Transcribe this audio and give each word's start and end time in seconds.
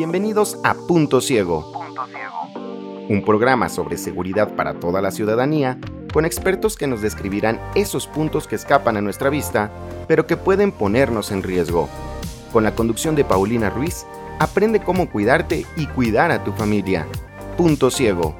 Bienvenidos 0.00 0.56
a 0.64 0.72
Punto 0.72 1.20
Ciego, 1.20 1.70
un 3.10 3.22
programa 3.22 3.68
sobre 3.68 3.98
seguridad 3.98 4.56
para 4.56 4.80
toda 4.80 5.02
la 5.02 5.10
ciudadanía, 5.10 5.78
con 6.10 6.24
expertos 6.24 6.76
que 6.76 6.86
nos 6.86 7.02
describirán 7.02 7.60
esos 7.74 8.06
puntos 8.06 8.46
que 8.46 8.56
escapan 8.56 8.96
a 8.96 9.02
nuestra 9.02 9.28
vista, 9.28 9.70
pero 10.08 10.26
que 10.26 10.38
pueden 10.38 10.72
ponernos 10.72 11.30
en 11.32 11.42
riesgo. 11.42 11.86
Con 12.50 12.64
la 12.64 12.74
conducción 12.74 13.14
de 13.14 13.26
Paulina 13.26 13.68
Ruiz, 13.68 14.06
aprende 14.38 14.80
cómo 14.80 15.10
cuidarte 15.10 15.66
y 15.76 15.86
cuidar 15.88 16.30
a 16.30 16.44
tu 16.44 16.52
familia. 16.52 17.06
Punto 17.58 17.90
Ciego. 17.90 18.34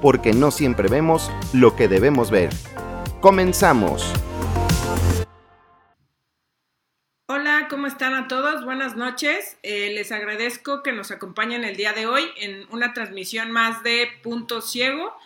Porque 0.00 0.32
no 0.32 0.52
siempre 0.52 0.88
vemos 0.88 1.28
lo 1.54 1.74
que 1.74 1.88
debemos 1.88 2.30
ver. 2.30 2.50
Comenzamos. 3.20 4.12
¿Cómo 7.86 7.92
están 7.92 8.14
a 8.14 8.26
todos? 8.26 8.64
Buenas 8.64 8.96
noches. 8.96 9.58
Eh, 9.62 9.92
les 9.94 10.10
agradezco 10.10 10.82
que 10.82 10.90
nos 10.90 11.12
acompañen 11.12 11.62
el 11.62 11.76
día 11.76 11.92
de 11.92 12.08
hoy 12.08 12.28
en 12.36 12.66
una 12.72 12.92
transmisión 12.92 13.52
más 13.52 13.84
de 13.84 14.08
Punto 14.24 14.60
Ciego. 14.60 15.16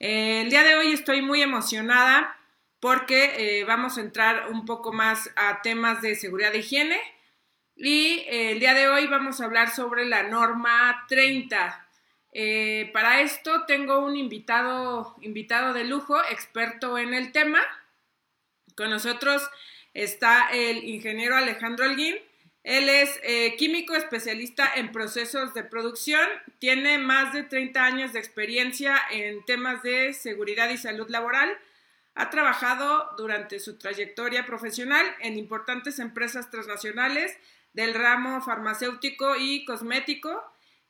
Eh, 0.00 0.40
el 0.40 0.50
día 0.50 0.64
de 0.64 0.74
hoy 0.74 0.90
estoy 0.90 1.22
muy 1.22 1.40
emocionada 1.40 2.36
porque 2.80 3.60
eh, 3.60 3.64
vamos 3.64 3.96
a 3.96 4.00
entrar 4.00 4.48
un 4.48 4.66
poco 4.66 4.92
más 4.92 5.30
a 5.36 5.62
temas 5.62 6.02
de 6.02 6.16
seguridad 6.16 6.50
de 6.50 6.58
higiene 6.58 6.98
y 7.76 8.24
el 8.26 8.58
día 8.58 8.74
de 8.74 8.88
hoy 8.88 9.06
vamos 9.06 9.40
a 9.40 9.44
hablar 9.44 9.70
sobre 9.70 10.04
la 10.04 10.24
norma 10.24 11.04
30. 11.08 11.86
para 12.92 13.20
esto 13.20 13.66
tengo 13.66 14.00
un 14.00 14.16
invitado, 14.16 15.14
invitado 15.20 15.72
de 15.74 15.84
lujo, 15.84 16.20
experto 16.28 16.98
en 16.98 17.14
el 17.14 17.30
tema. 17.30 17.60
Con 18.74 18.90
nosotros 18.90 19.48
está 19.94 20.50
el 20.50 20.84
ingeniero 20.84 21.36
Alejandro 21.36 21.84
Alguín. 21.84 22.16
Él 22.62 22.88
es 22.88 23.18
eh, 23.22 23.56
químico 23.56 23.94
especialista 23.94 24.70
en 24.76 24.92
procesos 24.92 25.54
de 25.54 25.64
producción, 25.64 26.28
tiene 26.58 26.98
más 26.98 27.32
de 27.32 27.42
30 27.42 27.82
años 27.82 28.12
de 28.12 28.18
experiencia 28.18 29.00
en 29.10 29.44
temas 29.46 29.82
de 29.82 30.12
seguridad 30.12 30.68
y 30.68 30.76
salud 30.76 31.08
laboral. 31.08 31.56
Ha 32.14 32.28
trabajado 32.28 33.08
durante 33.16 33.60
su 33.60 33.78
trayectoria 33.78 34.44
profesional 34.44 35.06
en 35.20 35.38
importantes 35.38 35.98
empresas 35.98 36.50
transnacionales 36.50 37.34
del 37.72 37.94
ramo 37.94 38.42
farmacéutico 38.42 39.36
y 39.36 39.64
cosmético 39.64 40.42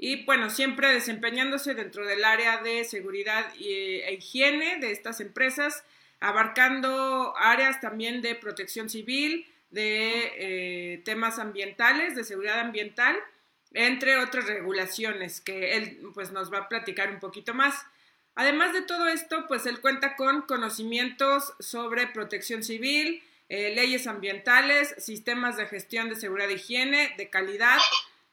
y 0.02 0.24
bueno, 0.24 0.48
siempre 0.48 0.92
desempeñándose 0.94 1.74
dentro 1.74 2.06
del 2.06 2.24
área 2.24 2.62
de 2.62 2.84
seguridad 2.84 3.52
e 3.60 4.14
higiene 4.14 4.78
de 4.78 4.92
estas 4.92 5.20
empresas 5.20 5.84
abarcando 6.20 7.34
áreas 7.36 7.80
también 7.80 8.22
de 8.22 8.34
protección 8.34 8.88
civil, 8.88 9.46
de 9.70 10.32
eh, 10.36 11.02
temas 11.04 11.38
ambientales, 11.38 12.14
de 12.14 12.24
seguridad 12.24 12.60
ambiental, 12.60 13.16
entre 13.72 14.16
otras 14.18 14.46
regulaciones 14.46 15.40
que 15.40 15.76
él 15.76 16.00
pues 16.14 16.32
nos 16.32 16.52
va 16.52 16.58
a 16.58 16.68
platicar 16.68 17.10
un 17.10 17.20
poquito 17.20 17.54
más. 17.54 17.86
Además 18.34 18.72
de 18.72 18.82
todo 18.82 19.08
esto, 19.08 19.46
pues 19.48 19.66
él 19.66 19.80
cuenta 19.80 20.16
con 20.16 20.42
conocimientos 20.42 21.54
sobre 21.58 22.06
protección 22.06 22.62
civil, 22.62 23.22
eh, 23.48 23.74
leyes 23.74 24.06
ambientales, 24.06 24.94
sistemas 24.98 25.56
de 25.56 25.66
gestión 25.66 26.08
de 26.08 26.16
seguridad 26.16 26.50
e 26.50 26.54
higiene, 26.54 27.14
de 27.16 27.30
calidad, 27.30 27.78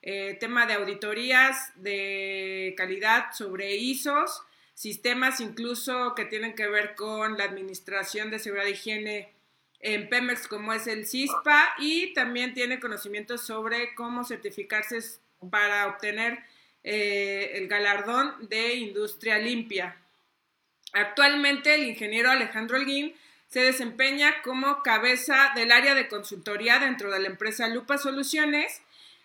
eh, 0.02 0.38
tema 0.40 0.66
de 0.66 0.74
auditorías 0.74 1.72
de 1.76 2.74
calidad 2.78 3.34
sobre 3.34 3.76
ISOs, 3.76 4.44
sistemas 4.78 5.40
incluso 5.40 6.14
que 6.14 6.24
tienen 6.24 6.54
que 6.54 6.68
ver 6.68 6.94
con 6.94 7.36
la 7.36 7.46
administración 7.46 8.30
de 8.30 8.38
seguridad 8.38 8.68
y 8.68 8.74
higiene 8.74 9.34
en 9.80 10.08
Pemex 10.08 10.48
como 10.48 10.72
es 10.72 10.86
el 10.86 11.08
CISPA 11.08 11.74
y 11.80 12.14
también 12.14 12.54
tiene 12.54 12.80
conocimientos 12.80 13.42
sobre 13.42 13.96
cómo 13.96 14.24
certificarse 14.24 15.00
para 15.50 15.88
obtener 15.88 16.44
eh, 16.84 17.54
el 17.56 17.68
galardón 17.68 18.36
de 18.50 18.76
industria 18.76 19.40
limpia. 19.40 19.98
Actualmente 20.94 21.74
el 21.74 21.88
ingeniero 21.88 22.30
Alejandro 22.30 22.78
Alguín 22.78 23.16
se 23.48 23.62
desempeña 23.62 24.44
como 24.44 24.84
cabeza 24.84 25.54
del 25.56 25.72
área 25.72 25.96
de 25.96 26.08
consultoría 26.08 26.78
dentro 26.78 27.12
de 27.12 27.20
la 27.20 27.30
empresa 27.30 27.68
Lupa 27.68 27.98
Soluciones 27.98 28.84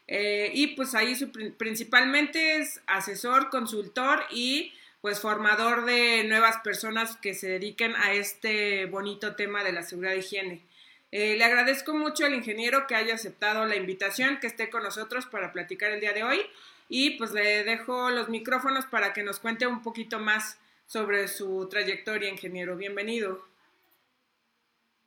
eh, 0.09 0.51
y 0.55 0.69
pues 0.69 0.95
ahí 0.95 1.15
principalmente 1.59 2.57
es 2.57 2.81
asesor, 2.87 3.51
consultor 3.51 4.25
y 4.31 4.73
pues 5.03 5.21
formador 5.21 5.85
de 5.85 6.23
nuevas 6.25 6.59
personas 6.59 7.17
que 7.17 7.35
se 7.35 7.49
dediquen 7.49 7.95
a 7.97 8.13
este 8.13 8.87
bonito 8.87 9.35
tema 9.35 9.65
de 9.65 9.73
la 9.73 9.83
seguridad 9.83 10.15
y 10.15 10.21
higiene. 10.21 10.65
Eh, 11.11 11.37
le 11.37 11.45
agradezco 11.45 11.93
mucho 11.93 12.25
al 12.25 12.35
ingeniero 12.35 12.87
que 12.87 12.95
haya 12.95 13.17
aceptado 13.17 13.67
la 13.67 13.75
invitación, 13.75 14.39
que 14.39 14.47
esté 14.47 14.71
con 14.71 14.85
nosotros 14.85 15.27
para 15.27 15.53
platicar 15.53 15.91
el 15.91 16.01
día 16.01 16.13
de 16.13 16.23
hoy 16.23 16.41
y 16.89 17.19
pues 17.19 17.33
le 17.33 17.65
dejo 17.65 18.11
los 18.11 18.29
micrófonos 18.29 18.87
para 18.87 19.13
que 19.13 19.25
nos 19.25 19.41
cuente 19.41 19.67
un 19.67 19.83
poquito 19.83 20.21
más 20.21 20.61
sobre 20.87 21.27
su 21.27 21.69
trayectoria, 21.69 22.29
ingeniero. 22.29 22.77
Bienvenido. 22.77 23.45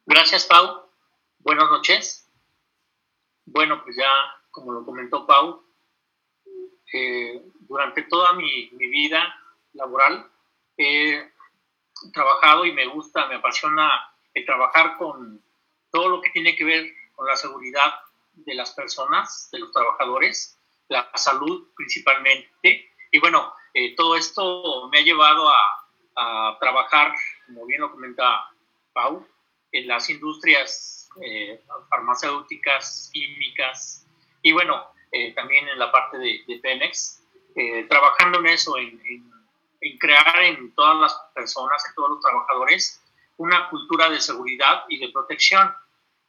Gracias, 0.06 0.46
Pau. 0.46 0.90
Buenas 1.40 1.70
noches. 1.72 2.30
Bueno, 3.46 3.82
pues 3.82 3.96
ya, 3.96 4.10
como 4.52 4.74
lo 4.74 4.84
comentó 4.84 5.26
Pau, 5.26 5.64
eh, 6.92 7.42
durante 7.62 8.04
toda 8.04 8.34
mi, 8.34 8.70
mi 8.74 8.88
vida 8.88 9.42
laboral. 9.76 10.30
He 10.78 11.32
trabajado 12.14 12.66
y 12.66 12.74
me 12.74 12.86
gusta, 12.88 13.28
me 13.28 13.36
apasiona 13.36 14.12
el 14.34 14.46
trabajar 14.46 14.98
con 14.98 15.42
todo 15.92 16.10
lo 16.10 16.22
que 16.22 16.30
tiene 16.32 16.56
que 16.56 16.66
ver 16.66 16.86
con 17.16 17.28
la 17.28 17.36
seguridad 17.36 17.94
de 18.34 18.54
las 18.54 18.72
personas, 18.74 19.50
de 19.52 19.60
los 19.60 19.72
trabajadores, 19.72 20.60
la 20.90 21.10
salud 21.16 21.70
principalmente. 21.76 22.92
Y 23.12 23.20
bueno, 23.20 23.54
eh, 23.74 23.96
todo 23.96 24.16
esto 24.16 24.90
me 24.92 25.00
ha 25.00 25.04
llevado 25.04 25.50
a, 25.50 25.82
trabajar, 26.62 27.14
como 27.46 27.66
bien 27.66 27.82
lo 27.82 27.92
comenta 27.92 28.50
Pau, 28.94 29.28
en 29.74 29.86
las 29.86 30.10
industrias 30.10 31.10
eh, 31.22 31.62
farmacéuticas, 31.90 33.10
químicas 33.12 34.08
y 34.42 34.54
bueno, 34.54 34.82
eh, 35.12 35.34
también 35.34 35.68
en 35.68 35.78
la 35.78 35.92
parte 35.92 36.18
de, 36.18 36.42
de 36.48 36.60
Pemex, 36.60 37.22
trabajando 37.90 38.40
en 38.40 38.46
eso, 38.48 38.78
en 38.78 38.98
crear 40.00 40.40
en 40.44 40.74
todas 40.74 40.98
las 41.00 41.14
personas, 41.34 41.84
en 41.88 41.96
todos 41.96 42.10
los 42.12 42.20
trabajadores, 42.22 43.02
una 43.38 43.70
cultura 43.70 44.10
de 44.10 44.20
seguridad 44.20 44.84
y 44.90 45.00
de 45.00 45.10
protección 45.10 45.74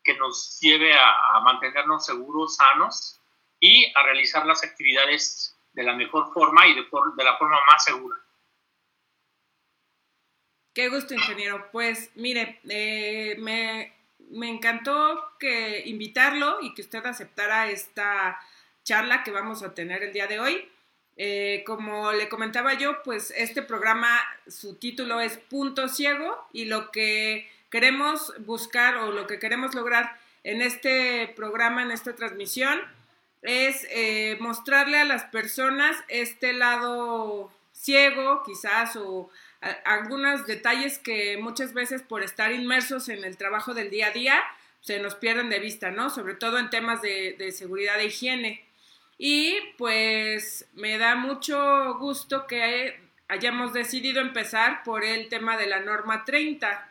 que 0.02 0.14
nos 0.16 0.58
lleve 0.60 0.94
a, 0.94 1.40
mantenernos 1.42 2.06
seguros, 2.06 2.56
sanos 2.56 3.20
y 3.60 3.92
a 3.94 4.02
realizar 4.02 4.46
las 4.46 4.62
actividades 4.64 5.56
de 5.72 5.82
la 5.82 5.94
mejor 5.94 6.32
forma 6.32 6.66
y 6.66 6.74
de, 6.74 6.82
de 6.82 7.24
la 7.24 7.36
forma 7.36 7.58
más 7.70 7.84
segura. 7.84 8.16
Qué 10.72 10.88
gusto, 10.88 11.14
ingeniero. 11.14 11.70
Pues 11.72 12.10
mire, 12.16 12.60
eh, 12.68 13.36
me, 13.38 13.94
me, 14.30 14.48
encantó 14.48 15.32
que 15.38 15.82
invitarlo 15.86 16.58
y 16.60 16.74
que 16.74 16.82
usted 16.82 17.04
aceptara 17.04 17.70
esta 17.70 18.38
charla 18.84 19.24
que 19.24 19.30
vamos 19.30 19.62
a 19.62 19.74
tener 19.74 20.02
el 20.02 20.12
día 20.12 20.26
de 20.26 20.38
hoy. 20.38 20.70
Eh, 21.16 21.64
como 21.66 22.12
le 22.12 22.28
comentaba 22.28 22.74
yo, 22.74 23.02
pues 23.02 23.32
este 23.36 23.62
programa, 23.62 24.08
su 24.46 24.76
título 24.76 25.20
es 25.20 25.38
Punto 25.38 25.88
Ciego 25.88 26.46
y 26.52 26.66
lo 26.66 26.90
que 26.90 27.50
queremos 27.70 28.34
buscar 28.44 28.96
o 28.96 29.12
lo 29.12 29.26
que 29.26 29.38
queremos 29.38 29.74
lograr 29.74 30.18
en 30.44 30.60
este 30.60 31.32
programa, 31.34 31.82
en 31.82 31.90
esta 31.90 32.14
transmisión, 32.14 32.80
es 33.42 33.86
eh, 33.90 34.36
mostrarle 34.40 34.98
a 34.98 35.04
las 35.04 35.24
personas 35.24 35.96
este 36.08 36.52
lado 36.52 37.50
ciego, 37.72 38.42
quizás, 38.44 38.96
o 38.96 39.30
algunos 39.84 40.46
detalles 40.46 40.98
que 40.98 41.38
muchas 41.38 41.72
veces 41.72 42.02
por 42.02 42.22
estar 42.22 42.52
inmersos 42.52 43.08
en 43.08 43.24
el 43.24 43.36
trabajo 43.36 43.74
del 43.74 43.90
día 43.90 44.08
a 44.08 44.10
día 44.10 44.42
se 44.80 45.00
nos 45.00 45.14
pierden 45.16 45.50
de 45.50 45.58
vista, 45.58 45.90
¿no? 45.90 46.10
Sobre 46.10 46.34
todo 46.34 46.58
en 46.58 46.70
temas 46.70 47.02
de, 47.02 47.34
de 47.38 47.50
seguridad 47.50 47.98
e 47.98 48.06
higiene. 48.06 48.65
Y 49.18 49.54
pues 49.78 50.68
me 50.74 50.98
da 50.98 51.14
mucho 51.14 51.94
gusto 51.98 52.46
que 52.46 53.00
hayamos 53.28 53.72
decidido 53.72 54.20
empezar 54.20 54.82
por 54.84 55.04
el 55.04 55.28
tema 55.28 55.56
de 55.56 55.66
la 55.66 55.80
norma 55.80 56.24
30. 56.24 56.88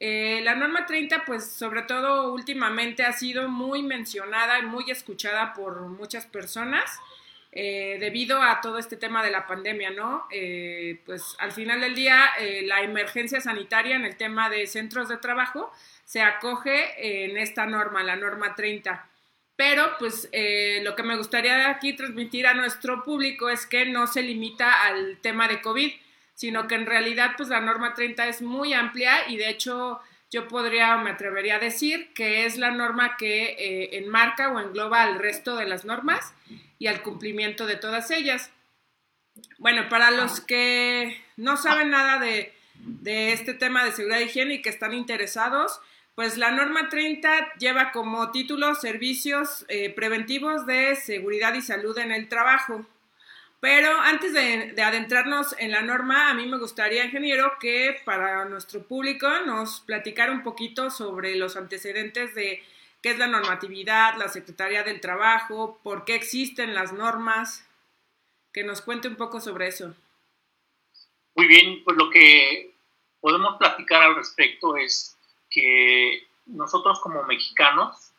Eh, 0.00 0.40
la 0.42 0.54
norma 0.54 0.86
30, 0.86 1.24
pues 1.24 1.50
sobre 1.50 1.82
todo 1.82 2.32
últimamente 2.32 3.04
ha 3.04 3.12
sido 3.12 3.48
muy 3.48 3.82
mencionada 3.82 4.58
y 4.58 4.66
muy 4.66 4.90
escuchada 4.90 5.54
por 5.54 5.80
muchas 5.82 6.26
personas 6.26 7.00
eh, 7.52 7.96
debido 8.00 8.42
a 8.42 8.60
todo 8.60 8.78
este 8.78 8.96
tema 8.96 9.22
de 9.24 9.30
la 9.30 9.46
pandemia, 9.46 9.90
¿no? 9.90 10.26
Eh, 10.30 11.00
pues 11.06 11.36
al 11.38 11.52
final 11.52 11.80
del 11.80 11.94
día, 11.94 12.30
la 12.64 12.82
emergencia 12.82 13.40
sanitaria 13.40 13.96
en 13.96 14.04
el 14.04 14.16
tema 14.16 14.50
de 14.50 14.66
centros 14.66 15.08
de 15.08 15.16
trabajo 15.16 15.72
se 16.04 16.20
acoge 16.20 17.24
en 17.24 17.38
esta 17.38 17.64
norma, 17.64 18.02
la 18.02 18.16
norma 18.16 18.54
30. 18.54 19.08
Pero 19.56 19.92
pues 19.98 20.28
eh, 20.32 20.80
lo 20.82 20.96
que 20.96 21.02
me 21.04 21.16
gustaría 21.16 21.70
aquí 21.70 21.94
transmitir 21.94 22.46
a 22.46 22.54
nuestro 22.54 23.04
público 23.04 23.48
es 23.48 23.66
que 23.66 23.86
no 23.86 24.06
se 24.06 24.22
limita 24.22 24.86
al 24.86 25.18
tema 25.20 25.46
de 25.46 25.60
COVID, 25.60 25.92
sino 26.34 26.66
que 26.66 26.74
en 26.74 26.86
realidad 26.86 27.32
pues 27.36 27.48
la 27.48 27.60
norma 27.60 27.94
30 27.94 28.26
es 28.26 28.42
muy 28.42 28.72
amplia 28.72 29.28
y 29.28 29.36
de 29.36 29.50
hecho 29.50 30.00
yo 30.34 30.48
podría, 30.48 30.96
me 30.96 31.10
atrevería 31.10 31.56
a 31.56 31.60
decir 31.60 32.12
que 32.12 32.44
es 32.44 32.58
la 32.58 32.72
norma 32.72 33.16
que 33.16 33.52
eh, 33.52 33.98
enmarca 33.98 34.50
o 34.50 34.58
engloba 34.58 35.02
al 35.02 35.20
resto 35.20 35.54
de 35.54 35.66
las 35.66 35.84
normas 35.84 36.34
y 36.80 36.88
al 36.88 37.02
cumplimiento 37.02 37.66
de 37.66 37.76
todas 37.76 38.10
ellas. 38.10 38.50
Bueno, 39.58 39.88
para 39.88 40.10
los 40.10 40.40
que 40.40 41.16
no 41.36 41.56
saben 41.56 41.90
nada 41.90 42.18
de, 42.18 42.52
este 43.04 43.54
tema 43.54 43.84
de 43.84 43.92
seguridad 43.92 44.20
y 44.20 44.24
higiene 44.24 44.54
y 44.54 44.62
que 44.62 44.70
están 44.70 44.92
interesados, 44.92 45.80
pues 46.14 46.38
la 46.38 46.50
norma 46.50 46.88
30 46.88 47.54
lleva 47.58 47.90
como 47.90 48.30
título 48.30 48.74
servicios 48.74 49.64
eh, 49.68 49.90
preventivos 49.90 50.66
de 50.66 50.94
seguridad 50.94 51.54
y 51.54 51.62
salud 51.62 51.96
en 51.98 52.12
el 52.12 52.28
trabajo. 52.28 52.86
Pero 53.60 53.98
antes 53.98 54.34
de, 54.34 54.74
adentrarnos 54.82 55.56
en 55.58 55.70
la 55.70 55.80
norma, 55.80 56.28
a 56.28 56.34
mí 56.34 56.46
me 56.46 56.58
gustaría, 56.58 57.06
ingeniero, 57.06 57.54
que 57.58 57.96
para 58.04 58.44
nuestro 58.44 58.82
público 58.82 59.26
nos 59.46 59.80
platicara 59.80 60.32
un 60.32 60.42
poquito 60.42 60.90
sobre 60.90 61.34
los 61.36 61.56
antecedentes 61.56 62.34
de 62.34 62.62
qué 63.02 63.10
es 63.12 63.18
la 63.18 63.26
normatividad, 63.26 64.16
la 64.18 64.28
Secretaría 64.28 64.82
del 64.82 65.00
Trabajo, 65.00 65.80
por 65.82 66.04
qué 66.04 66.14
existen 66.14 66.74
las 66.74 66.92
normas, 66.92 67.66
que 68.52 68.64
nos 68.64 68.82
cuente 68.82 69.08
un 69.08 69.16
poco 69.16 69.40
sobre 69.40 69.68
eso. 69.68 69.94
Muy 71.34 71.46
bien, 71.46 71.82
pues 71.84 71.96
lo 71.96 72.10
que 72.10 72.74
podemos 73.20 73.56
platicar 73.58 74.02
al 74.02 74.14
respecto 74.14 74.76
es 74.76 75.13
que 75.54 76.26
nosotros 76.46 77.00
como 77.00 77.22
mexicanos, 77.22 78.12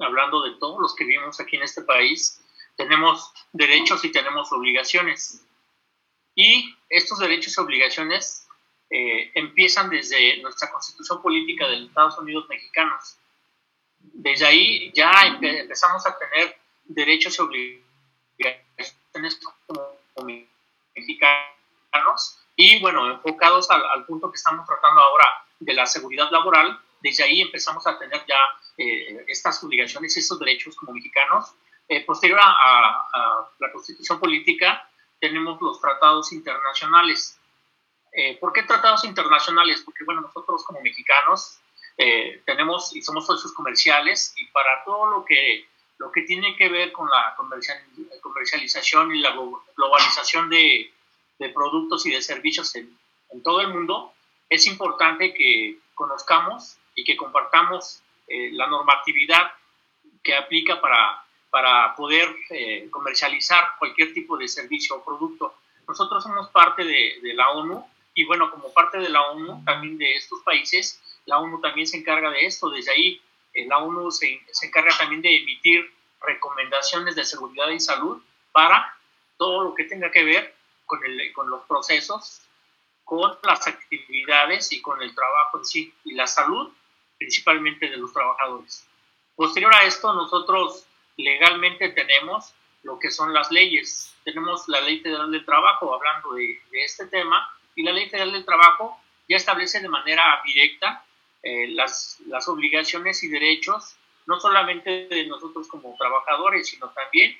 hablando 0.00 0.42
de 0.42 0.52
todos 0.58 0.80
los 0.80 0.94
que 0.96 1.04
vivimos 1.04 1.38
aquí 1.38 1.56
en 1.56 1.62
este 1.62 1.82
país, 1.82 2.42
tenemos 2.76 3.32
derechos 3.52 4.02
y 4.04 4.10
tenemos 4.10 4.50
obligaciones. 4.52 5.44
Y 6.34 6.74
estos 6.88 7.18
derechos 7.18 7.56
y 7.56 7.60
obligaciones 7.60 8.48
eh, 8.90 9.30
empiezan 9.34 9.90
desde 9.90 10.40
nuestra 10.42 10.70
constitución 10.70 11.20
política 11.20 11.68
de 11.68 11.84
Estados 11.84 12.18
Unidos 12.18 12.48
mexicanos. 12.48 13.18
Desde 13.98 14.46
ahí 14.46 14.92
ya 14.94 15.12
empezamos 15.40 16.06
a 16.06 16.16
tener 16.18 16.56
derechos 16.84 17.38
y 17.38 17.42
obligaciones 18.38 19.40
como 19.66 19.96
mexicanos 20.94 22.45
y 22.56 22.80
bueno, 22.80 23.10
enfocados 23.10 23.70
al, 23.70 24.04
punto 24.06 24.30
que 24.30 24.36
estamos 24.36 24.66
tratando 24.66 25.00
ahora 25.00 25.26
de 25.60 25.74
la 25.74 25.86
seguridad 25.86 26.30
laboral, 26.30 26.80
desde 27.00 27.24
ahí 27.24 27.42
empezamos 27.42 27.86
a 27.86 27.98
tener 27.98 28.24
ya 28.26 28.38
eh, 28.78 29.24
estas 29.28 29.62
obligaciones 29.62 30.16
y 30.16 30.20
estos 30.20 30.38
derechos 30.38 30.74
como 30.76 30.92
mexicanos 30.92 31.54
eh, 31.88 32.04
posterior 32.04 32.40
a, 32.42 33.48
la 33.58 33.72
constitución 33.72 34.18
política, 34.18 34.88
tenemos 35.20 35.60
los 35.60 35.80
tratados 35.80 36.32
internacionales. 36.32 37.38
Eh, 38.12 38.36
¿Por 38.38 38.52
qué 38.52 38.64
tratados 38.64 39.04
internacionales? 39.04 39.82
Porque, 39.82 40.04
bueno, 40.04 40.22
nosotros 40.22 40.64
como 40.64 40.80
mexicanos 40.80 41.60
eh, 41.96 42.42
tenemos 42.44 42.94
y 42.96 43.02
somos 43.02 43.26
socios 43.26 43.52
comerciales 43.52 44.34
y 44.36 44.46
para 44.46 44.82
todo 44.84 45.06
lo 45.06 45.24
que, 45.24 45.68
lo 45.98 46.10
que 46.10 46.22
tiene 46.22 46.56
que 46.56 46.68
ver 46.68 46.90
con 46.90 47.08
la 47.08 47.36
comercialización 47.36 49.14
y 49.14 49.20
la 49.20 49.34
globalización 49.76 50.50
de, 50.50 50.92
de 51.38 51.48
productos 51.50 52.06
y 52.06 52.10
de 52.10 52.22
servicios 52.22 52.74
en, 52.76 52.96
en, 53.30 53.42
todo 53.42 53.60
el 53.60 53.68
mundo, 53.68 54.12
es 54.48 54.66
importante 54.66 55.34
que 55.34 55.78
conozcamos 55.94 56.78
y 56.94 57.04
que 57.04 57.16
compartamos 57.16 58.02
la 58.28 58.66
normatividad 58.66 59.52
que 60.22 60.34
aplica 60.34 60.80
para 60.80 61.26
para 61.50 61.94
poder 61.94 62.28
eh, 62.50 62.88
comercializar 62.90 63.76
cualquier 63.78 64.12
tipo 64.12 64.36
de 64.36 64.48
servicio 64.48 64.96
o 64.96 65.02
producto. 65.04 65.54
Nosotros 65.88 66.22
somos 66.22 66.50
parte 66.50 66.84
de, 66.84 67.32
la 67.34 67.48
ONU 67.50 67.82
y 68.14 68.24
bueno, 68.24 68.50
como 68.50 68.72
parte 68.74 68.98
de 68.98 69.08
la 69.08 69.22
ONU, 69.30 69.64
también 69.64 69.96
de 69.96 70.16
estos 70.16 70.42
países, 70.42 71.00
la 71.24 71.38
ONU 71.38 71.60
también 71.62 71.86
se 71.86 71.96
encarga 71.96 72.30
de 72.30 72.44
esto. 72.44 72.68
Desde 72.68 72.92
ahí, 72.92 73.22
eh, 73.54 73.66
la 73.66 73.78
ONU 73.78 74.10
se, 74.10 74.40
se, 74.52 74.66
encarga 74.66 74.96
también 74.98 75.22
de 75.22 75.34
emitir 75.34 75.90
recomendaciones 76.20 77.14
de 77.14 77.24
seguridad 77.24 77.70
y 77.70 77.80
salud 77.80 78.22
para 78.52 78.94
todo 79.38 79.64
lo 79.64 79.74
que 79.74 79.84
tenga 79.84 80.10
que 80.10 80.24
ver 80.24 80.54
con, 80.86 81.50
los 81.50 81.64
procesos, 81.66 82.42
con 83.04 83.36
las 83.42 83.66
actividades 83.66 84.72
y 84.72 84.80
con 84.80 85.02
el 85.02 85.14
trabajo 85.14 85.58
en 85.58 85.64
sí 85.64 85.94
y 86.04 86.14
la 86.14 86.26
salud, 86.26 86.72
principalmente 87.18 87.88
de 87.88 87.96
los 87.96 88.12
trabajadores. 88.12 88.86
Posterior 89.34 89.74
a 89.74 89.82
esto, 89.82 90.12
nosotros 90.14 90.86
legalmente 91.16 91.90
tenemos 91.90 92.54
lo 92.82 92.98
que 92.98 93.10
son 93.10 93.34
las 93.34 93.50
leyes. 93.50 94.14
Tenemos 94.24 94.68
la 94.68 94.80
Ley 94.80 95.00
Federal 95.00 95.30
del 95.30 95.44
Trabajo 95.44 95.94
hablando 95.94 96.34
de, 96.34 96.58
este 96.72 97.06
tema 97.06 97.50
y 97.74 97.82
la 97.82 97.92
Ley 97.92 98.08
Federal 98.08 98.32
del 98.32 98.44
Trabajo 98.44 98.98
ya 99.28 99.36
establece 99.36 99.80
de 99.80 99.88
manera 99.88 100.40
directa 100.44 101.04
eh, 101.42 101.68
las 101.68 102.48
obligaciones 102.48 103.22
y 103.22 103.28
derechos, 103.28 103.96
no 104.26 104.40
solamente 104.40 105.06
de 105.08 105.26
nosotros 105.26 105.68
como 105.68 105.96
trabajadores, 105.96 106.68
sino 106.68 106.88
también 106.90 107.36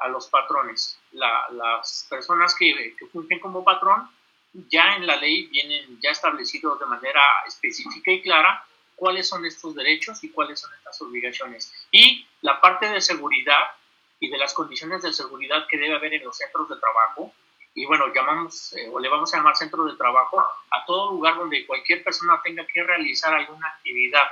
a 0.00 0.08
los 0.08 0.28
patrones. 0.28 0.98
las 1.12 2.06
personas 2.08 2.54
que, 2.54 2.94
que 2.98 3.06
fungen 3.06 3.38
como 3.38 3.64
patrón 3.64 4.08
ya 4.52 4.96
en 4.96 5.06
la 5.06 5.16
ley 5.16 5.46
vienen 5.46 6.00
ya 6.00 6.10
establecidos 6.10 6.78
de 6.80 6.86
manera 6.86 7.20
específica 7.46 8.10
y 8.10 8.22
clara 8.22 8.64
cuáles 8.96 9.28
son 9.28 9.46
estos 9.46 9.74
derechos 9.74 10.22
y 10.24 10.30
cuáles 10.30 10.60
son 10.60 10.72
estas 10.74 11.00
obligaciones. 11.02 11.72
Y 11.90 12.26
la 12.42 12.60
parte 12.60 12.88
de 12.88 13.00
seguridad 13.00 13.74
y 14.20 14.28
de 14.28 14.38
las 14.38 14.52
condiciones 14.52 15.02
de 15.02 15.12
seguridad 15.12 15.66
que 15.68 15.78
debe 15.78 15.96
haber 15.96 16.14
en 16.14 16.24
los 16.24 16.36
centros 16.36 16.68
de 16.68 16.76
trabajo. 16.76 17.32
Y 17.74 17.86
bueno, 17.86 18.12
llamamos 18.12 18.74
eh, 18.74 18.88
o 18.92 19.00
le 19.00 19.08
vamos 19.08 19.32
a 19.32 19.38
llamar 19.38 19.56
centro 19.56 19.84
de 19.84 19.96
trabajo 19.96 20.38
a 20.38 20.84
todo 20.86 21.12
lugar 21.12 21.36
donde 21.36 21.66
cualquier 21.66 22.04
persona 22.04 22.40
tenga 22.44 22.66
que 22.66 22.82
realizar 22.82 23.32
alguna 23.32 23.68
actividad. 23.68 24.26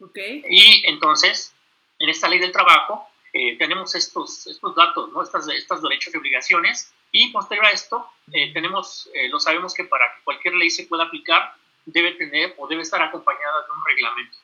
Okay. 0.00 0.42
Y 0.48 0.82
entonces, 0.86 1.54
en 1.98 2.08
esta 2.08 2.28
ley 2.28 2.38
del 2.38 2.52
trabajo, 2.52 3.08
eh, 3.32 3.56
tenemos 3.58 3.94
estos, 3.94 4.46
estos 4.46 4.74
datos, 4.76 5.10
¿no? 5.12 5.22
estas, 5.22 5.48
estos 5.48 5.82
derechos 5.82 6.14
y 6.14 6.18
obligaciones 6.18 6.94
y 7.10 7.30
posterior 7.32 7.66
a 7.66 7.70
esto, 7.70 8.08
eh, 8.32 8.52
tenemos, 8.52 9.10
eh, 9.14 9.28
lo 9.28 9.40
sabemos 9.40 9.74
que 9.74 9.84
para 9.84 10.04
que 10.14 10.22
cualquier 10.22 10.54
ley 10.54 10.70
se 10.70 10.86
pueda 10.86 11.04
aplicar, 11.04 11.54
debe 11.84 12.12
tener 12.12 12.54
o 12.58 12.66
debe 12.66 12.82
estar 12.82 13.02
acompañada 13.02 13.64
de 13.66 13.72
un 13.72 13.84
reglamento. 13.84 14.38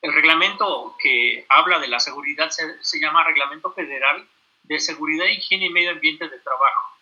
El 0.00 0.12
reglamento 0.14 0.96
que 0.98 1.46
habla 1.48 1.78
de 1.78 1.88
la 1.88 2.00
seguridad 2.00 2.50
se, 2.50 3.00
llama 3.00 3.24
Reglamento 3.24 3.72
Federal 3.72 4.26
de 4.64 4.80
Seguridad, 4.80 5.26
Higiene 5.26 5.66
y 5.66 5.70
Medio 5.70 5.90
Ambiente 5.90 6.28
de 6.28 6.38
Trabajo. 6.40 6.96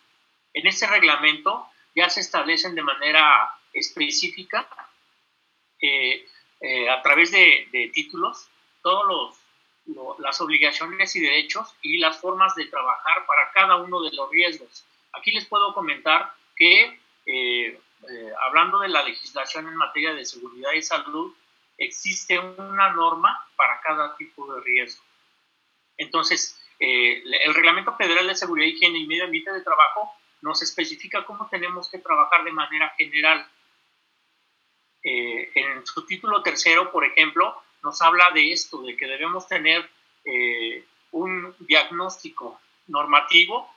En 0.53 0.67
este 0.67 0.85
reglamento 0.87 1.65
ya 1.95 2.09
se 2.09 2.19
establecen 2.19 2.75
de 2.75 2.83
manera 2.83 3.53
específica, 3.73 4.67
eh, 5.81 6.25
a 6.89 7.01
través 7.01 7.31
de, 7.31 7.91
títulos, 7.93 8.49
las 10.19 10.41
obligaciones 10.41 11.15
y 11.15 11.21
derechos 11.21 11.75
y 11.81 11.97
las 11.97 12.19
formas 12.19 12.55
de 12.55 12.65
trabajar 12.65 13.25
para 13.25 13.51
cada 13.51 13.77
uno 13.77 14.01
de 14.01 14.11
los 14.11 14.29
riesgos. 14.29 14.85
Aquí 15.13 15.31
les 15.31 15.45
puedo 15.45 15.73
comentar 15.73 16.33
que, 16.55 16.99
eh, 17.25 17.79
eh, 18.09 18.31
hablando 18.47 18.79
de 18.79 18.89
la 18.89 19.03
legislación 19.03 19.67
en 19.67 19.75
materia 19.75 20.13
de 20.13 20.25
seguridad 20.25 20.71
y 20.73 20.81
salud, 20.81 21.33
existe 21.77 22.37
una 22.39 22.91
norma 22.91 23.47
para 23.55 23.79
cada 23.81 24.15
tipo 24.15 24.53
de 24.53 24.61
riesgo. 24.61 25.03
Entonces, 25.97 26.59
eh, 26.79 27.23
el 27.23 27.53
Reglamento 27.53 27.95
Federal 27.95 28.27
de 28.27 28.35
Seguridad, 28.35 28.67
Higiene 28.67 28.99
y 28.99 29.07
Medio 29.07 29.25
Ambiente 29.25 29.51
de 29.51 29.61
Trabajo 29.61 30.13
nos 30.41 30.61
especifica 30.61 31.25
cómo 31.25 31.47
tenemos 31.49 31.89
que 31.89 31.99
trabajar 31.99 32.43
de 32.43 32.51
manera 32.51 32.93
general. 32.97 33.47
en 35.03 35.83
su 35.87 36.05
título 36.05 36.43
tercero, 36.43 36.91
por 36.91 37.03
ejemplo, 37.03 37.63
nos 37.83 38.01
habla 38.01 38.31
de 38.33 38.51
esto, 38.51 38.81
de 38.81 38.95
que 38.95 39.07
debemos 39.07 39.47
tener 39.47 39.89
un 41.11 41.55
diagnóstico 41.59 42.59
normativo 42.87 43.69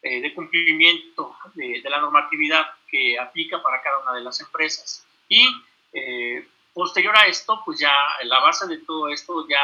eh, 0.00 0.20
de 0.20 0.32
cumplimiento 0.32 1.36
de, 1.54 1.82
la 1.84 2.00
normatividad 2.00 2.64
que 2.88 3.18
aplica 3.18 3.60
para 3.60 3.82
cada 3.82 3.98
una 3.98 4.14
de 4.14 4.20
las 4.20 4.40
empresas. 4.40 5.04
Y 5.28 5.44
eh, 5.92 6.46
posterior 6.72 7.16
a 7.16 7.26
esto, 7.26 7.60
pues 7.64 7.80
ya 7.80 7.92
en 8.20 8.28
la 8.28 8.38
base 8.38 8.68
de 8.68 8.78
todo 8.78 9.08
esto, 9.08 9.46
ya 9.48 9.60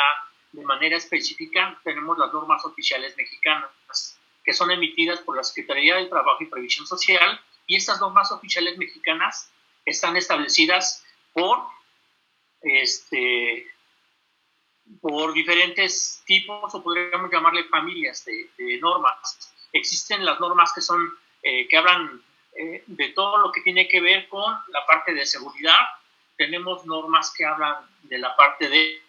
de 0.50 0.64
manera 0.64 0.96
específica, 0.96 1.78
tenemos 1.84 2.18
las 2.18 2.32
normas 2.32 2.64
oficiales 2.64 3.16
mexicanas 3.16 4.18
que 4.44 4.52
son 4.52 4.70
emitidas 4.72 5.20
por 5.20 5.36
la 5.36 5.44
Secretaría 5.44 5.96
del 5.96 6.08
Trabajo 6.08 6.42
y 6.42 6.46
Previsión 6.46 6.86
Social 6.86 7.40
y 7.66 7.76
estas 7.76 8.00
normas 8.00 8.30
oficiales 8.32 8.76
mexicanas 8.76 9.50
están 9.84 10.16
establecidas 10.16 11.04
por 11.32 11.58
este 12.60 13.66
por 15.00 15.32
diferentes 15.32 16.22
tipos 16.26 16.74
o 16.74 16.82
podríamos 16.82 17.30
llamarle 17.30 17.64
familias 17.64 18.24
de, 18.24 18.78
normas 18.80 19.54
existen 19.74 20.24
las 20.24 20.40
normas 20.40 20.72
que 20.72 20.80
son, 20.80 21.00
eh, 21.42 21.66
que 21.68 21.76
hablan 21.76 22.22
eh, 22.56 22.84
de 22.86 23.08
todo 23.08 23.38
lo 23.38 23.52
que 23.52 23.60
tiene 23.60 23.88
que 23.88 24.00
ver 24.00 24.28
con 24.28 24.54
la 24.68 24.86
parte 24.86 25.12
de 25.12 25.26
seguridad. 25.26 25.78
Tenemos 26.36 26.86
normas 26.86 27.32
que 27.36 27.44
hablan 27.44 27.76
de 28.02 28.18
la 28.18 28.36
parte 28.36 28.68
de, 28.68 29.02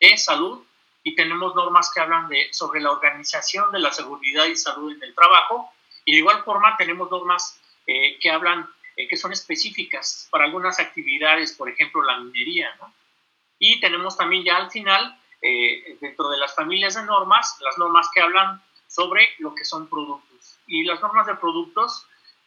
de 0.00 0.18
salud 0.18 0.64
y 1.02 1.14
tenemos 1.14 1.54
normas 1.54 1.90
que 1.92 2.00
hablan 2.00 2.28
de, 2.28 2.52
sobre 2.52 2.80
la 2.80 2.90
organización 2.90 3.70
de 3.70 3.78
la 3.78 3.92
seguridad 3.92 4.46
y 4.46 4.56
salud 4.56 4.92
en 4.92 5.02
el 5.02 5.14
trabajo. 5.14 5.72
Y 6.04 6.12
de 6.12 6.18
igual 6.18 6.42
forma 6.42 6.76
tenemos 6.76 7.10
normas 7.10 7.60
eh, 7.86 8.18
que 8.18 8.30
hablan, 8.30 8.68
que 8.96 9.16
son 9.16 9.32
específicas 9.32 10.28
para 10.30 10.44
algunas 10.44 10.80
actividades, 10.80 11.52
por 11.52 11.68
ejemplo, 11.68 12.02
la 12.02 12.18
minería. 12.18 12.74
¿no? 12.80 12.92
Y 13.58 13.80
tenemos 13.80 14.16
también 14.16 14.44
ya 14.44 14.56
al 14.56 14.70
final 14.70 15.18
eh, 15.40 15.98
dentro 16.00 16.28
de 16.30 16.38
las 16.38 16.54
familias 16.54 16.94
de 16.94 17.04
normas, 17.04 17.58
las 17.60 17.76
normas 17.78 18.08
que 18.14 18.20
hablan 18.20 18.62
sobre 18.88 19.28
lo 19.38 19.54
que 19.54 19.64
son 19.64 19.88
productos. 19.88 20.58
Y 20.66 20.84
las 20.84 21.02
normas 21.02 21.26
de 21.26 21.34
productos 21.34 22.06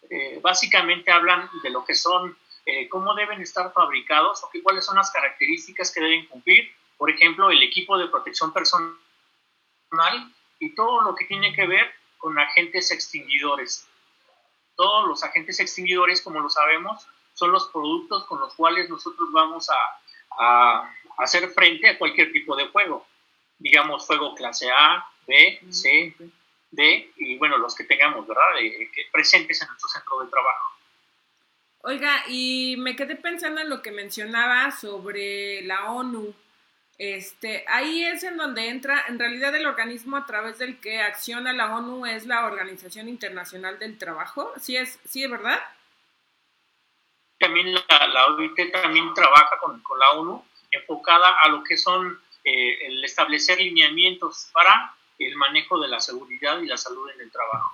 eh, 0.10 0.40
básicamente 0.42 1.12
hablan 1.12 1.50
de 1.62 1.70
lo 1.70 1.86
que 1.86 1.94
son, 1.94 2.38
eh, 2.66 2.90
cómo 2.90 3.14
deben 3.14 3.42
estar 3.42 3.72
fabricados 3.74 4.44
o 4.44 4.50
cuáles 4.64 4.86
son 4.86 4.96
las 4.96 5.12
características 5.12 5.94
que 5.94 6.02
deben 6.02 6.26
cumplir. 6.28 6.72
Por 6.98 7.12
ejemplo, 7.12 7.52
el 7.52 7.62
equipo 7.62 7.98
de 7.98 8.08
protección 8.08 8.52
personal 8.52 8.96
y 10.60 10.74
todo 10.74 11.02
lo 11.02 11.16
que 11.16 11.26
tiene 11.26 11.54
que 11.54 11.68
ver 11.68 11.94
con 12.18 12.40
agentes 12.40 12.92
extinguidores. 12.92 13.88
Todos 14.76 15.08
los 15.08 15.24
agentes 15.24 15.60
extinguidores, 15.60 16.22
como 16.22 16.40
lo 16.40 16.50
sabemos, 16.50 17.08
son 17.34 17.52
los 17.52 17.68
productos 17.68 18.26
con 18.26 18.40
los 18.40 18.56
cuales 18.56 18.90
nosotros 18.90 19.32
vamos 19.32 19.70
a, 19.70 19.76
hacer 21.17 21.50
frente 21.50 21.89
a 21.89 21.98
cualquier 21.98 22.32
tipo 22.32 22.56
de 22.56 22.67
fuego. 22.67 23.06
Digamos, 23.60 24.06
fuego 24.06 24.36
clase 24.36 24.70
A, 24.70 25.06
B, 25.25 25.60
C, 25.70 26.15
D 26.72 27.12
y 27.17 27.38
bueno, 27.38 27.58
los 27.58 27.75
que 27.75 27.84
tengamos, 27.84 28.27
¿verdad? 28.27 28.44
presentes 29.12 29.62
en 29.62 29.67
nuestro 29.67 29.89
centro 29.89 30.24
de 30.24 30.29
trabajo. 30.29 30.77
Oiga, 31.82 32.24
y 32.27 32.75
me 32.77 32.96
quedé 32.96 33.15
pensando 33.15 33.62
en 33.62 33.70
lo 33.70 33.82
que 33.82 33.91
mencionaba 33.91 34.72
sobre 34.72 35.62
la 35.62 35.91
ONU. 35.91 36.34
Este, 36.98 37.63
ahí 37.67 38.03
es 38.03 38.24
en 38.24 38.38
donde 38.38 38.70
entra, 38.70 39.06
en 39.08 39.20
realidad 39.20 39.56
el 39.56 39.67
organismo 39.67 40.17
a 40.17 40.25
través 40.25 40.58
del 40.58 40.79
que 40.79 41.00
acciona 41.00 41.53
la 41.53 41.75
ONU 41.75 42.08
es 42.08 42.25
la 42.25 42.46
Organización 42.46 43.08
Internacional 43.08 43.77
del 43.77 43.98
Trabajo. 43.98 44.51
¿Sí 44.60 44.75
es, 44.75 45.00
sí 45.08 45.24
es 45.24 45.29
verdad? 45.29 45.60
También 47.48 47.74
la, 47.74 48.27
OIT 48.27 48.74
también 48.74 49.13
trabaja 49.13 49.58
con, 49.62 49.82
la 49.98 50.12
ONU 50.20 50.44
enfocada 50.70 51.39
a 51.42 51.48
lo 51.48 51.63
que 51.63 51.77
son 51.77 52.20
eh, 52.44 52.88
el 52.88 53.06
establecer 53.06 53.58
lineamientos 53.58 54.50
para 54.51 54.94
el 55.18 55.34
manejo 55.38 55.80
de 55.80 55.88
la 55.88 56.01
seguridad 56.01 56.60
y 56.60 56.66
la 56.66 56.75
salud 56.75 57.10
en 57.10 57.22
el 57.22 57.32
trabajo. 57.32 57.72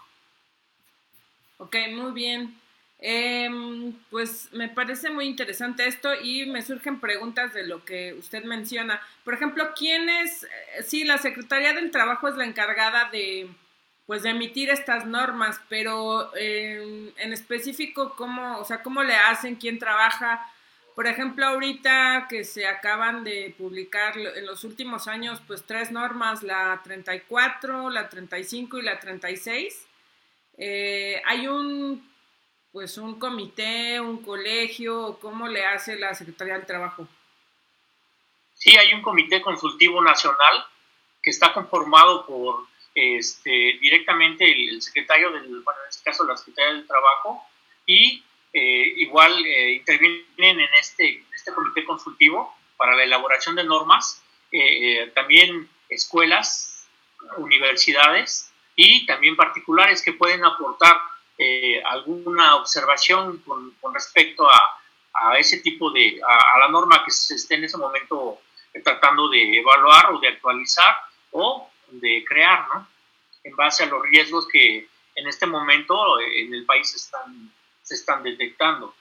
Ok, 1.57 1.75
muy 1.91 2.11
bien. 2.11 2.55
Em, 2.99 3.93
pues 4.11 4.53
me 4.53 4.69
parece 4.69 5.09
muy 5.09 5.25
interesante 5.25 5.87
esto 5.87 6.13
y 6.21 6.45
me 6.45 6.61
surgen 6.61 6.99
preguntas 6.99 7.51
de 7.55 7.65
lo 7.65 7.83
que 7.83 8.13
usted 8.13 8.43
menciona. 8.43 9.01
Por 9.25 9.33
ejemplo, 9.33 9.71
¿quién 9.75 10.07
es? 10.07 10.43
Eh, 10.43 10.83
sí, 10.83 11.03
la 11.03 11.17
Secretaría 11.17 11.73
del 11.73 11.89
Trabajo 11.89 12.27
es 12.27 12.35
la 12.35 12.45
encargada 12.45 13.09
de, 13.09 13.49
pues, 14.05 14.23
de 14.23 14.31
emitir 14.31 14.69
estas 14.69 15.05
normas, 15.05 15.59
pero 15.69 16.35
en 16.35 17.33
específico, 17.33 18.15
¿cómo, 18.15 18.57
o 18.59 18.65
sea, 18.65 18.83
cómo 18.83 19.03
le 19.03 19.15
hacen? 19.15 19.55
¿Quién 19.55 19.79
trabaja? 19.79 20.49
Por 20.95 21.07
ejemplo, 21.07 21.45
ahorita 21.45 22.27
que 22.29 22.43
se 22.43 22.67
acaban 22.67 23.23
de 23.23 23.55
publicar 23.57 24.17
en 24.17 24.45
los 24.45 24.63
últimos 24.63 25.07
años, 25.07 25.41
pues 25.47 25.63
tres 25.65 25.91
normas, 25.91 26.43
la 26.43 26.81
34, 26.83 27.89
la 27.89 28.09
35 28.09 28.77
y 28.77 28.81
la 28.83 28.99
36. 28.99 29.87
Eh, 30.57 31.21
hay 31.25 31.47
un 31.47 32.13
pues 32.71 32.97
un 32.97 33.19
comité, 33.19 33.99
un 33.99 34.23
colegio, 34.23 35.19
¿cómo 35.21 35.47
le 35.47 35.63
hace 35.63 35.95
la 35.95 36.15
Secretaría 36.15 36.55
del 36.55 36.65
Trabajo? 36.65 37.07
Sí, 38.55 38.75
hay 38.75 38.93
un 38.95 39.03
comité 39.03 39.43
consultivo 39.43 40.01
nacional 40.01 40.65
que 41.21 41.29
está 41.29 41.53
conformado 41.53 42.25
por 42.25 42.65
este, 42.93 43.77
directamente 43.81 44.49
el, 44.51 44.81
secretario 44.81 45.31
del, 45.31 45.47
bueno, 45.61 45.79
en 45.83 45.89
este 45.89 46.03
caso 46.03 46.23
la 46.25 46.37
Secretaría 46.37 46.73
del 46.73 46.87
Trabajo, 46.87 47.43
y 47.85 48.23
eh, 48.53 48.93
igual 48.97 49.33
eh, 49.45 49.71
intervienen 49.71 50.59
en 50.59 50.73
este, 50.79 51.25
este 51.33 51.53
comité 51.53 51.83
consultivo 51.85 52.55
para 52.77 52.95
la 52.95 53.03
elaboración 53.03 53.55
de 53.55 53.63
normas, 53.63 54.23
eh, 54.51 55.11
también 55.15 55.67
escuelas, 55.89 56.87
universidades 57.37 58.51
y 58.75 59.05
también 59.05 59.35
particulares 59.35 60.01
que 60.03 60.13
pueden 60.13 60.43
aportar 60.45 60.99
alguna 61.85 62.55
observación 62.55 63.39
con, 63.39 63.75
respecto 63.93 64.49
a, 64.49 64.61
a, 65.13 65.37
ese 65.37 65.57
tipo 65.57 65.91
de, 65.91 66.21
a, 66.25 66.59
la 66.59 66.67
norma 66.69 67.03
que 67.03 67.11
se 67.11 67.35
esté 67.35 67.55
en 67.55 67.65
ese 67.65 67.77
momento 67.77 68.39
tratando 68.83 69.27
de 69.29 69.57
evaluar 69.57 70.11
o 70.13 70.19
de 70.19 70.29
actualizar 70.29 70.95
o 71.31 71.69
de 71.99 72.23
crear, 72.27 72.67
¿no? 72.73 72.87
En 73.43 73.55
base 73.55 73.83
a 73.83 73.87
los 73.87 74.01
riesgos 74.03 74.47
que 74.47 74.87
en 75.15 75.27
este 75.27 75.45
momento 75.45 76.19
en 76.19 76.53
el 76.53 76.65
país 76.65 76.93
están, 76.95 77.51
se 77.81 77.95
están 77.95 78.23
detectando. 78.23 78.95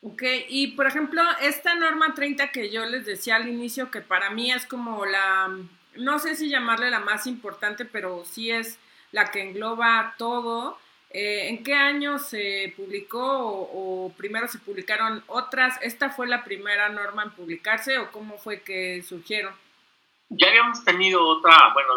Ok, 0.00 0.22
y 0.48 0.68
por 0.68 0.86
ejemplo, 0.86 1.22
esta 1.40 1.74
norma 1.74 2.14
30 2.14 2.50
que 2.52 2.70
yo 2.70 2.86
les 2.86 3.04
decía 3.04 3.36
al 3.36 3.48
inicio, 3.48 3.90
que 3.90 4.00
para 4.00 4.30
mí 4.30 4.52
es 4.52 4.64
como 4.64 5.04
la, 5.04 5.50
no 5.96 6.18
sé 6.18 6.36
si 6.36 6.48
llamarle 6.48 6.90
la 6.90 7.00
más 7.00 7.26
importante, 7.26 7.84
pero 7.84 8.24
sí 8.24 8.50
es 8.50 8.78
la 9.10 9.30
que 9.30 9.42
engloba 9.42 10.14
todo. 10.16 10.78
Eh, 11.10 11.48
¿En 11.48 11.64
qué 11.64 11.74
año 11.74 12.18
se 12.18 12.74
publicó 12.76 13.20
o, 13.22 14.12
primero 14.16 14.46
se 14.46 14.58
publicaron 14.58 15.24
otras? 15.26 15.76
¿Esta 15.82 16.10
fue 16.10 16.28
la 16.28 16.44
primera 16.44 16.88
norma 16.90 17.24
en 17.24 17.30
publicarse 17.30 17.98
o 17.98 18.12
cómo 18.12 18.38
fue 18.38 18.60
que 18.60 19.02
surgieron? 19.02 19.54
Ya 20.30 20.48
habíamos 20.48 20.84
tenido 20.84 21.26
otra, 21.26 21.72
bueno, 21.72 21.90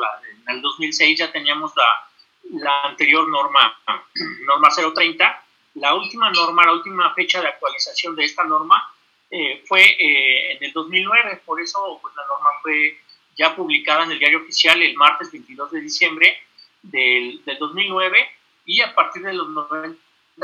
en 0.47 0.55
el 0.55 0.61
2006 0.61 1.19
ya 1.19 1.31
teníamos 1.31 1.73
la, 1.75 2.61
la 2.61 2.81
anterior 2.83 3.27
norma, 3.27 3.77
norma 4.45 4.69
030. 4.69 5.43
La 5.75 5.95
última 5.95 6.29
norma, 6.31 6.65
la 6.65 6.73
última 6.73 7.13
fecha 7.13 7.41
de 7.41 7.47
actualización 7.47 8.15
de 8.15 8.25
esta 8.25 8.43
norma 8.43 8.93
eh, 9.29 9.63
fue 9.65 9.81
eh, 9.81 10.51
en 10.53 10.63
el 10.63 10.73
2009, 10.73 11.43
por 11.45 11.61
eso 11.61 11.99
pues, 12.01 12.13
la 12.15 12.27
norma 12.27 12.49
fue 12.61 12.97
ya 13.37 13.55
publicada 13.55 14.03
en 14.03 14.11
el 14.11 14.19
diario 14.19 14.39
oficial 14.39 14.81
el 14.81 14.95
martes 14.97 15.31
22 15.31 15.71
de 15.71 15.81
diciembre 15.81 16.37
del, 16.81 17.41
2009 17.57 18.27
y 18.65 18.81
a 18.81 18.93
partir 18.93 19.23
de 19.23 19.33
los 19.33 19.47
90 19.47 19.97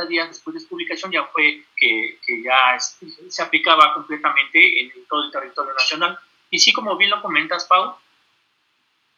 días 0.07 0.29
después 0.29 0.53
de 0.53 0.61
su 0.61 0.69
publicación 0.69 1.11
ya 1.11 1.25
fue 1.25 1.63
que, 1.75 2.17
ya 2.41 2.79
se 2.79 3.41
aplicaba 3.43 3.93
completamente 3.93 4.81
en, 4.81 4.91
todo 5.09 5.25
el 5.25 5.31
territorio 5.31 5.73
nacional. 5.73 6.17
Y 6.49 6.59
sí, 6.59 6.73
como 6.73 6.95
bien 6.97 7.09
lo 7.09 7.21
comentas, 7.21 7.65
Pau, 7.65 7.95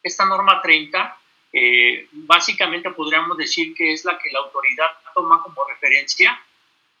esta 0.02 0.24
norma 0.24 0.60
30 0.62 1.16
eh, 1.52 2.08
básicamente 2.12 2.90
podríamos 2.90 3.36
decir 3.36 3.74
que 3.74 3.92
es 3.92 4.04
la 4.04 4.18
que 4.18 4.30
la 4.30 4.40
autoridad 4.40 4.90
toma 5.14 5.42
como 5.42 5.64
referencia 5.64 6.40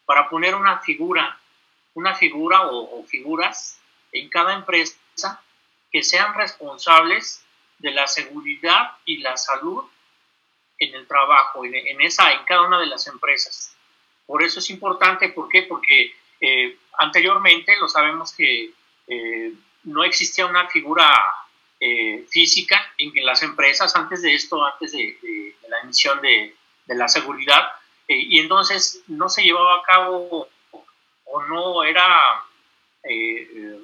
para 0.04 0.28
poner 0.28 0.54
una 0.54 0.78
figura, 0.80 1.38
una 1.94 2.14
figura 2.14 2.62
o 2.66 3.04
figuras 3.04 3.80
en 4.12 4.28
cada 4.28 4.54
empresa 4.54 5.42
que 5.90 6.02
sean 6.02 6.34
responsables 6.34 7.44
de 7.78 7.90
la 7.92 8.06
seguridad 8.06 8.92
y 9.04 9.18
la 9.18 9.36
salud 9.36 9.84
en 10.78 10.94
el 10.94 11.06
trabajo, 11.06 11.64
en, 11.64 12.00
esa, 12.00 12.32
en 12.32 12.44
cada 12.44 12.62
una 12.62 12.78
de 12.78 12.86
las 12.86 13.06
empresas. 13.06 13.76
Por 14.26 14.42
eso 14.42 14.60
es 14.60 14.70
importante, 14.70 15.28
¿por 15.28 15.48
qué? 15.48 15.62
Porque 15.62 16.14
eh, 16.40 16.78
anteriormente 16.98 17.76
lo 17.78 17.88
sabemos 17.88 18.34
que 18.34 18.72
eh, 19.06 19.52
no 19.84 20.04
existía 20.04 20.46
una 20.46 20.68
figura 20.68 21.08
eh, 21.78 22.26
física 22.30 22.92
en, 22.98 23.12
las 23.24 23.42
empresas 23.42 23.94
antes 23.96 24.22
de 24.22 24.34
esto, 24.34 24.64
antes 24.64 24.92
de, 24.92 25.56
la 25.68 25.80
emisión 25.80 26.20
de, 26.20 26.54
la 26.86 27.08
seguridad, 27.08 27.70
y 28.08 28.40
entonces 28.40 29.04
no 29.06 29.28
se 29.28 29.44
llevaba 29.44 29.76
a 29.76 29.82
cabo 29.82 30.48
o 31.24 31.42
no 31.44 31.84
era 31.84 32.42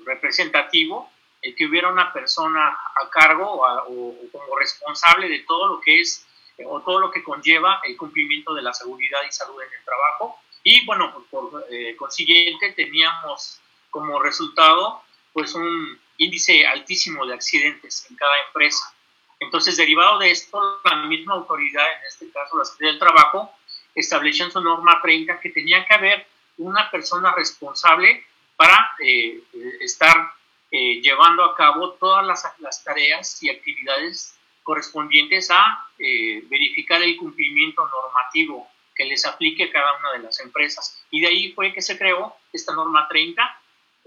representativo 0.04 1.08
el 1.46 1.54
que 1.54 1.66
hubiera 1.66 1.88
una 1.88 2.12
persona 2.12 2.68
a 2.68 3.08
cargo 3.10 3.62
o, 3.62 4.14
como 4.32 4.56
responsable 4.58 5.28
de 5.28 5.40
todo 5.40 5.68
lo 5.68 5.80
que 5.80 6.00
es 6.00 6.26
o 6.64 6.80
todo 6.80 6.98
lo 6.98 7.10
que 7.10 7.22
conlleva 7.22 7.80
el 7.84 7.96
cumplimiento 7.96 8.54
de 8.54 8.62
la 8.62 8.72
seguridad 8.72 9.18
y 9.28 9.32
salud 9.32 9.60
en 9.60 9.72
el 9.72 9.84
trabajo. 9.84 10.38
Y 10.64 10.84
bueno, 10.86 11.24
por 11.30 11.66
eh, 11.70 11.94
consiguiente 11.96 12.72
teníamos 12.72 13.60
como 13.90 14.20
resultado 14.20 15.02
pues 15.36 15.54
un 15.54 16.00
índice 16.16 16.66
altísimo 16.66 17.26
de 17.26 17.34
accidentes 17.34 18.06
en 18.08 18.16
cada 18.16 18.32
empresa. 18.46 18.90
Entonces, 19.38 19.76
derivado 19.76 20.18
de 20.18 20.30
esto, 20.30 20.80
la 20.82 20.96
misma 21.02 21.34
autoridad, 21.34 21.84
en 21.84 22.06
este 22.08 22.30
caso 22.30 22.56
la 22.56 22.64
Secretaría 22.64 22.92
del 22.92 22.98
Trabajo, 22.98 23.52
estableció 23.94 24.46
en 24.46 24.50
su 24.50 24.62
norma 24.62 24.98
30 25.02 25.38
que 25.38 25.50
tenía 25.50 25.84
que 25.84 25.92
haber 25.92 26.26
una 26.56 26.90
persona 26.90 27.34
responsable 27.34 28.24
para 28.56 28.92
eh, 29.04 29.42
eh, 29.52 29.72
estar 29.82 30.32
llevando 30.70 31.44
a 31.44 31.54
cabo 31.54 31.92
todas 31.92 32.26
las, 32.26 32.42
las 32.58 32.82
tareas 32.82 33.42
y 33.42 33.50
actividades 33.50 34.38
correspondientes 34.62 35.50
a 35.50 35.86
eh, 35.98 36.44
verificar 36.48 37.02
el 37.02 37.14
cumplimiento 37.18 37.86
normativo 37.86 38.66
que 38.94 39.04
les 39.04 39.26
aplique 39.26 39.64
a 39.64 39.70
cada 39.70 39.98
una 39.98 40.12
de 40.12 40.20
las 40.20 40.40
empresas. 40.40 41.04
Y 41.10 41.20
de 41.20 41.26
ahí 41.26 41.52
fue 41.52 41.74
que 41.74 41.82
se 41.82 41.98
creó 41.98 42.34
esta 42.54 42.74
norma 42.74 43.06
30 43.06 43.60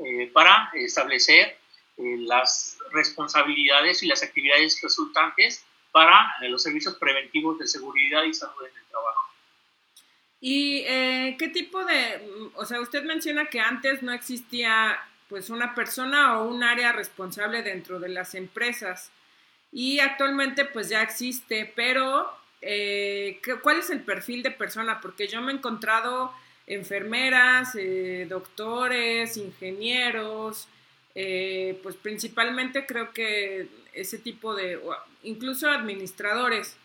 eh, 0.06 0.30
para 0.34 0.72
establecer 0.74 1.58
eh, 1.98 2.16
las 2.20 2.78
responsabilidades 2.92 4.04
y 4.04 4.08
las 4.08 4.24
actividades 4.24 4.82
resultantes 4.82 5.66
para 5.92 6.36
los 6.42 6.62
servicios 6.62 6.96
preventivos 6.96 7.58
de 7.58 7.68
seguridad 7.68 8.24
y 8.24 8.34
salud 8.34 8.62
en 8.62 8.78
el 8.78 8.86
trabajo. 8.90 9.20
¿Y 10.40 10.84
qué 11.38 11.50
tipo 11.52 11.84
de, 11.84 12.50
o 12.54 12.66
sea, 12.66 12.80
usted 12.80 13.04
menciona 13.04 13.48
que 13.48 13.60
antes 13.60 14.04
no 14.04 14.14
existía 14.14 15.00
pues 15.30 15.52
una 15.52 15.76
persona 15.76 16.40
o 16.40 16.50
un 16.50 16.64
área 16.64 16.92
responsable 16.92 17.62
dentro 17.62 18.00
de 18.00 18.10
las 18.10 18.34
empresas. 18.34 19.12
Y 19.72 20.00
actualmente 20.00 20.66
pues 20.66 20.90
ya 20.90 21.04
existe, 21.04 21.72
pero 21.76 22.30
eh, 22.62 23.40
¿cuál 23.62 23.80
es 23.80 23.92
el 23.92 24.02
perfil 24.02 24.42
de 24.42 24.52
persona? 24.52 25.00
Porque 25.00 25.28
yo 25.28 25.40
me 25.42 25.52
he 25.52 25.56
encontrado 25.56 26.34
enfermeras, 26.70 27.76
eh, 27.76 28.26
doctores, 28.30 29.36
ingenieros, 29.36 30.70
eh, 31.16 31.78
pues 31.84 31.96
principalmente 31.98 32.86
creo 32.86 33.12
que 33.12 33.68
ese 33.92 34.18
tipo 34.18 34.56
de, 34.56 34.80
incluso 35.24 35.70
administradores, 35.70 36.78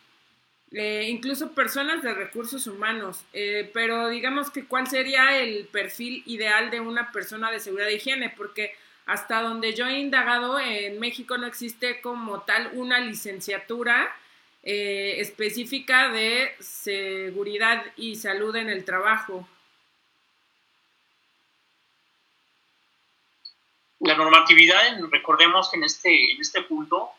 incluso 0.73 1.53
personas 1.53 2.03
de 2.03 2.13
recursos 2.15 2.67
humanos, 2.67 3.25
pero 3.73 4.09
digamos 4.09 4.51
que 4.51 4.65
cuál 4.65 4.89
sería 4.89 5.39
el 5.41 5.67
perfil 5.67 6.25
ideal 6.27 6.73
de 6.73 6.81
una 6.81 7.13
persona 7.13 7.53
de 7.53 7.61
seguridad 7.61 7.87
de 7.87 7.95
higiene, 7.95 8.35
porque 8.37 8.75
hasta 9.07 9.43
donde 9.43 9.75
yo 9.75 9.87
he 9.87 10.01
indagado, 10.01 10.59
en 10.59 10.99
México 10.99 11.39
no 11.39 11.47
existe 11.47 12.01
como 12.01 12.41
tal 12.41 12.71
una 12.75 12.99
licenciatura 12.99 14.11
eh, 14.67 15.21
específica 15.21 16.09
de 16.09 16.51
seguridad 16.59 17.85
y 17.99 18.17
salud 18.17 18.57
en 18.57 18.71
el 18.71 18.87
trabajo. 18.87 19.47
La 24.05 24.17
normatividad, 24.17 24.83
recordemos 25.11 25.71
que 25.71 25.79
en 25.79 25.85
este, 25.85 26.33
en 26.33 26.39
este 26.39 26.61
punto, 26.63 27.11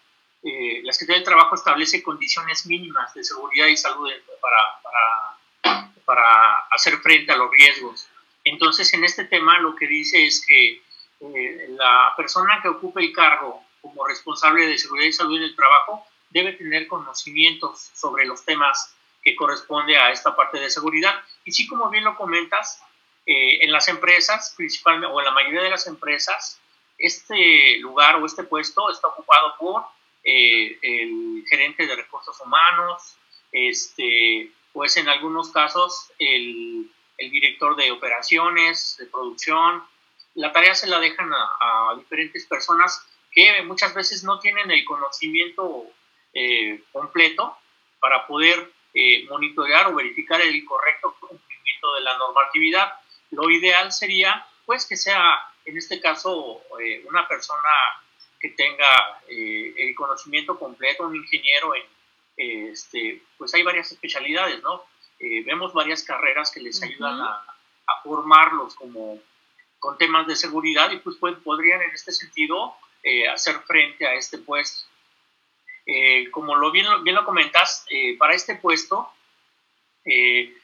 eh, 0.43 0.81
la 0.83 0.93
Secretaría 0.93 1.17
del 1.17 1.25
Trabajo 1.25 1.55
establece 1.55 2.03
condiciones 2.03 2.67
mínimas 2.67 3.11
de 3.15 3.23
seguridad 3.23 3.65
y 3.65 3.75
salud 3.75 4.07
para, 4.39 5.79
para 6.05 6.23
hacer 6.69 6.97
frente 6.97 7.31
a 7.31 7.37
los 7.37 7.49
riesgos. 7.49 8.07
Entonces, 8.43 8.93
en 8.93 9.03
este 9.03 9.25
tema 9.25 9.57
lo 9.57 9.75
que 9.75 9.87
dice 9.87 10.27
es 10.27 10.45
que 10.45 10.83
eh, 11.21 11.65
la 11.69 12.13
persona 12.15 12.59
que 12.61 12.69
ocupe 12.69 13.01
el 13.01 13.11
cargo 13.11 13.63
como 13.81 14.05
responsable 14.05 14.67
de 14.67 14.77
seguridad 14.77 15.07
y 15.07 15.13
salud 15.13 15.37
en 15.37 15.43
el 15.43 15.55
trabajo 15.55 16.05
debe 16.29 16.53
tener 16.53 16.87
conocimientos 16.87 17.89
sobre 17.95 18.25
los 18.25 18.45
temas 18.45 18.95
que 19.23 19.35
corresponde 19.35 19.97
a 19.97 20.11
esta 20.11 20.35
parte 20.35 20.59
de 20.59 20.69
seguridad. 20.69 21.15
Y 21.45 21.51
sí, 21.51 21.65
como 21.65 21.89
bien 21.89 22.03
lo 22.03 22.15
comentas, 22.15 22.79
eh, 23.25 23.63
en 23.63 23.71
las 23.71 23.87
empresas, 23.87 24.53
principalmente, 24.55 25.07
o 25.11 25.19
en 25.19 25.25
la 25.25 25.31
mayoría 25.31 25.63
de 25.63 25.71
las 25.71 25.87
empresas, 25.87 26.61
este 26.97 27.77
lugar 27.79 28.15
o 28.15 28.25
este 28.25 28.43
puesto 28.43 28.89
está 28.91 29.07
ocupado 29.07 29.55
por 29.57 29.83
eh, 30.23 30.77
el 30.81 31.45
gerente 31.47 31.85
de 31.85 31.95
recursos 31.95 32.39
humanos, 32.41 33.17
este, 33.51 34.51
pues 34.73 34.97
en 34.97 35.07
algunos 35.07 35.51
casos 35.51 36.11
el, 36.19 36.89
el 37.17 37.31
director 37.31 37.75
de 37.75 37.91
operaciones, 37.91 38.97
de 38.99 39.05
producción, 39.05 39.83
la 40.35 40.51
tarea 40.51 40.75
se 40.75 40.87
la 40.87 40.99
dejan 40.99 41.31
a, 41.33 41.95
diferentes 41.97 42.45
personas 42.45 43.05
que 43.31 43.61
muchas 43.63 43.93
veces 43.93 44.23
no 44.23 44.39
tienen 44.39 44.69
el 44.69 44.83
conocimiento 44.85 45.85
eh, 46.33 46.83
completo 46.91 47.57
para 47.99 48.27
poder 48.27 48.71
eh, 48.93 49.25
monitorear 49.29 49.87
o 49.87 49.95
verificar 49.95 50.41
el 50.41 50.63
correcto 50.65 51.15
cumplimiento 51.19 51.93
de 51.95 52.01
la 52.01 52.17
normatividad. 52.17 52.93
Lo 53.31 53.49
ideal 53.49 53.91
sería, 53.91 54.45
pues, 54.65 54.85
que 54.85 54.97
sea, 54.97 55.39
en 55.65 55.77
este 55.77 55.99
caso, 55.99 56.61
eh, 56.79 57.03
una 57.07 57.27
persona 57.27 57.69
que 58.39 58.49
tenga 58.49 59.21
el 59.27 59.95
conocimiento 59.95 60.59
completo, 60.59 61.07
un 61.07 61.15
ingeniero 61.15 61.73
en, 61.73 61.83
este, 62.37 63.23
pues 63.37 63.53
hay 63.55 63.63
varias 63.63 63.91
especialidades, 63.91 64.61
¿no? 64.61 64.83
vemos 65.19 65.73
varias 65.73 66.03
carreras 66.03 66.51
que 66.51 66.59
les 66.59 66.83
ayudan 66.83 67.19
a, 67.19 67.43
a 67.87 68.01
formarlos 68.03 68.75
como 68.75 69.19
con 69.79 69.97
temas 69.97 70.27
de 70.27 70.35
seguridad 70.35 70.91
y 70.91 70.97
pues, 70.97 71.15
pues 71.19 71.35
podrían 71.43 71.81
en 71.81 71.91
este 71.91 72.11
sentido 72.11 72.75
eh, 73.03 73.27
hacer 73.27 73.59
frente 73.67 74.07
a 74.07 74.15
este 74.15 74.39
puesto. 74.39 74.87
Eh, 75.85 76.31
como 76.31 76.55
lo 76.55 76.71
bien, 76.71 76.87
bien 77.03 77.15
lo 77.15 77.23
comentas, 77.23 77.85
eh, 77.91 78.17
para 78.17 78.33
este 78.33 78.55
puesto, 78.55 79.11
el, 80.03 80.55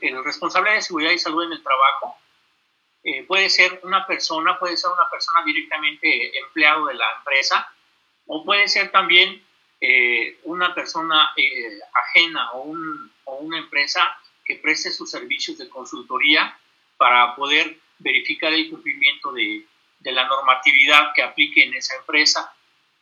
el, 0.00 0.24
responsable 0.24 0.72
de 0.72 0.82
seguridad 0.82 1.12
y 1.12 1.18
salud 1.18 1.44
en 1.44 1.52
el 1.52 1.62
trabajo 1.62 2.16
puede 3.26 3.50
ser 3.50 3.80
una 3.82 4.06
persona, 4.06 4.58
puede 4.58 4.76
ser 4.76 4.90
una 4.90 5.10
persona 5.10 5.44
directamente 5.44 6.38
empleado 6.38 6.86
de 6.86 6.94
la 6.94 7.06
empresa, 7.18 7.68
o 8.26 8.44
puede 8.44 8.68
ser 8.68 8.90
también 8.90 9.42
una 10.44 10.72
persona 10.74 11.34
ajena 11.92 12.52
o, 12.52 12.62
un, 12.62 13.10
o 13.24 13.36
una 13.38 13.58
empresa 13.58 14.16
que 14.44 14.56
preste 14.56 14.92
sus 14.92 15.10
servicios 15.10 15.58
de 15.58 15.68
consultoría 15.68 16.56
para 16.96 17.34
poder 17.34 17.78
verificar 17.98 18.52
el 18.52 18.70
cumplimiento 18.70 19.32
de, 19.32 19.66
de 20.00 20.12
la 20.12 20.26
normatividad 20.26 21.12
que 21.14 21.22
aplique 21.22 21.64
en 21.64 21.74
esa 21.74 21.96
empresa. 21.96 22.54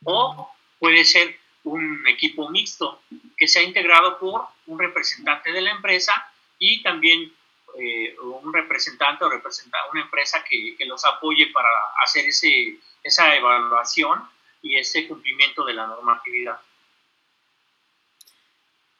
O 0.03 0.51
puede 0.79 1.05
ser 1.05 1.37
un 1.63 2.07
equipo 2.07 2.49
mixto 2.49 3.01
que 3.37 3.47
sea 3.47 3.61
integrado 3.61 4.17
por 4.19 4.45
un 4.67 4.79
representante 4.79 5.51
de 5.51 5.61
la 5.61 5.71
empresa 5.71 6.31
y 6.57 6.81
también 6.81 7.31
eh, 7.79 8.15
un 8.19 8.53
representante 8.53 9.25
o 9.25 9.29
representa 9.29 9.77
una 9.91 10.01
empresa 10.01 10.43
que, 10.47 10.75
que, 10.77 10.85
los 10.85 11.03
apoye 11.05 11.47
para 11.47 11.69
hacer 12.03 12.25
ese, 12.25 12.77
esa 13.03 13.35
evaluación 13.35 14.27
y 14.61 14.77
ese 14.77 15.07
cumplimiento 15.07 15.63
de 15.65 15.73
la 15.73 15.87
normatividad. 15.87 16.59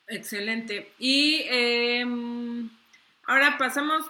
Excelente. 0.08 0.94
Y 1.00 1.46
eh, 1.50 2.06
Ahora 3.32 3.58
pasamos 3.58 4.04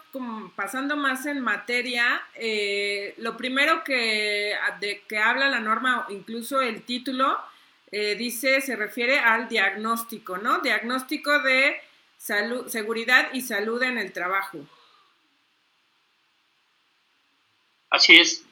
pasando 0.56 0.96
más 0.96 1.28
en 1.28 1.42
materia. 1.42 2.24
Eh, 2.34 3.14
lo 3.18 3.38
primero 3.38 3.84
que, 3.84 4.56
de 4.80 5.04
que 5.08 5.18
habla 5.20 5.48
la 5.48 5.60
norma, 5.60 6.08
incluso 6.10 6.60
el 6.62 6.82
título, 6.84 7.38
eh, 7.92 8.16
dice, 8.16 8.62
se 8.62 8.76
refiere 8.76 9.20
al 9.20 9.48
diagnóstico, 9.48 10.40
¿no? 10.40 10.58
Diagnóstico 10.60 11.40
de 11.40 11.76
salud, 12.22 12.68
seguridad 12.68 13.34
y 13.34 13.42
salud 13.42 13.82
en 13.82 13.98
el 13.98 14.14
trabajo. 14.14 14.60
Así 17.90 18.16
es. 18.18 18.46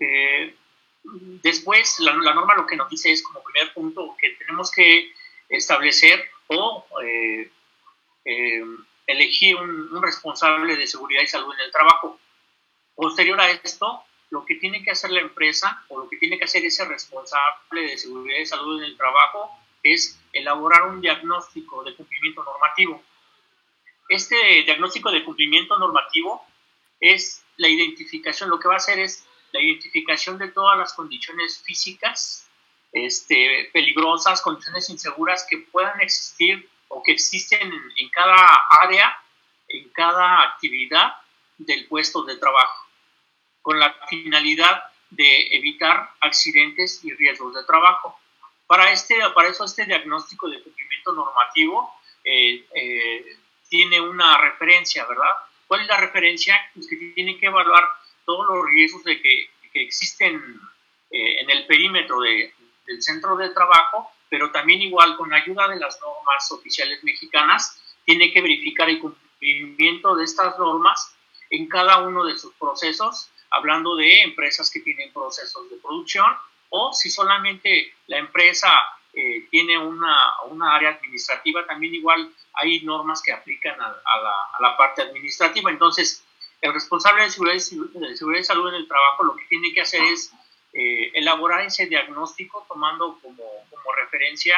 Eh, 0.00 0.54
después, 1.42 1.98
la, 2.00 2.14
la, 2.14 2.34
norma 2.34 2.54
lo 2.54 2.66
que 2.66 2.76
nos 2.76 2.88
dice 2.88 3.10
es 3.10 3.22
como 3.22 3.42
primer 3.42 3.72
punto 3.74 4.16
que 4.18 4.30
tenemos 4.30 4.70
que 4.70 5.12
establecer 5.48 6.30
o 6.46 6.86
elegir 9.06 9.56
un, 9.56 10.00
responsable 10.00 10.76
de 10.76 10.86
seguridad 10.86 11.22
y 11.22 11.26
salud 11.26 11.52
en 11.54 11.66
el 11.66 11.72
trabajo. 11.72 12.18
Posterior 12.94 13.40
a 13.40 13.50
esto, 13.50 14.04
lo 14.30 14.44
que 14.44 14.54
tiene 14.54 14.82
que 14.82 14.92
hacer 14.92 15.10
la 15.10 15.20
empresa 15.20 15.84
o 15.88 15.98
lo 15.98 16.08
que 16.08 16.16
tiene 16.16 16.38
que 16.38 16.44
hacer 16.44 16.64
ese 16.64 16.84
responsable 16.84 17.82
de 17.82 17.98
seguridad 17.98 18.38
y 18.38 18.46
salud 18.46 18.78
en 18.78 18.84
el 18.84 18.96
trabajo 18.96 19.61
es 19.82 20.20
elaborar 20.32 20.88
un 20.88 21.00
diagnóstico 21.00 21.82
de 21.84 21.94
cumplimiento 21.94 22.44
normativo. 22.44 23.02
Este 24.08 24.36
diagnóstico 24.64 25.10
de 25.10 25.24
cumplimiento 25.24 25.78
normativo 25.78 26.46
es 27.00 27.44
la 27.56 27.68
identificación, 27.68 28.50
lo 28.50 28.58
que 28.58 28.68
va 28.68 28.74
a 28.74 28.78
hacer 28.78 28.98
es 28.98 29.26
la 29.52 29.60
identificación 29.60 30.38
de 30.38 30.48
todas 30.48 30.78
las 30.78 30.94
condiciones 30.94 31.62
físicas 31.62 32.48
este, 32.92 33.70
peligrosas, 33.72 34.42
condiciones 34.42 34.88
inseguras 34.90 35.46
que 35.48 35.58
puedan 35.58 36.00
existir 36.00 36.68
o 36.88 37.02
que 37.02 37.12
existen 37.12 37.72
en, 37.96 38.08
cada 38.10 38.66
área, 38.82 39.16
en 39.68 39.88
cada 39.90 40.42
actividad 40.42 41.14
del 41.56 41.86
puesto 41.86 42.22
de 42.24 42.36
trabajo, 42.36 42.86
con 43.62 43.80
la 43.80 43.94
finalidad 44.08 44.84
de 45.10 45.56
evitar 45.56 46.10
accidentes 46.20 47.02
y 47.04 47.12
riesgos 47.14 47.54
de 47.54 47.64
trabajo. 47.64 48.18
Para, 48.72 48.90
este, 48.90 49.16
para 49.34 49.48
eso 49.48 49.66
este 49.66 49.84
diagnóstico 49.84 50.48
de 50.48 50.62
cumplimiento 50.62 51.12
normativo 51.12 51.94
eh, 52.24 52.64
eh, 52.74 53.36
tiene 53.68 54.00
una 54.00 54.38
referencia, 54.38 55.04
¿verdad? 55.04 55.28
¿Cuál 55.66 55.82
es 55.82 55.88
la 55.88 55.98
referencia? 55.98 56.58
Pues 56.72 56.88
que 56.88 56.96
tiene 56.96 57.36
que 57.38 57.48
evaluar 57.48 57.86
todos 58.24 58.46
los 58.48 58.64
riesgos 58.64 59.04
de 59.04 59.20
que, 59.20 59.50
existen 59.74 60.58
eh, 61.10 61.40
en 61.40 61.50
el 61.50 61.66
perímetro 61.66 62.18
de, 62.22 62.54
del 62.86 63.02
centro 63.02 63.36
de 63.36 63.50
trabajo 63.50 64.10
pero 64.30 64.50
también 64.50 64.80
igual 64.80 65.18
con 65.18 65.34
ayuda 65.34 65.68
de 65.68 65.78
las 65.78 66.00
normas 66.00 66.50
oficiales 66.50 67.04
mexicanas, 67.04 67.78
tiene 68.06 68.32
que 68.32 68.40
verificar 68.40 68.88
el 68.88 69.00
cumplimiento 69.00 70.16
de 70.16 70.24
estas 70.24 70.58
normas 70.58 71.14
en 71.50 71.68
cada 71.68 71.98
uno 71.98 72.24
de 72.24 72.38
sus 72.38 72.54
procesos, 72.54 73.28
hablando 73.50 73.96
de 73.96 74.22
empresas 74.22 74.70
que 74.70 74.80
tienen 74.80 75.12
procesos 75.12 75.68
de 75.68 75.76
producción 75.76 76.24
o 76.74 76.92
si 76.94 77.10
solamente 77.10 77.94
la 78.06 78.18
empresa 78.18 78.68
eh, 79.12 79.46
tiene 79.50 79.76
una, 79.76 80.40
una, 80.48 80.74
área 80.74 80.90
administrativa, 80.90 81.66
también 81.66 81.94
igual 81.94 82.32
hay 82.54 82.80
normas 82.80 83.22
que 83.22 83.30
aplican 83.30 83.78
a, 83.78 83.88
la, 83.88 84.34
a, 84.54 84.62
la, 84.62 84.76
parte 84.76 85.02
administrativa. 85.02 85.70
Entonces, 85.70 86.24
el 86.62 86.72
responsable 86.72 87.24
de 87.24 87.30
seguridad, 87.30 87.56
de 87.56 88.16
seguridad 88.16 88.40
y 88.40 88.44
salud 88.44 88.68
en 88.70 88.76
el 88.76 88.88
trabajo 88.88 89.22
lo 89.22 89.36
que 89.36 89.44
tiene 89.46 89.74
que 89.74 89.82
hacer 89.82 90.02
es 90.04 90.32
eh, 90.72 91.10
elaborar 91.12 91.60
ese 91.60 91.86
diagnóstico 91.86 92.64
tomando 92.66 93.18
como, 93.20 93.44
como, 93.68 93.92
referencia 94.00 94.56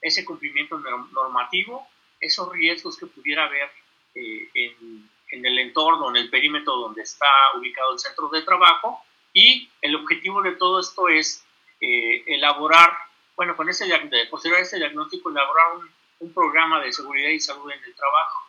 ese 0.00 0.24
cumplimiento 0.24 0.78
normativo, 1.12 1.86
esos 2.20 2.50
riesgos 2.52 2.96
que 2.98 3.06
pudiera 3.06 3.44
haber 3.44 3.70
eh, 4.16 4.48
en, 4.54 5.08
en 5.30 5.46
el 5.46 5.58
entorno, 5.60 6.10
en 6.10 6.16
el 6.16 6.28
perímetro 6.28 6.74
donde 6.74 7.02
está 7.02 7.28
ubicado 7.56 7.92
el 7.92 8.00
centro 8.00 8.28
de 8.30 8.42
trabajo 8.42 9.00
y 9.32 9.70
el 9.80 9.94
objetivo 9.94 10.42
de 10.42 10.56
todo 10.56 10.80
esto 10.80 11.08
es 11.08 11.44
eh, 11.82 12.22
elaborar, 12.28 12.96
bueno, 13.34 13.56
con 13.56 13.68
ese, 13.68 13.86
posterior 14.30 14.60
a 14.60 14.62
ese 14.62 14.78
diagnóstico, 14.78 15.30
elaborar 15.30 15.66
un, 15.76 16.32
programa 16.32 16.80
de 16.80 16.92
seguridad 16.92 17.30
y 17.30 17.40
salud 17.40 17.68
en 17.72 17.82
el 17.82 17.96
trabajo. 17.96 18.48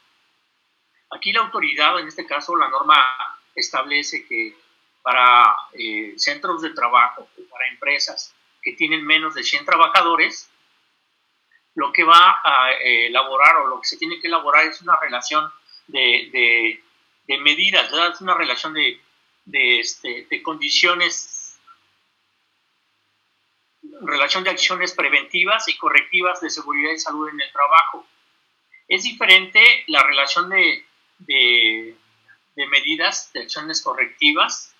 Aquí 1.10 1.34
la 1.34 1.41
autoridad, 1.41 2.00
en 2.00 2.08
este 2.08 2.24
caso 2.24 2.56
la 2.56 2.69
norma 2.69 2.96
establece 3.56 4.28
que 4.28 4.56
para 5.02 5.58
eh, 5.74 6.13
centros 6.15 6.62
de 6.62 6.69
trabajo 6.69 7.28
o 7.36 7.50
para 7.50 7.67
empresas 7.69 8.36
que 8.62 8.74
tienen 8.74 9.04
menos 9.04 9.34
de 9.34 9.43
100 9.43 9.65
trabajadores, 9.65 10.52
lo 11.74 11.91
que 11.91 12.04
va 12.04 12.41
a 12.43 12.72
eh, 12.74 13.08
elaborar 13.08 13.56
o 13.58 13.67
lo 13.67 13.82
que 13.82 13.88
se 13.88 13.98
tiene 13.98 14.19
que 14.19 14.28
elaborar 14.28 14.65
es 14.65 14.80
una 14.82 14.96
relación 15.00 15.52
de, 15.88 16.80
de, 17.28 17.38
medidas, 17.39 17.91
es 17.91 18.22
una 18.22 18.36
relación 18.36 18.74
de, 18.74 19.00
este, 19.80 20.28
de 20.30 20.43
condiciones, 20.43 21.42
relación 24.02 24.43
de 24.43 24.52
acciones 24.52 24.93
preventivas 24.93 25.67
y 25.67 25.78
correctivas 25.78 26.41
de 26.41 26.50
seguridad 26.50 26.91
y 26.91 27.00
salud 27.00 27.30
en 27.30 27.41
el 27.41 27.52
trabajo. 27.52 28.06
Es 28.88 29.04
diferente 29.04 29.84
la 29.88 30.04
relación 30.04 30.50
de, 30.50 30.86
de, 31.19 31.96
medidas, 32.67 33.32
de 33.34 33.41
acciones 33.41 33.82
correctivas. 33.82 34.76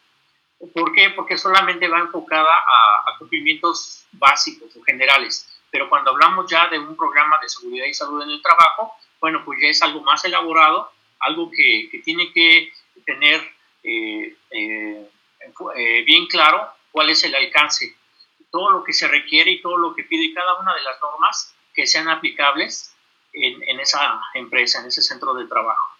¿Por 0.74 0.94
qué? 0.94 1.10
Porque 1.12 1.38
solamente 1.38 1.88
va 1.88 2.00
enfocada 2.00 2.50
a, 2.50 3.18
cumplimientos 3.18 4.06
básicos 4.14 4.76
o 4.76 4.84
generales. 4.84 5.50
Pero 5.72 5.90
cuando 5.90 6.12
hablamos 6.12 6.50
ya 6.50 6.68
de 6.68 6.80
un 6.80 6.96
programa 6.96 7.40
de 7.42 7.50
seguridad 7.50 7.86
y 7.86 7.94
salud 7.94 8.22
en 8.22 8.30
el 8.30 8.42
trabajo, 8.42 8.94
bueno, 9.20 9.44
pues 9.46 9.60
ya 9.62 9.68
es 9.68 9.82
algo 9.82 10.02
más 10.02 10.24
elaborado, 10.26 10.92
algo 11.20 11.50
que, 11.50 11.90
tiene 12.04 12.32
que 12.34 12.72
tener 13.06 13.42
eh, 13.84 14.36
eh, 14.52 15.10
eh, 15.76 16.04
bien 16.04 16.28
claro 16.28 16.70
cuál 16.92 17.10
es 17.10 17.24
el 17.24 17.34
alcance, 17.34 17.96
todo 18.54 18.72
lo 18.72 18.84
que 18.86 18.94
se 18.94 19.10
requiere 19.10 19.52
y 19.52 19.62
todo 19.62 19.76
lo 19.76 19.94
que 19.94 20.04
pide 20.06 20.34
cada 20.34 20.58
una 20.62 20.74
de 20.74 20.84
las 20.84 21.02
normas 21.02 21.54
que 21.74 21.86
sean 21.86 22.08
aplicables 22.08 22.96
en 23.34 23.80
esa 23.80 24.22
empresa, 24.36 24.80
en 24.80 24.86
ese 24.86 25.02
centro 25.02 25.34
de 25.34 25.48
trabajo. 25.48 25.94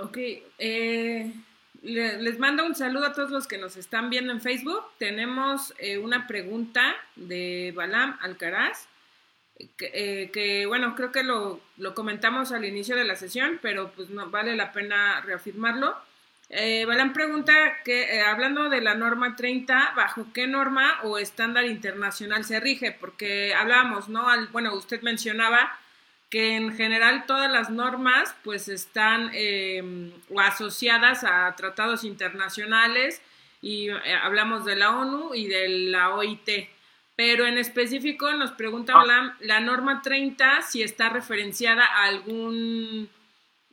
Ok, 0.00 0.18
eh, 0.58 1.32
les 1.82 2.38
mando 2.38 2.64
un 2.64 2.74
saludo 2.74 3.06
a 3.06 3.12
todos 3.12 3.30
los 3.30 3.46
que 3.46 3.58
nos 3.58 3.76
están 3.76 4.10
viendo 4.10 4.32
en 4.32 4.40
Facebook. 4.40 4.82
Tenemos 4.98 5.74
eh, 5.78 5.98
una 5.98 6.26
pregunta 6.26 6.94
de 7.16 7.72
Balam 7.74 8.18
Alcaraz, 8.22 8.88
que, 9.76 10.30
eh, 10.32 10.66
bueno, 10.66 10.94
creo 10.94 11.12
que 11.12 11.22
lo, 11.22 11.60
comentamos 11.94 12.52
al 12.52 12.64
inicio 12.64 12.96
de 12.96 13.04
la 13.04 13.16
sesión, 13.16 13.58
pero 13.60 13.92
pues 13.92 14.10
no 14.10 14.30
vale 14.30 14.56
la 14.56 14.72
pena 14.72 15.20
reafirmarlo. 15.20 15.96
Balam 16.86 17.14
pregunta 17.14 17.78
que, 17.82 18.20
hablando 18.20 18.68
de 18.68 18.82
la 18.82 18.94
norma 18.94 19.36
30, 19.36 19.94
¿bajo 19.96 20.26
qué 20.34 20.46
norma 20.46 20.98
o 21.02 21.16
estándar 21.18 21.64
internacional 21.64 22.44
se 22.44 22.60
rige? 22.60 22.92
Porque 22.92 23.54
hablábamos, 23.54 24.10
¿no? 24.10 24.26
bueno, 24.52 24.74
usted 24.74 25.00
mencionaba 25.00 25.78
que 26.32 26.56
en 26.56 26.74
general 26.74 27.24
todas 27.26 27.52
las 27.52 27.68
normas 27.68 28.34
pues 28.42 28.66
están 28.68 29.30
em, 29.34 30.10
asociadas 30.38 31.24
a 31.24 31.54
tratados 31.56 32.04
internacionales 32.04 33.20
y 33.60 33.90
eh, 33.90 34.14
hablamos 34.22 34.64
de 34.64 34.76
la 34.76 34.96
ONU 34.96 35.34
y 35.34 35.46
de 35.46 35.68
la 35.68 36.14
OIT. 36.14 36.48
Pero 37.16 37.44
en 37.44 37.58
específico 37.58 38.32
nos 38.32 38.52
pregunta 38.52 38.94
ah. 38.96 39.36
la, 39.40 39.60
norma 39.60 40.00
30 40.00 40.62
si 40.62 40.82
está 40.82 41.10
referenciada 41.10 41.84
a 41.84 42.04
algún 42.04 43.10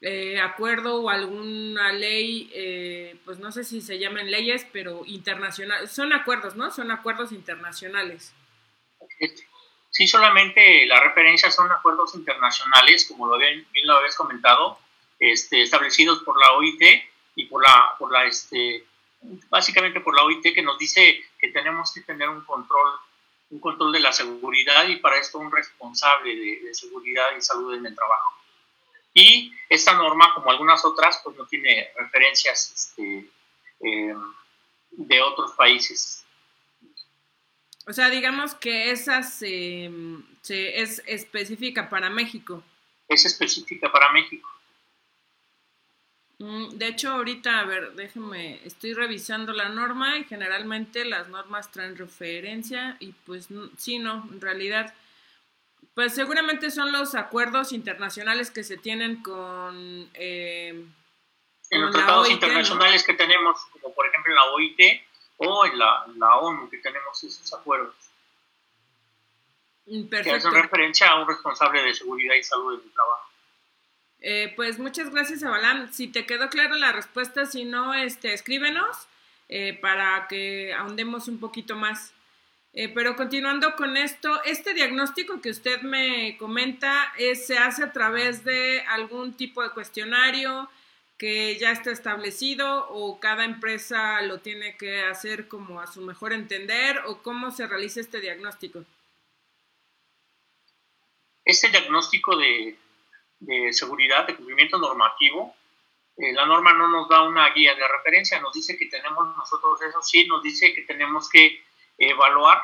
eh, 0.02 0.40
acuerdo 0.40 1.02
o 1.02 1.10
alguna 1.10 1.92
ley, 1.92 2.50
eh, 2.54 3.20
pues 3.26 3.40
no 3.40 3.52
sé 3.52 3.64
si 3.64 3.82
se 3.82 4.00
llaman 4.00 4.32
leyes, 4.32 4.66
pero 4.72 5.04
internacionales. 5.06 5.92
Son 5.92 6.14
acuerdos, 6.14 6.56
¿no? 6.56 6.72
Son 6.72 6.92
acuerdos 6.92 7.32
internacionales. 7.32 8.34
Sí, 9.90 10.08
solamente 10.08 10.86
la 10.86 11.02
referencia 11.02 11.52
son 11.52 11.72
acuerdos 11.72 12.16
internacionales, 12.16 13.06
como 13.06 13.28
lo 13.28 13.38
bien, 13.38 13.68
lo 13.84 13.98
habéis 13.98 14.16
comentado, 14.16 14.80
este, 15.20 15.62
establecidos 15.62 16.24
por 16.24 16.40
la 16.40 16.54
OIT 16.54 16.82
y 17.36 17.46
por 17.46 17.62
la, 17.62 17.96
por 17.98 18.12
la 18.12 18.26
este, 18.26 18.86
básicamente 19.50 20.00
por 20.00 20.16
la 20.16 20.24
OIT 20.24 20.54
que 20.54 20.62
nos 20.62 20.78
dice 20.78 21.22
que 21.40 21.50
tenemos 21.50 21.94
que 21.94 22.02
tener 22.02 22.30
un 22.30 22.42
control, 22.42 22.92
un 23.50 23.60
control 23.60 23.92
de 23.92 24.00
la 24.00 24.14
seguridad 24.14 24.88
y 24.88 24.98
para 24.98 25.18
esto 25.18 25.40
un 25.40 25.52
responsable 25.52 26.36
de, 26.36 26.74
seguridad 26.74 27.28
y 27.38 27.42
salud 27.42 27.74
en 27.74 27.86
el 27.86 27.96
trabajo. 27.96 28.39
Y 29.14 29.52
esta 29.70 29.94
norma, 29.94 30.34
como 30.34 30.52
algunas 30.52 30.84
otras, 30.86 31.20
pues 31.24 31.36
no 31.36 31.46
tiene 31.46 31.90
referencias 31.96 32.72
este, 32.74 33.30
eh, 33.82 34.16
de 34.92 35.22
otros 35.22 35.52
países. 35.54 36.26
O 37.88 37.94
sea, 37.94 38.10
digamos 38.10 38.54
que 38.54 38.92
esa 38.92 39.24
se, 39.24 39.90
es 40.48 41.02
específica 41.08 41.90
para 41.90 42.10
México. 42.10 42.64
Es 43.08 43.26
específica 43.26 43.92
para 43.92 44.12
México. 44.12 44.48
Mm, 46.38 46.78
de 46.78 46.88
hecho, 46.88 47.10
ahorita, 47.10 47.60
a 47.60 47.66
ver, 47.66 47.94
déjenme, 47.94 48.62
estoy 48.64 48.94
revisando 48.94 49.54
la 49.54 49.70
norma 49.70 50.18
y 50.18 50.24
generalmente 50.24 51.04
las 51.04 51.28
normas 51.30 51.72
traen 51.72 51.98
referencia 51.98 52.96
y 53.00 53.12
pues 53.26 53.50
sí, 53.78 54.00
no, 54.00 54.28
en 54.32 54.40
realidad, 54.40 54.94
pues 55.94 56.16
seguramente 56.16 56.72
son 56.72 56.92
los 56.92 57.16
acuerdos 57.16 57.72
internacionales 57.72 58.52
que 58.52 58.64
se 58.64 58.78
tienen 58.78 59.22
con... 59.22 60.10
Eh, 60.14 60.86
en 61.72 61.82
los 61.82 61.92
tratados 61.92 62.30
internacionales 62.30 63.04
que 63.04 63.14
tenemos, 63.14 63.60
como 63.74 63.94
por 63.94 64.08
ejemplo 64.08 64.34
la 64.34 64.46
OIT, 64.46 64.80
o 65.38 65.66
en 65.66 65.78
la, 65.78 66.06
la 66.18 66.36
ONU 66.38 66.70
que 66.70 66.78
tenemos 66.80 67.24
esos 67.24 67.54
acuerdos. 67.54 67.96
Perfecto. 69.86 70.24
Que 70.24 70.32
hacen 70.32 70.54
referencia 70.54 71.10
a 71.10 71.22
un 71.22 71.28
responsable 71.28 71.82
de 71.84 71.94
seguridad 71.94 72.36
y 72.36 72.44
salud 72.44 72.80
del 72.80 72.92
trabajo. 72.92 73.30
Eh, 74.22 74.54
pues 74.56 74.80
muchas 74.80 75.10
gracias, 75.10 75.44
Abalam. 75.44 75.92
Si 75.92 76.08
te 76.08 76.26
quedó 76.26 76.50
clara 76.50 76.76
la 76.76 76.92
respuesta, 76.92 77.46
si 77.46 77.66
no, 77.66 77.94
este, 77.94 78.34
escríbenos 78.34 79.08
eh, 79.48 79.78
para 79.82 80.28
que 80.28 80.74
ahondemos 80.74 81.28
un 81.28 81.40
poquito 81.40 81.76
más. 81.76 82.14
Eh, 82.72 82.90
pero 82.90 83.16
continuando 83.16 83.76
con 83.76 83.98
esto, 83.98 84.44
este 84.44 84.74
diagnóstico 84.74 85.42
que 85.42 85.50
usted 85.50 85.82
me 85.82 86.38
comenta 86.38 87.12
se 87.34 87.58
hace 87.58 87.84
a 87.84 87.92
través 87.92 88.44
de 88.44 88.82
algún 88.88 89.34
tipo 89.36 89.64
de 89.64 89.72
cuestionario, 89.72 90.70
que 91.20 91.58
ya 91.60 91.72
está 91.72 91.92
establecido 91.92 92.88
o 92.92 93.20
cada 93.20 93.44
empresa 93.44 94.22
lo 94.22 94.40
tiene 94.40 94.78
que 94.78 95.02
hacer 95.02 95.50
como 95.50 95.82
a 95.82 95.88
su 95.88 96.02
mejor 96.02 96.32
entender 96.32 97.02
o 97.08 97.22
cómo 97.22 97.52
se 97.52 97.68
realiza 97.68 98.00
este 98.00 98.22
diagnóstico? 98.22 98.86
Este 101.44 101.68
diagnóstico 101.68 102.38
de, 102.38 102.78
seguridad, 103.72 104.28
de 104.28 104.36
cumplimiento 104.38 104.78
normativo, 104.78 105.54
eh, 106.16 106.32
la 106.32 106.46
norma 106.46 106.72
no 106.72 106.88
nos 106.88 107.10
da 107.10 107.24
una 107.24 107.50
guía 107.50 107.76
de 107.76 107.86
referencia, 107.86 108.40
nos 108.40 108.54
dice 108.54 108.78
que 108.78 108.86
tenemos 108.86 109.36
nosotros, 109.36 109.82
eso 109.82 110.02
sí, 110.02 110.26
nos 110.26 110.42
dice 110.42 110.74
que 110.74 110.84
tenemos 110.84 111.30
que 111.30 111.62
evaluar 112.00 112.64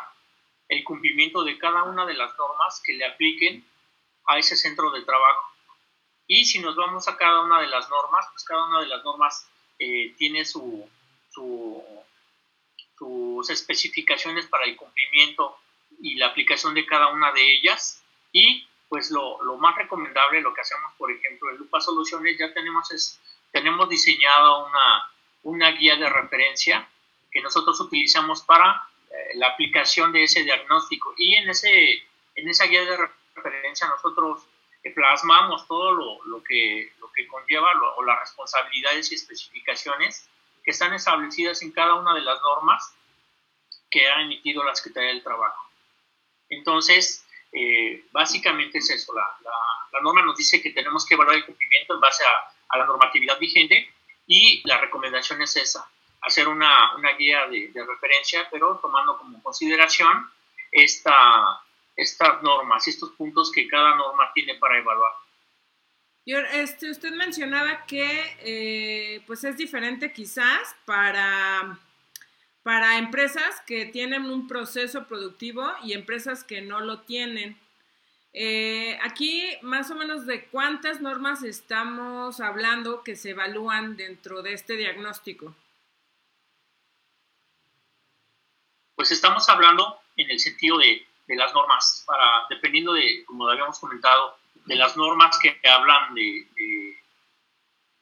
el 0.69 0.83
cumplimiento 0.83 1.43
de 1.43 1.57
cada 1.57 1.83
una 1.83 2.05
de 2.05 2.15
las 2.15 2.35
normas 2.37 2.81
que 2.83 2.93
le 2.93 3.05
apliquen 3.05 3.63
a 4.27 4.39
ese 4.39 4.55
centro 4.55 4.89
de 4.91 5.03
trabajo. 5.03 5.51
Y 6.27 6.45
si 6.45 6.59
nos 6.59 6.75
vamos 6.75 7.07
a 7.07 7.17
cada 7.17 7.41
una 7.41 7.61
de 7.61 7.67
las 7.67 7.89
normas, 7.89 8.25
pues 8.31 8.43
cada 8.45 8.65
una 8.65 8.81
de 8.81 8.87
las 8.87 9.03
normas 9.03 9.47
eh, 9.77 10.15
tiene 10.17 10.43
su, 10.43 10.89
sus 12.97 13.49
especificaciones 13.49 14.47
para 14.47 14.63
el 14.65 14.75
cumplimiento 14.75 15.59
y 16.01 16.15
la 16.15 16.27
aplicación 16.27 16.73
de 16.73 16.85
cada 16.85 17.07
una 17.07 17.31
de 17.31 17.53
ellas. 17.53 18.03
Y 18.31 18.67
pues 18.89 19.11
lo, 19.11 19.43
lo 19.43 19.57
más 19.57 19.75
recomendable, 19.75 20.41
lo 20.41 20.53
que 20.53 20.61
hacemos, 20.61 20.93
por 20.97 21.11
ejemplo, 21.11 21.51
en 21.51 21.57
Lupa 21.57 21.79
Soluciones, 21.79 22.37
ya 22.39 22.53
tenemos, 22.53 22.91
es, 22.91 23.19
tenemos 23.51 23.87
diseñado 23.89 24.65
una, 24.65 25.11
una 25.43 25.71
guía 25.71 25.95
de 25.95 26.09
referencia 26.09 26.89
que 27.31 27.41
nosotros 27.41 27.79
utilizamos 27.81 28.41
para 28.43 28.89
la 29.35 29.47
aplicación 29.47 30.11
de 30.11 30.23
ese 30.23 30.43
diagnóstico. 30.43 31.13
Y 31.17 31.35
en, 31.35 31.49
ese, 31.49 32.03
en 32.35 32.49
esa 32.49 32.65
guía 32.65 32.85
de 32.85 32.97
referencia 33.35 33.87
nosotros 33.87 34.43
plasmamos 34.93 35.67
todo 35.67 35.93
lo, 36.25 36.43
que, 36.43 36.93
lo 36.99 37.11
que 37.11 37.27
conlleva 37.27 37.71
o 37.97 38.03
las 38.03 38.19
responsabilidades 38.19 39.11
y 39.11 39.15
especificaciones 39.15 40.29
que 40.63 40.71
están 40.71 40.93
establecidas 40.93 41.61
en 41.61 41.71
cada 41.71 41.95
una 41.95 42.13
de 42.13 42.21
las 42.21 42.39
normas 42.41 42.95
que 43.89 44.07
ha 44.07 44.21
emitido 44.21 44.63
la 44.63 44.75
Secretaría 44.75 45.09
del 45.09 45.23
Trabajo. 45.23 45.69
Entonces, 46.49 47.25
eh, 47.51 48.05
básicamente 48.11 48.79
es 48.79 48.89
eso. 48.89 49.13
La, 49.13 49.25
la, 49.41 50.01
norma 50.01 50.21
nos 50.23 50.37
dice 50.37 50.61
que 50.61 50.71
tenemos 50.71 51.05
que 51.05 51.13
evaluar 51.13 51.37
el 51.37 51.45
cumplimiento 51.45 51.93
en 51.93 52.01
base 52.01 52.23
a 52.25 52.77
la 52.77 52.85
normatividad 52.85 53.39
vigente 53.39 53.89
y 54.27 54.61
la 54.67 54.79
recomendación 54.79 55.41
es 55.41 55.55
esa, 55.55 55.89
hacer 56.25 56.47
una, 56.47 56.95
una 56.95 57.13
guía 57.13 57.47
de, 57.47 57.71
referencia, 57.87 58.47
pero 58.51 58.79
tomando 58.81 59.17
como 59.17 59.41
consideración 59.43 60.29
esta, 60.71 61.61
estas 61.95 62.41
normas, 62.41 62.87
estos 62.87 63.11
puntos 63.11 63.51
que 63.51 63.67
cada 63.67 63.95
norma 63.95 64.31
tiene 64.33 64.55
para 64.55 64.79
evaluar. 64.79 65.13
este, 66.25 66.89
usted 66.89 67.11
mencionaba 67.13 67.85
que 67.85 68.35
eh, 68.39 69.23
pues 69.27 69.43
es 69.43 69.57
diferente 69.57 70.11
quizás 70.11 70.75
para, 70.85 71.77
para 72.63 72.97
empresas 72.97 73.61
que 73.67 73.85
tienen 73.85 74.25
un 74.25 74.47
proceso 74.47 75.07
productivo 75.07 75.71
y 75.83 75.93
empresas 75.93 76.43
que 76.43 76.61
no 76.61 76.79
lo 76.79 77.01
tienen. 77.01 77.57
Eh, 78.33 78.97
aquí, 79.03 79.43
más 79.61 79.91
o 79.91 79.95
menos, 79.95 80.25
¿de 80.25 80.45
cuántas 80.45 80.99
normas 80.99 81.43
estamos 81.43 82.41
hablando 82.41 83.03
que 83.03 83.15
se 83.15 83.29
evalúan 83.29 83.95
dentro 83.95 84.41
de 84.41 84.53
este 84.53 84.75
diagnóstico? 84.75 85.55
Pues 88.95 89.11
estamos 89.11 89.47
hablando 89.49 89.99
en 90.15 90.31
el 90.31 90.39
sentido 90.39 90.77
de, 90.77 91.07
las 91.27 91.53
normas, 91.53 92.03
para, 92.07 92.45
dependiendo 92.49 92.93
de, 92.93 93.25
como 93.25 93.49
habíamos 93.49 93.79
comentado, 93.79 94.37
de 94.65 94.75
las 94.75 94.95
normas 94.95 95.37
que 95.39 95.59
hablan 95.67 96.13
de, 96.15 96.47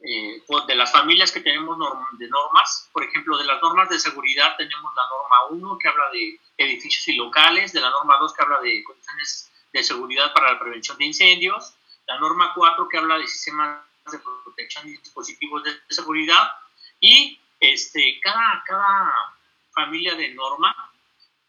eh, 0.03 0.43
de, 0.67 0.75
las 0.75 0.91
familias 0.91 1.31
que 1.31 1.39
tenemos 1.39 1.77
de 2.19 2.27
normas. 2.27 2.89
Por 2.91 3.03
ejemplo, 3.03 3.37
de 3.37 3.45
las 3.45 3.61
normas 3.61 3.89
de 3.89 3.99
seguridad 3.99 4.55
tenemos 4.57 4.93
la 4.95 5.03
norma 5.07 5.65
1 5.65 5.77
que 5.77 5.87
habla 5.87 6.09
de 6.11 6.39
edificios 6.57 7.07
y 7.07 7.15
locales, 7.15 7.73
de 7.73 7.81
la 7.81 7.89
norma 7.89 8.17
2 8.19 8.33
que 8.33 8.43
habla 8.43 8.59
de 8.59 8.83
condiciones 8.83 9.51
de 9.71 9.83
seguridad 9.83 10.33
para 10.33 10.53
la 10.53 10.59
prevención 10.59 10.97
de 10.97 11.05
incendios, 11.05 11.73
la 12.05 12.19
norma 12.19 12.53
4 12.53 12.87
que 12.87 12.97
habla 12.97 13.17
de 13.17 13.27
sistemas 13.27 13.79
de 14.11 14.19
protección 14.19 14.87
y 14.87 14.97
dispositivos 14.97 15.63
de 15.63 15.71
seguridad 15.89 16.51
y 16.99 17.39
este, 17.59 18.19
cada, 18.21 18.61
cada 18.67 19.33
familia 19.73 20.15
de 20.15 20.29
norma 20.29 20.75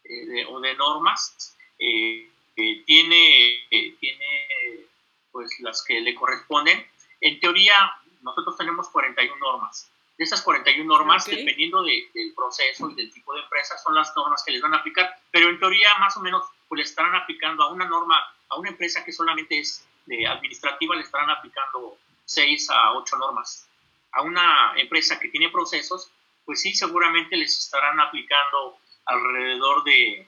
eh, 0.03 0.45
o 0.49 0.59
de 0.59 0.75
normas 0.75 1.55
eh, 1.79 2.29
eh, 2.55 2.83
tiene, 2.85 3.67
tiene 3.99 4.87
pues 5.31 5.59
las 5.59 5.83
que 5.83 5.99
le 6.01 6.15
corresponden. 6.15 6.85
En 7.21 7.39
teoría, 7.39 7.73
nosotros 8.21 8.57
tenemos 8.57 8.89
41 8.89 9.35
normas. 9.37 9.91
De 10.17 10.23
esas 10.23 10.41
41 10.43 10.85
normas, 10.85 11.25
dependiendo 11.25 11.83
del 11.83 12.33
proceso 12.35 12.89
y 12.89 12.95
del 12.95 13.11
tipo 13.11 13.33
de 13.33 13.41
empresa, 13.41 13.77
son 13.77 13.95
las 13.95 14.15
normas 14.15 14.43
que 14.45 14.53
les 14.53 14.61
van 14.61 14.73
a 14.73 14.77
aplicar, 14.77 15.13
pero 15.29 15.49
en 15.49 15.59
teoría 15.59 15.93
más 15.97 16.15
o 16.15 16.21
menos 16.21 16.45
pues 16.69 16.77
le 16.77 16.83
estarán 16.83 17.15
aplicando 17.15 17.63
a 17.63 17.71
una 17.71 17.85
norma, 17.85 18.15
a 18.47 18.57
una 18.57 18.69
empresa 18.69 19.03
que 19.03 19.11
solamente 19.11 19.59
es 19.59 19.85
de 20.05 20.25
administrativa, 20.25 20.95
le 20.95 21.01
estarán 21.01 21.29
aplicando 21.29 21.97
6 22.25 22.69
a 22.69 22.93
8 22.93 23.17
normas. 23.17 23.67
A 24.13 24.21
una 24.21 24.73
empresa 24.77 25.19
que 25.19 25.27
tiene 25.27 25.49
procesos, 25.49 26.09
pues 26.45 26.61
sí, 26.61 26.73
seguramente 26.73 27.35
les 27.35 27.57
estarán 27.57 27.99
aplicando 27.99 28.77
alrededor 29.05 29.83
de, 29.83 30.27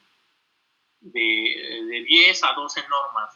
de, 1.02 1.86
de 1.90 2.04
10 2.04 2.44
a 2.44 2.54
12 2.54 2.82
normas. 2.88 3.36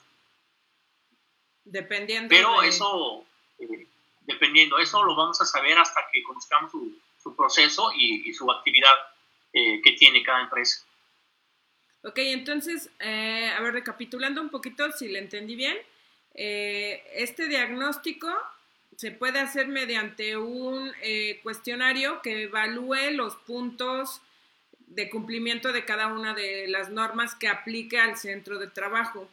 Dependiendo. 1.63 2.29
Pero 2.29 2.61
eso, 2.63 3.25
eh, 3.59 3.87
dependiendo, 4.21 4.79
eso 4.79 5.03
lo 5.03 5.15
vamos 5.15 5.39
a 5.41 5.45
saber 5.45 5.77
hasta 5.77 6.01
que 6.11 6.23
conozcamos 6.23 6.71
su, 6.71 6.99
su 7.21 7.35
proceso 7.35 7.91
y, 7.95 8.33
su 8.33 8.49
actividad 8.51 8.93
eh, 9.53 9.81
que 9.83 9.91
tiene 9.93 10.23
cada 10.23 10.41
empresa. 10.41 10.83
Ok, 12.03 12.17
entonces, 12.17 12.89
eh, 12.99 13.51
a 13.55 13.61
ver, 13.61 13.73
recapitulando 13.73 14.41
un 14.41 14.49
poquito, 14.49 14.91
si 14.91 15.07
le 15.07 15.19
entendí 15.19 15.55
bien, 15.55 15.77
eh, 16.33 17.03
este 17.13 17.47
diagnóstico 17.47 18.29
se 18.97 19.11
puede 19.11 19.39
hacer 19.39 19.67
mediante 19.67 20.37
un 20.37 20.91
cuestionario 21.43 22.21
que 22.21 22.43
evalúe 22.43 23.11
los 23.13 23.35
puntos 23.35 24.21
de 24.87 25.09
cumplimiento 25.09 25.71
de 25.71 25.85
cada 25.85 26.07
una 26.07 26.33
de 26.33 26.67
las 26.67 26.89
normas 26.89 27.33
que 27.35 27.47
aplique 27.47 27.99
al 27.99 28.17
centro 28.17 28.59
de 28.59 28.67
trabajo. 28.67 29.29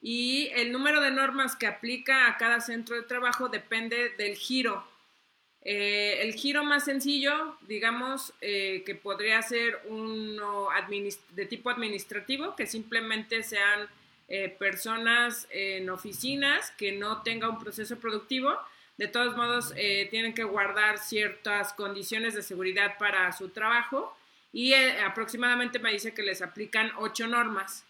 Y 0.00 0.48
el 0.54 0.72
número 0.72 1.00
de 1.00 1.10
normas 1.10 1.56
que 1.56 1.66
aplica 1.66 2.26
a 2.28 2.38
cada 2.38 2.60
centro 2.60 2.96
de 2.96 3.02
trabajo 3.02 3.48
depende 3.48 4.10
del 4.10 4.36
giro 4.36 4.84
eh, 5.62 6.20
el 6.22 6.34
giro 6.34 6.64
más 6.64 6.84
sencillo, 6.84 7.56
digamos, 7.62 8.32
eh, 8.40 8.82
que 8.86 8.94
podría 8.94 9.42
ser 9.42 9.78
uno 9.88 10.68
de 11.30 11.46
tipo 11.46 11.68
administrativo, 11.68 12.56
que 12.56 12.66
simplemente 12.66 13.42
sean 13.42 13.88
eh, 14.30 14.48
personas 14.48 15.46
en 15.50 15.90
oficinas 15.90 16.70
que 16.72 16.92
no 16.92 17.20
tengan 17.22 17.50
un 17.50 17.58
proceso 17.58 17.98
productivo. 17.98 18.56
De 18.96 19.08
todos 19.08 19.36
modos, 19.36 19.72
tienen 20.10 20.34
que 20.34 20.44
guardar 20.44 20.98
ciertas 20.98 21.72
condiciones 21.72 22.34
de 22.34 22.42
seguridad 22.42 22.98
para 22.98 23.32
su 23.32 23.48
trabajo 23.48 24.14
y 24.52 24.74
aproximadamente 24.74 25.78
me 25.78 25.90
dice 25.90 26.12
que 26.12 26.22
les 26.22 26.42
aplican 26.42 26.92
ocho 26.98 27.26
normas. 27.26 27.86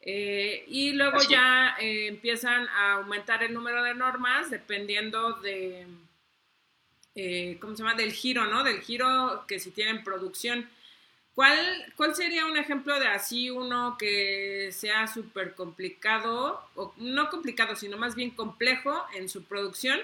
y 0.00 0.92
luego 0.92 1.18
ya 1.28 1.74
empiezan 1.80 2.68
a 2.68 2.92
aumentar 2.92 3.42
el 3.42 3.52
número 3.52 3.82
de 3.82 3.94
normas 3.94 4.48
dependiendo 4.48 5.32
de 5.40 5.88
eh, 7.14 7.58
¿cómo 7.60 7.76
se 7.76 7.82
llama? 7.82 7.94
Del 7.94 8.12
giro, 8.12 8.46
¿no? 8.46 8.64
Del 8.64 8.80
giro 8.80 9.44
que 9.46 9.58
si 9.58 9.70
tienen 9.70 10.02
producción. 10.02 10.68
¿Cuál, 11.34 11.92
¿Cuál 11.96 12.14
sería 12.14 12.46
un 12.46 12.56
ejemplo 12.56 12.98
de 13.00 13.08
así 13.08 13.50
uno 13.50 13.96
que 13.98 14.70
sea 14.72 15.08
súper 15.08 15.54
complicado, 15.54 16.60
o 16.76 16.94
no 16.96 17.28
complicado, 17.28 17.74
sino 17.74 17.96
más 17.96 18.14
bien 18.14 18.30
complejo 18.30 19.04
en 19.14 19.28
su 19.28 19.42
producción? 19.44 19.98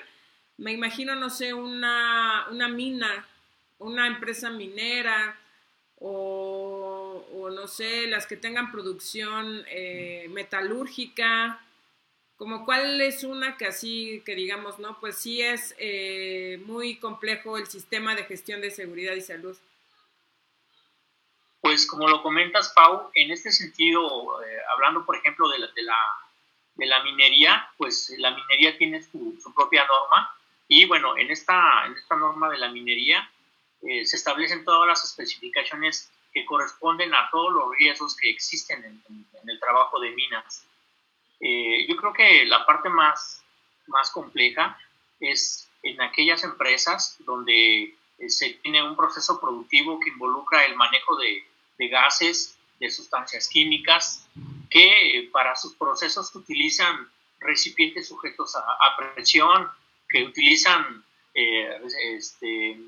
Me 0.58 0.72
imagino, 0.72 1.14
no 1.14 1.30
sé, 1.30 1.54
una, 1.54 2.46
una 2.50 2.68
mina, 2.68 3.26
una 3.78 4.08
empresa 4.08 4.50
minera, 4.50 5.38
o, 6.00 7.24
o, 7.32 7.50
no 7.50 7.68
sé, 7.68 8.06
las 8.08 8.26
que 8.26 8.36
tengan 8.36 8.72
producción 8.72 9.64
eh, 9.68 10.26
metalúrgica, 10.30 11.60
como 12.36 12.64
cuál 12.64 13.00
es 13.02 13.22
una 13.22 13.56
que 13.56 13.66
así, 13.66 14.22
que 14.24 14.34
digamos, 14.34 14.78
¿no? 14.78 14.98
Pues 14.98 15.16
sí 15.16 15.42
es 15.42 15.74
eh, 15.78 16.60
muy 16.66 16.96
complejo 16.96 17.58
el 17.58 17.66
sistema 17.66 18.14
de 18.16 18.24
gestión 18.24 18.60
de 18.62 18.70
seguridad 18.70 19.14
y 19.14 19.20
salud. 19.20 19.56
Pues 21.60 21.86
como 21.86 22.08
lo 22.08 22.22
comentas, 22.22 22.72
Pau, 22.74 23.10
en 23.14 23.30
este 23.30 23.52
sentido, 23.52 24.42
eh, 24.42 24.58
hablando 24.74 25.04
por 25.04 25.16
ejemplo 25.16 25.48
de 25.48 25.58
la, 25.58 27.02
minería, 27.04 27.68
pues 27.76 28.14
la 28.16 28.30
minería 28.30 28.78
tiene 28.78 29.02
su, 29.02 29.38
propia 29.54 29.86
norma 29.86 30.34
y 30.68 30.86
bueno, 30.86 31.16
en 31.18 31.30
esta, 31.30 31.84
en 31.86 31.92
esta 31.92 32.16
norma 32.16 32.48
de 32.48 32.58
la 32.58 32.70
minería 32.70 33.30
eh, 33.82 34.06
se 34.06 34.16
establecen 34.16 34.64
todas 34.64 34.88
las 34.88 35.04
especificaciones 35.04 36.10
que 36.32 36.46
corresponden 36.46 37.12
a 37.12 37.28
todos 37.30 37.52
los 37.52 37.76
riesgos 37.76 38.16
que 38.16 38.30
existen 38.30 38.82
en, 38.84 39.26
el 39.46 39.60
trabajo 39.60 40.00
de 40.00 40.10
minas. 40.10 40.66
Eh, 41.40 41.86
yo 41.88 41.96
creo 41.96 42.12
que 42.12 42.46
la 42.46 42.64
parte 42.64 42.88
más, 42.88 43.42
más 43.86 44.10
compleja 44.10 44.78
es 45.18 45.68
en 45.82 46.00
aquellas 46.00 46.44
empresas 46.44 47.16
donde 47.20 47.94
se 48.28 48.50
tiene 48.62 48.82
un 48.82 48.96
proceso 48.96 49.40
productivo 49.40 49.98
que 49.98 50.10
involucra 50.10 50.64
el 50.66 50.76
manejo 50.76 51.16
de, 51.16 51.49
de 51.80 51.88
gases, 51.88 52.58
de 52.78 52.90
sustancias 52.90 53.48
químicas, 53.48 54.28
que 54.68 55.18
eh, 55.18 55.30
para 55.32 55.56
sus 55.56 55.74
procesos 55.74 56.34
utilizan 56.34 57.10
recipientes 57.40 58.08
sujetos 58.08 58.54
a, 58.54 58.96
presión, 58.98 59.66
que 60.10 60.24
utilizan 60.24 61.02
este, 61.34 62.78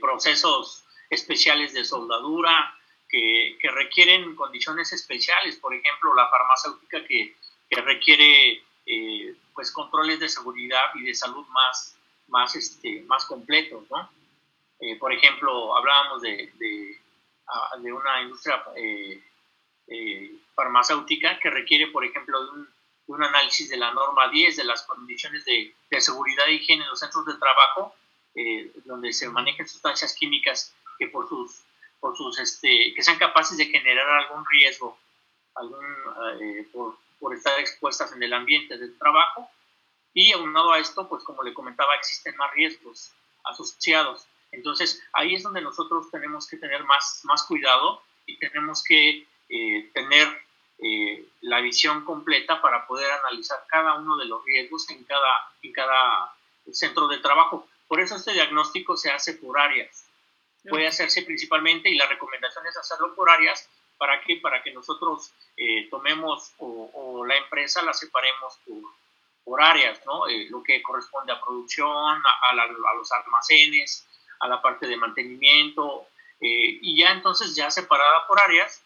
procesos 0.00 0.84
especiales 1.10 1.74
de 1.74 1.84
soldadura, 1.84 2.74
que, 3.10 3.58
requieren 3.74 4.34
condiciones 4.34 4.90
especiales, 4.94 5.56
por 5.56 5.74
ejemplo, 5.74 6.14
la 6.14 6.28
farmacéutica 6.28 7.04
que, 7.04 7.36
requiere 7.70 8.64
eh, 8.86 9.34
pues 9.54 9.70
controles 9.70 10.18
de 10.18 10.28
seguridad 10.28 10.86
y 10.94 11.04
de 11.04 11.14
salud 11.14 11.46
más, 11.48 11.96
más, 12.28 12.56
este, 12.56 13.02
más 13.02 13.26
completos, 13.26 13.84
¿no? 13.90 14.10
Eh, 14.80 14.96
por 14.96 15.12
ejemplo, 15.12 15.76
hablábamos 15.76 16.22
de, 16.22 16.50
de, 16.58 16.99
ah, 17.52 17.76
una 17.76 18.22
industria 18.22 18.62
eh, 18.76 19.22
farmacéutica 20.54 21.38
que 21.40 21.50
requiere, 21.50 21.88
por 21.88 22.04
ejemplo, 22.04 22.44
de 22.44 22.50
un, 22.50 22.68
análisis 23.22 23.68
de 23.68 23.76
la 23.76 23.92
norma 23.92 24.30
10 24.30 24.56
de 24.56 24.64
las 24.64 24.82
condiciones 24.82 25.44
de, 25.44 25.74
de 25.90 26.00
seguridad 26.00 26.46
e 26.46 26.54
higiene 26.54 26.84
en 26.84 26.90
los 26.90 27.00
centros 27.00 27.26
de 27.26 27.34
trabajo, 27.34 27.92
donde 28.84 29.12
se 29.12 29.28
manejan 29.28 29.66
sustancias 29.66 30.14
químicas 30.14 30.72
que 30.96 31.08
por 31.08 31.28
sus 31.28 31.64
por 32.00 32.16
sus, 32.16 32.38
este, 32.38 32.92
que 32.94 33.02
sean 33.02 33.18
capaces 33.18 33.56
de 33.58 33.66
generar 33.66 34.08
algún 34.08 34.44
riesgo 34.50 34.98
algún, 35.54 35.84
eh, 36.40 36.66
por, 36.72 36.96
por, 37.18 37.34
estar 37.34 37.58
expuestas 37.60 38.12
en 38.12 38.22
el 38.22 38.32
ambiente 38.32 38.78
del 38.78 38.96
trabajo. 38.98 39.48
Y 40.14 40.32
aunado 40.32 40.72
a 40.72 40.78
esto, 40.78 41.08
pues 41.08 41.22
como 41.22 41.42
le 41.42 41.54
comentaba, 41.54 41.94
existen 41.94 42.36
más 42.36 42.50
riesgos 42.52 43.12
asociados. 43.44 44.26
Entonces, 44.52 45.02
ahí 45.12 45.34
es 45.34 45.42
donde 45.42 45.60
nosotros 45.60 46.10
tenemos 46.10 46.46
que 46.46 46.56
tener 46.56 46.84
más, 46.84 47.20
más 47.24 47.44
cuidado 47.44 48.02
y 48.26 48.38
tenemos 48.38 48.82
que 48.82 49.26
eh, 49.48 49.90
tener 49.92 50.28
eh, 50.78 51.24
la 51.42 51.60
visión 51.60 52.04
completa 52.04 52.60
para 52.60 52.86
poder 52.86 53.10
analizar 53.12 53.64
cada 53.68 53.94
uno 53.94 54.16
de 54.16 54.26
los 54.26 54.44
riesgos 54.44 54.88
en 54.90 55.04
cada, 55.04 55.52
en 55.62 55.72
cada 55.72 56.34
centro 56.72 57.08
de 57.08 57.18
trabajo. 57.18 57.68
Por 57.86 58.00
eso 58.00 58.16
este 58.16 58.32
diagnóstico 58.32 58.96
se 58.96 59.10
hace 59.10 59.34
por 59.34 59.58
áreas 59.58 60.10
puede 60.68 60.86
hacerse 60.86 61.22
principalmente 61.22 61.88
y 61.88 61.94
la 61.94 62.06
recomendación 62.06 62.66
es 62.66 62.76
hacerlo 62.76 63.14
por 63.14 63.30
áreas 63.30 63.68
para 63.96 64.20
que 64.22 64.36
para 64.36 64.62
que 64.62 64.72
nosotros 64.72 65.32
eh, 65.56 65.88
tomemos 65.90 66.52
o, 66.58 67.24
la 67.26 67.36
empresa 67.36 67.82
la 67.82 67.92
separemos 67.92 68.58
por, 68.66 68.82
por 69.44 69.62
áreas, 69.62 70.00
¿no? 70.06 70.26
Eh, 70.26 70.46
lo 70.50 70.62
que 70.62 70.82
corresponde 70.82 71.32
a 71.32 71.40
producción, 71.40 72.22
a, 72.22 72.94
los 72.94 73.12
almacenes, 73.12 74.06
a 74.40 74.48
la 74.48 74.60
parte 74.60 74.86
de 74.86 74.96
mantenimiento, 74.96 76.08
eh, 76.40 76.78
y 76.80 76.96
ya 76.96 77.12
entonces 77.12 77.54
ya 77.54 77.70
separada 77.70 78.26
por 78.26 78.40
áreas, 78.40 78.82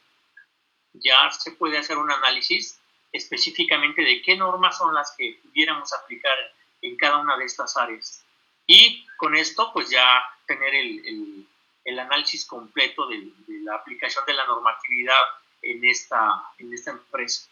ya 0.94 1.30
se 1.30 1.52
puede 1.52 1.78
hacer 1.78 1.96
un 1.96 2.10
análisis 2.10 2.80
específicamente 3.12 4.02
de 4.02 4.22
qué 4.22 4.36
normas 4.36 4.76
son 4.76 4.92
las 4.92 5.14
que 5.16 5.38
pudiéramos 5.42 5.92
aplicar 5.92 6.36
en 6.82 6.96
cada 6.96 7.18
una 7.18 7.36
de 7.36 7.44
estas 7.44 7.76
áreas. 7.76 8.24
Y 8.66 9.06
con 9.16 9.36
esto, 9.36 9.72
pues 9.72 9.88
ya 9.88 10.22
tener 10.46 10.74
el, 10.74 11.46
el, 11.84 11.98
análisis 11.98 12.44
completo 12.44 13.06
de, 13.06 13.18
de, 13.46 13.60
la 13.62 13.76
aplicación 13.76 14.24
de 14.26 14.34
la 14.34 14.46
normatividad 14.46 15.20
en 15.62 15.84
esta, 15.84 16.44
en 16.58 16.72
esta 16.72 16.90
empresa. 16.90 17.48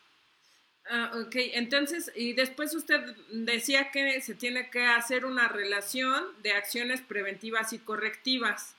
Ah, 0.90 1.12
ok, 1.14 1.36
entonces, 1.54 2.10
y 2.14 2.32
después 2.32 2.74
usted 2.74 3.00
decía 3.30 3.90
que 3.90 4.20
se 4.20 4.34
tiene 4.34 4.68
que 4.70 4.84
hacer 4.84 5.24
una 5.24 5.48
relación 5.48 6.24
de 6.42 6.52
acciones 6.52 7.00
preventivas 7.00 7.72
y 7.72 7.78
correctivas. 7.78 8.74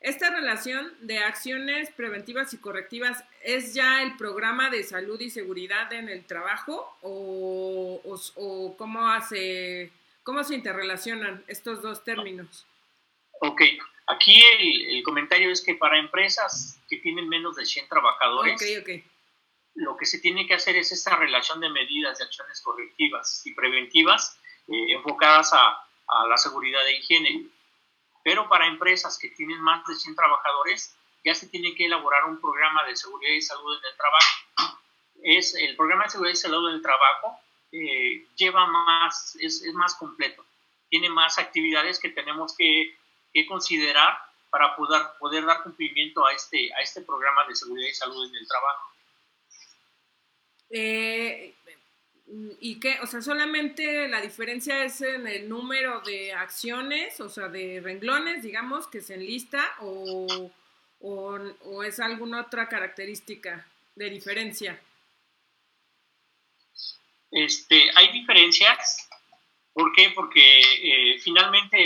¿Esta 0.00 0.30
relación 0.30 0.94
de 1.00 1.18
acciones 1.18 1.90
preventivas 1.90 2.54
y 2.54 2.58
correctivas 2.58 3.22
es 3.42 3.74
ya 3.74 4.02
el 4.02 4.16
programa 4.16 4.70
de 4.70 4.82
salud 4.82 5.20
y 5.20 5.28
seguridad 5.28 5.92
en 5.92 6.08
el 6.08 6.24
trabajo 6.24 6.96
o, 7.02 8.00
o, 8.36 8.76
cómo, 8.78 9.08
hace, 9.08 9.90
cómo 10.22 10.42
se 10.42 10.54
interrelacionan 10.54 11.44
estos 11.48 11.82
dos 11.82 12.02
términos? 12.02 12.66
Ok, 13.40 13.62
aquí 14.06 14.42
el, 14.58 14.96
el, 14.96 15.02
comentario 15.02 15.50
es 15.50 15.60
que 15.60 15.74
para 15.74 15.98
empresas 15.98 16.80
que 16.88 16.96
tienen 16.98 17.28
menos 17.28 17.56
de 17.56 17.66
100 17.66 17.88
trabajadores, 17.88 18.54
okay, 18.54 18.76
okay 18.78 19.04
lo 19.74 19.96
que 19.96 20.06
se 20.06 20.18
tiene 20.18 20.46
que 20.46 20.54
hacer 20.54 20.76
es 20.76 20.92
esta 20.92 21.16
relación 21.16 21.60
de 21.60 21.68
medidas, 21.68 22.18
de 22.18 22.24
acciones 22.24 22.60
correctivas 22.60 23.42
y 23.44 23.54
preventivas 23.54 24.38
eh, 24.68 24.92
enfocadas 24.92 25.52
a, 25.52 25.86
la 26.28 26.36
seguridad 26.36 26.84
de 26.84 26.96
higiene. 26.96 27.46
Pero 28.24 28.48
para 28.48 28.66
empresas 28.66 29.16
que 29.16 29.28
tienen 29.28 29.60
más 29.60 29.86
de 29.86 29.94
100 29.94 30.16
trabajadores, 30.16 30.96
ya 31.24 31.36
se 31.36 31.46
tiene 31.48 31.72
que 31.76 31.86
elaborar 31.86 32.24
un 32.24 32.40
programa 32.40 32.84
de 32.84 32.96
seguridad 32.96 33.32
y 33.32 33.40
salud 33.40 33.78
en 33.78 33.90
el 33.90 33.96
trabajo. 33.96 34.80
Es, 35.22 35.54
el 35.54 35.76
programa 35.76 36.04
de 36.04 36.10
seguridad 36.10 36.32
y 36.32 36.36
salud 36.36 36.68
en 36.68 36.74
el 36.76 36.82
trabajo 36.82 37.38
eh, 37.70 38.26
lleva 38.34 38.66
más, 38.66 39.36
es, 39.40 39.62
más 39.74 39.94
completo, 39.94 40.44
tiene 40.88 41.08
más 41.10 41.38
actividades 41.38 42.00
que 42.00 42.08
tenemos 42.08 42.56
que, 42.56 42.96
que 43.32 43.46
considerar 43.46 44.18
para 44.50 44.74
poder, 44.74 45.02
poder 45.20 45.46
dar 45.46 45.62
cumplimiento 45.62 46.26
a 46.26 46.32
este, 46.32 46.74
a 46.74 46.80
este 46.80 47.02
programa 47.02 47.46
de 47.46 47.54
seguridad 47.54 47.88
y 47.88 47.94
salud 47.94 48.28
en 48.28 48.34
el 48.34 48.48
trabajo. 48.48 48.90
Eh, 50.70 51.54
¿Y 52.60 52.78
qué? 52.78 52.98
O 53.02 53.06
sea, 53.06 53.20
solamente 53.22 54.06
la 54.06 54.20
diferencia 54.20 54.84
es 54.84 55.00
en 55.00 55.26
el 55.26 55.48
número 55.48 56.00
de 56.02 56.32
acciones, 56.32 57.20
o 57.20 57.28
sea, 57.28 57.48
de 57.48 57.80
renglones, 57.82 58.44
digamos, 58.44 58.86
que 58.86 59.00
se 59.00 59.14
enlista, 59.14 59.68
o, 59.80 60.50
o, 61.00 61.82
es 61.82 61.98
alguna 61.98 62.42
otra 62.42 62.68
característica 62.68 63.66
de 63.96 64.10
diferencia. 64.10 64.80
Este, 67.32 67.90
hay 67.96 68.12
diferencias. 68.12 69.08
¿Por 69.72 69.92
qué? 69.92 70.12
Porque 70.14 70.60
eh, 70.60 71.18
finalmente 71.20 71.84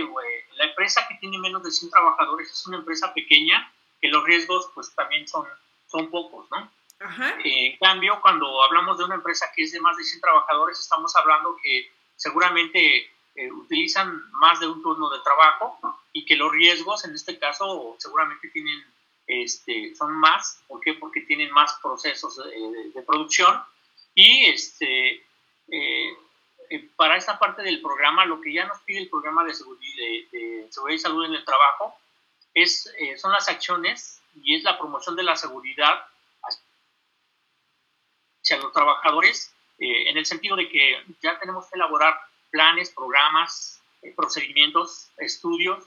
la 0.57 0.65
empresa 0.65 1.07
que 1.09 1.17
tiene 1.17 1.39
menos 1.39 1.63
de 1.63 1.71
100 1.71 1.91
trabajadores 1.91 2.51
es 2.51 2.67
una 2.67 2.79
empresa 2.79 3.15
pequeña, 3.15 3.73
que 3.99 4.09
los 4.09 4.23
riesgos 4.25 4.71
pues 4.75 4.95
también 4.95 5.27
son, 5.27 5.47
son 5.87 6.11
pocos, 6.11 6.51
¿no? 6.51 6.71
Eh, 7.01 7.67
en 7.67 7.77
cambio, 7.79 8.21
cuando 8.21 8.63
hablamos 8.63 8.99
de 8.99 9.05
una 9.05 9.17
empresa 9.17 9.47
que 9.55 9.63
es 9.63 9.73
de 9.73 9.81
más 9.81 9.97
de 9.97 10.05
100 10.05 10.21
trabajadores, 10.21 10.79
estamos 10.79 11.15
hablando 11.17 11.57
que 11.63 11.91
seguramente 12.17 13.11
eh, 13.35 13.51
utilizan 13.51 14.23
más 14.33 14.61
de 14.61 14.69
un 14.69 14.83
turno 14.83 15.11
de 15.11 15.21
trabajo 15.21 15.79
y 16.13 16.25
que 16.25 16.37
los 16.37 16.51
riesgos 16.53 17.05
en 17.05 17.15
este 17.15 17.39
caso 17.39 17.97
seguramente 17.99 18.49
tienen, 18.49 18.85
este, 19.27 19.95
son 19.95 20.13
más. 20.13 20.63
¿Por 20.67 20.81
qué? 20.81 20.95
Porque 20.95 21.23
tienen 21.23 21.51
más 21.53 21.79
procesos 21.83 22.37
de, 22.37 23.03
producción 23.03 23.63
y 24.15 24.47
este, 24.47 25.27
eh, 25.69 26.17
para 26.97 27.17
esta 27.17 27.39
parte 27.39 27.63
del 27.63 27.83
programa, 27.83 28.25
lo 28.25 28.41
que 28.41 28.53
ya 28.53 28.65
nos 28.67 28.81
pide 28.81 29.01
el 29.01 29.11
programa 29.11 29.45
de 29.45 29.53
seguridad, 29.53 30.31
de, 30.31 30.69
seguridad 30.71 30.97
y 30.97 31.01
salud 31.01 31.25
en 31.27 31.35
el 31.35 31.45
trabajo 31.45 31.99
es, 32.55 32.91
son 33.17 33.33
las 33.33 33.49
acciones 33.49 34.23
y 34.43 34.55
es 34.55 34.63
la 34.63 34.79
promoción 34.79 35.17
de 35.17 35.25
la 35.25 35.37
seguridad 35.37 36.07
hacia 38.45 38.59
los 38.59 38.73
trabajadores, 38.73 39.55
eh, 39.79 40.11
en 40.11 40.19
el 40.19 40.27
sentido 40.27 40.55
de 40.55 40.69
que 40.69 41.03
ya 41.23 41.39
tenemos 41.41 41.67
que 41.67 41.77
elaborar 41.77 42.21
planes, 42.51 42.91
programas, 42.91 43.83
eh, 44.03 44.13
procedimientos, 44.15 45.09
estudios 45.17 45.83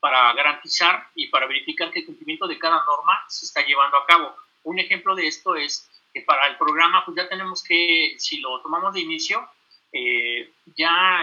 para 0.00 0.32
garantizar 0.32 1.08
y 1.14 1.28
para 1.28 1.46
verificar 1.46 1.90
que 1.90 2.00
el 2.00 2.06
cumplimiento 2.06 2.46
de 2.48 2.58
cada 2.58 2.82
norma 2.84 3.22
se 3.28 3.44
está 3.44 3.62
llevando 3.64 3.98
a 3.98 4.06
cabo. 4.06 4.34
Un 4.64 4.78
ejemplo 4.78 5.14
de 5.14 5.26
esto 5.26 5.56
es 5.56 5.90
que 6.14 6.22
para 6.22 6.46
el 6.46 6.56
programa, 6.56 7.04
pues 7.04 7.16
ya 7.16 7.28
tenemos 7.28 7.62
que, 7.62 8.14
si 8.18 8.38
lo 8.38 8.60
tomamos 8.62 8.94
de 8.94 9.00
inicio, 9.00 9.46
eh, 9.92 10.50
ya 10.76 11.20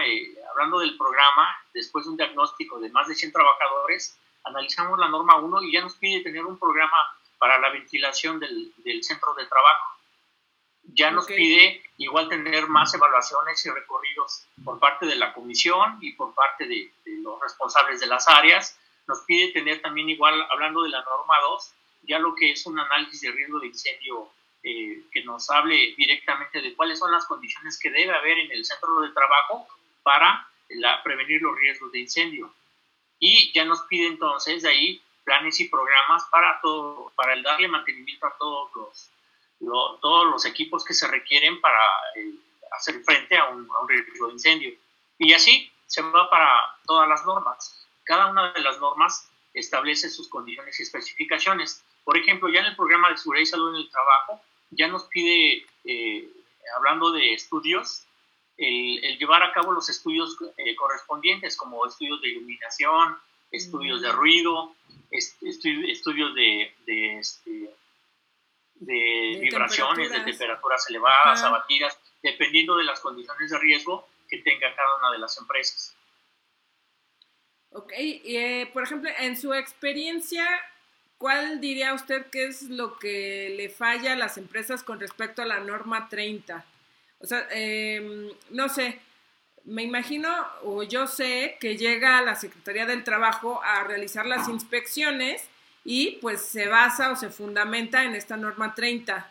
hablando 0.52 0.78
del 0.78 0.96
programa, 0.96 1.48
después 1.74 2.04
de 2.04 2.12
un 2.12 2.16
diagnóstico 2.16 2.78
de 2.78 2.90
más 2.90 3.08
de 3.08 3.14
100 3.14 3.32
trabajadores, 3.32 4.16
analizamos 4.44 4.98
la 4.98 5.08
norma 5.08 5.36
1 5.36 5.62
y 5.62 5.72
ya 5.72 5.80
nos 5.80 5.94
pide 5.94 6.22
tener 6.22 6.44
un 6.44 6.58
programa 6.58 6.96
para 7.38 7.58
la 7.58 7.70
ventilación 7.70 8.38
del, 8.38 8.72
del 8.78 9.02
centro 9.02 9.34
de 9.34 9.46
trabajo 9.46 9.95
ya 10.94 11.10
nos 11.10 11.26
pide 11.26 11.82
igual 11.98 12.28
tener 12.28 12.66
más 12.68 12.92
evaluaciones 12.94 13.64
y 13.64 13.70
recorridos 13.70 14.46
por 14.64 14.78
parte 14.78 15.06
de 15.06 15.16
la 15.16 15.32
comisión 15.32 15.98
y 16.00 16.12
por 16.12 16.34
parte 16.34 16.66
de, 16.66 16.92
los 17.22 17.40
responsables 17.40 18.00
de 18.00 18.06
las 18.06 18.28
áreas. 18.28 18.78
Nos 19.06 19.20
pide 19.20 19.52
tener 19.52 19.80
también 19.82 20.08
igual, 20.08 20.46
hablando 20.50 20.82
de 20.82 20.90
la 20.90 21.02
norma 21.02 21.34
2, 21.42 21.72
ya 22.02 22.18
lo 22.18 22.34
que 22.34 22.52
es 22.52 22.66
un 22.66 22.78
análisis 22.78 23.20
de 23.20 23.32
riesgo 23.32 23.60
de 23.60 23.68
incendio 23.68 24.30
eh, 24.62 25.02
que 25.12 25.24
nos 25.24 25.48
hable 25.50 25.94
directamente 25.96 26.60
de 26.60 26.74
cuáles 26.74 26.98
son 26.98 27.12
las 27.12 27.26
condiciones 27.26 27.78
que 27.78 27.90
debe 27.90 28.14
haber 28.14 28.38
en 28.38 28.52
el 28.52 28.64
centro 28.64 29.00
de 29.00 29.10
trabajo 29.10 29.66
para 30.02 30.48
la, 30.70 31.02
prevenir 31.02 31.40
los 31.42 31.56
riesgos 31.56 31.92
de 31.92 32.00
incendio. 32.00 32.52
Y 33.18 33.52
ya 33.52 33.64
nos 33.64 33.82
pide 33.82 34.08
entonces 34.08 34.62
de 34.62 34.68
ahí 34.68 35.02
planes 35.24 35.58
y 35.60 35.68
programas 35.68 36.24
para 36.30 36.60
todo, 36.60 37.12
para 37.16 37.34
el 37.34 37.42
darle 37.42 37.68
mantenimiento 37.68 38.26
a 38.26 38.36
todos 38.38 38.70
los 38.74 39.10
todos 39.58 40.30
los 40.30 40.44
equipos 40.46 40.84
que 40.84 40.94
se 40.94 41.08
requieren 41.08 41.60
para 41.60 41.78
eh, 42.16 42.34
hacer 42.72 43.02
frente 43.04 43.36
a 43.36 43.48
un, 43.48 43.68
riesgo 43.88 44.28
de 44.28 44.32
incendio. 44.34 44.74
Y 45.18 45.32
así 45.32 45.70
se 45.86 46.02
va 46.02 46.28
para 46.28 46.48
todas 46.86 47.08
las 47.08 47.24
normas. 47.24 47.86
Cada 48.04 48.26
una 48.26 48.52
de 48.52 48.60
las 48.60 48.78
normas 48.80 49.28
establece 49.54 50.10
sus 50.10 50.28
condiciones 50.28 50.78
y 50.78 50.82
especificaciones. 50.82 51.82
Por 52.04 52.16
ejemplo, 52.16 52.48
ya 52.48 52.60
en 52.60 52.66
el 52.66 52.76
programa 52.76 53.10
de 53.10 53.16
seguridad 53.16 53.42
y 53.42 53.46
salud 53.46 53.74
en 53.74 53.82
el 53.82 53.90
trabajo, 53.90 54.40
ya 54.70 54.88
nos 54.88 55.04
pide, 55.04 55.66
eh, 55.84 56.28
hablando 56.76 57.10
de 57.12 57.32
estudios, 57.32 58.04
el, 58.58 59.18
llevar 59.18 59.42
a 59.42 59.52
cabo 59.52 59.72
los 59.72 59.88
estudios 59.88 60.36
eh, 60.56 60.74
correspondientes, 60.76 61.56
como 61.56 61.86
estudios 61.86 62.20
de 62.20 62.28
iluminación, 62.28 63.16
estudios 63.50 64.02
de 64.02 64.12
ruido, 64.12 64.74
estudios 65.10 66.34
de, 66.34 66.74
de 66.84 67.18
este, 67.18 67.70
de, 68.80 69.38
vibraciones, 69.40 70.10
de 70.10 70.20
temperaturas 70.20 70.84
elevadas, 70.88 71.42
abatidas, 71.42 71.98
dependiendo 72.22 72.76
de 72.76 72.84
las 72.84 73.00
condiciones 73.00 73.50
de 73.50 73.58
riesgo 73.58 74.08
que 74.28 74.38
tenga 74.38 74.74
cada 74.74 74.96
una 74.98 75.12
de 75.12 75.18
las 75.18 75.38
empresas. 75.38 75.94
Ok, 77.70 77.92
eh, 77.96 78.70
por 78.72 78.82
ejemplo, 78.82 79.10
en 79.18 79.36
su 79.36 79.52
experiencia, 79.52 80.46
¿cuál 81.18 81.60
diría 81.60 81.94
usted 81.94 82.26
que 82.26 82.46
es 82.46 82.62
lo 82.62 82.98
que 82.98 83.54
le 83.56 83.68
falla 83.68 84.14
a 84.14 84.16
las 84.16 84.38
empresas 84.38 84.82
con 84.82 84.98
respecto 84.98 85.42
a 85.42 85.46
la 85.46 85.60
norma 85.60 86.08
30? 86.08 86.64
O 87.18 87.26
sea, 87.26 87.46
em, 87.50 88.30
no 88.50 88.68
sé, 88.68 89.00
me 89.64 89.82
imagino 89.82 90.28
o 90.62 90.82
yo 90.84 91.06
sé 91.06 91.56
que 91.60 91.76
llega 91.76 92.18
a 92.18 92.22
la 92.22 92.34
Secretaría 92.34 92.86
del 92.86 93.04
Trabajo 93.04 93.60
a 93.62 93.84
realizar 93.84 94.26
las 94.26 94.48
inspecciones 94.48 95.48
y 95.86 96.18
pues 96.20 96.42
se 96.42 96.66
basa 96.66 97.12
o 97.12 97.16
se 97.16 97.30
fundamenta 97.30 98.02
en 98.02 98.16
esta 98.16 98.36
norma 98.36 98.74
30. 98.74 99.30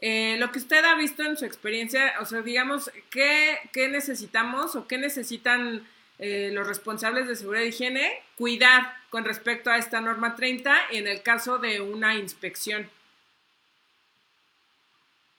Eh, 0.00 0.36
lo 0.38 0.52
que 0.52 0.60
usted 0.60 0.84
ha 0.84 0.94
visto 0.94 1.24
en 1.24 1.36
su 1.36 1.44
experiencia, 1.44 2.14
o 2.20 2.24
sea, 2.24 2.42
digamos, 2.42 2.92
¿qué, 3.10 3.58
necesitamos 3.74 4.76
o 4.76 4.86
qué 4.86 4.98
necesitan 4.98 5.84
eh, 6.20 6.50
los 6.52 6.68
responsables 6.68 7.26
de 7.26 7.34
seguridad 7.34 7.64
y 7.64 7.68
higiene 7.68 8.22
cuidar 8.36 8.96
con 9.10 9.24
respecto 9.24 9.68
a 9.68 9.78
esta 9.78 10.00
norma 10.00 10.36
30 10.36 10.90
en 10.92 11.08
el 11.08 11.22
caso 11.22 11.58
de 11.58 11.80
una 11.80 12.14
inspección? 12.14 12.88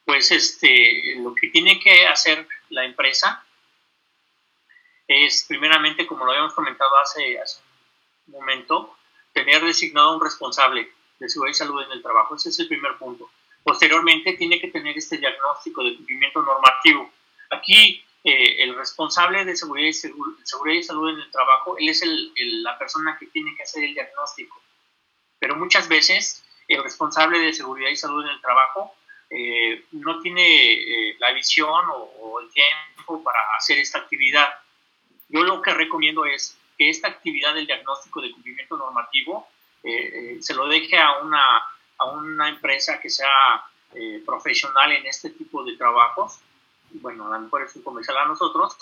Pues 0.04 0.32
este, 0.32 1.16
lo 1.18 1.34
que 1.34 1.48
tiene 1.48 1.80
que 1.80 2.08
hacer 2.08 2.46
la 2.70 2.84
empresa 2.84 3.46
es 5.08 5.46
primeramente, 5.48 6.06
como 6.06 6.26
lo 6.26 6.32
habíamos 6.32 6.54
comentado 6.54 6.92
hace 6.98 7.40
un 8.28 8.34
momento, 8.34 8.97
tener 9.38 9.64
designado 9.64 10.16
un 10.16 10.24
responsable 10.24 10.90
de 11.20 11.30
seguridad 11.30 11.52
y 11.52 11.58
salud 11.58 11.84
en 11.84 11.92
el 11.92 12.02
trabajo. 12.02 12.36
Ese 12.36 12.50
es 12.50 12.60
el 12.60 12.68
primer 12.68 12.98
punto. 12.98 13.30
Posteriormente, 13.64 14.34
tiene 14.34 14.60
que 14.60 14.70
tener 14.70 14.98
este 14.98 15.18
diagnóstico 15.18 15.84
de 15.84 15.96
cumplimiento 15.96 16.42
normativo. 16.42 17.12
Aquí 17.52 18.04
eh, 18.24 18.64
el 18.64 18.76
responsable 18.76 19.46
de 19.46 19.56
seguridad 19.56 19.88
y, 19.90 19.94
seguridad 19.94 20.80
y, 20.80 20.84
salud 20.84 21.10
en 21.10 21.20
el 21.20 21.32
trabajo, 21.32 21.78
él 21.78 21.90
es 21.90 22.02
el, 22.02 22.34
la 22.64 22.78
persona 22.80 23.16
que 23.20 23.28
tiene 23.28 23.56
que 23.56 23.64
hacer 23.64 23.84
el 23.84 23.94
diagnóstico. 23.94 24.60
Pero 25.38 25.56
muchas 25.56 25.88
veces 25.88 26.44
el 26.68 26.84
responsable 26.84 27.40
de 27.40 27.54
seguridad 27.54 27.90
y 27.90 27.96
salud 27.96 28.24
en 28.24 28.32
el 28.32 28.42
trabajo 28.42 28.96
eh, 29.30 29.86
no 29.92 30.20
tiene 30.22 30.74
eh, 30.74 31.16
la 31.20 31.32
visión 31.32 31.86
o, 31.94 32.40
el 32.42 32.50
tiempo 32.50 33.24
para 33.24 33.40
hacer 33.56 33.78
esta 33.78 34.00
actividad. 34.00 34.50
Yo 35.30 35.44
lo 35.44 35.62
que 35.62 35.74
recomiendo 35.74 36.26
es 36.26 36.58
que 36.78 36.90
esta 36.90 37.08
actividad 37.08 37.54
del 37.56 37.66
diagnóstico 37.66 38.22
de 38.22 38.32
cumplimiento 38.32 38.78
normativo 38.78 39.48
se 40.40 40.54
lo 40.54 40.68
deje 40.68 40.98
a 40.98 41.20
una, 41.20 41.64
a 41.98 42.06
una 42.06 42.50
empresa 42.50 43.00
que 43.00 43.10
sea 43.10 43.64
profesional 44.26 44.92
en 44.92 45.06
este 45.06 45.30
tipo 45.30 45.64
de 45.64 45.78
trabajos 45.78 46.42
bueno, 46.94 47.28
a 47.28 47.38
lo 47.38 47.44
mejor 47.44 47.64
es 47.64 47.76
un 47.76 47.84
comercial 47.84 48.18
a 48.18 48.26
nosotros, 48.26 48.78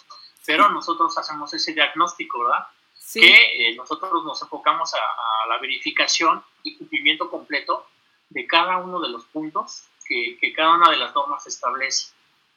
pero 0.45 0.69
nosotros 0.69 1.17
hacemos 1.17 1.53
ese 1.53 1.73
diagnóstico, 1.73 2.39
¿verdad? 2.39 2.67
Sí. 2.93 3.19
Que 3.21 3.69
eh, 3.69 3.75
nosotros 3.75 4.23
nos 4.23 4.41
enfocamos 4.41 4.93
a, 4.93 5.47
la 5.47 5.59
verificación 5.59 6.43
y 6.63 6.75
cumplimiento 6.75 7.29
completo 7.29 7.85
de 8.29 8.47
cada 8.47 8.77
uno 8.77 8.99
de 8.99 9.09
los 9.09 9.25
puntos 9.25 9.83
que, 10.07 10.37
que, 10.41 10.53
cada 10.53 10.73
una 10.73 10.89
de 10.89 10.97
las 10.97 11.13
normas 11.13 11.45
establece. 11.45 12.13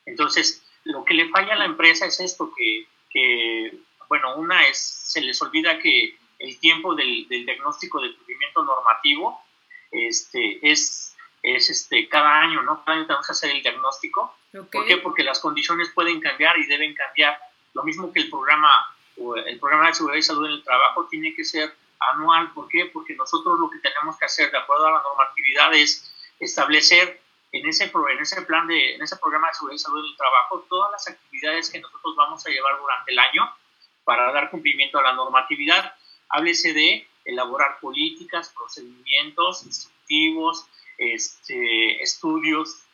Entonces, 0.06 0.64
lo 0.84 1.04
que 1.04 1.12
le 1.12 1.28
falla 1.28 1.52
a 1.52 1.58
la 1.58 1.66
empresa 1.66 2.06
es 2.06 2.18
esto, 2.20 2.50
que, 2.56 2.88
que 3.10 3.78
bueno, 4.08 4.36
una 4.36 4.66
es, 4.66 4.78
se 4.78 5.20
les 5.20 5.40
olvida 5.42 5.78
que 5.78 6.16
el 6.38 6.58
tiempo 6.60 6.94
del, 6.94 7.26
del 7.28 7.44
diagnóstico 7.44 8.00
de 8.00 8.14
cumplimiento 8.14 8.64
normativo 8.64 9.42
este, 9.90 10.58
es, 10.62 11.16
es 11.42 11.70
este, 11.70 12.08
cada 12.08 12.40
año, 12.40 12.62
¿no? 12.62 12.84
Cada 12.84 12.98
año 12.98 13.06
tenemos 13.06 13.26
que 13.26 13.32
hacer 13.32 13.50
el 13.50 13.62
diagnóstico 13.62 14.34
¿Por 14.52 14.86
qué? 14.86 14.96
Porque 14.98 15.22
las 15.22 15.40
condiciones 15.40 15.90
pueden 15.90 16.20
cambiar 16.20 16.58
y 16.58 16.66
deben 16.66 16.94
cambiar. 16.94 17.38
Lo 17.74 17.84
mismo 17.84 18.12
que 18.12 18.20
el 18.20 18.30
programa, 18.30 18.94
el 19.16 19.58
programa 19.58 19.88
de 19.88 19.94
seguridad 19.94 20.18
y 20.18 20.22
salud 20.22 20.46
en 20.46 20.52
el 20.52 20.64
trabajo 20.64 21.06
tiene 21.06 21.34
que 21.34 21.44
ser 21.44 21.74
anual. 22.00 22.52
¿Por 22.52 22.68
qué? 22.68 22.86
Porque 22.86 23.14
nosotros 23.14 23.58
lo 23.58 23.68
que 23.68 23.78
tenemos 23.78 24.16
que 24.18 24.24
hacer, 24.24 24.50
de 24.50 24.58
acuerdo 24.58 24.86
a 24.86 24.92
la 24.92 25.02
normatividad, 25.02 25.74
es 25.74 26.10
establecer 26.40 27.20
en 27.52 27.66
ese, 27.66 27.84
en 27.84 28.18
ese 28.18 28.42
plan 28.42 28.66
de, 28.66 28.94
en 28.94 29.02
ese 29.02 29.16
programa 29.16 29.48
de 29.48 29.54
seguridad 29.54 29.76
y 29.76 29.78
salud 29.78 30.00
en 30.00 30.10
el 30.10 30.16
trabajo, 30.16 30.66
todas 30.68 30.92
las 30.92 31.08
actividades 31.08 31.70
que 31.70 31.80
nosotros 31.80 32.16
vamos 32.16 32.46
a 32.46 32.50
llevar 32.50 32.78
durante 32.78 33.12
el 33.12 33.18
año 33.18 33.54
para 34.08 34.32
dar 34.32 34.48
cumplimiento 34.48 34.98
a 34.98 35.02
la 35.02 35.12
normatividad. 35.12 35.92
Háblese 36.30 36.72
de 36.72 37.06
elaborar 37.26 37.78
políticas, 37.78 38.50
procedimientos 38.56 39.66
instructivos, 39.66 40.66
este, 40.96 42.02
estudios 42.02 42.84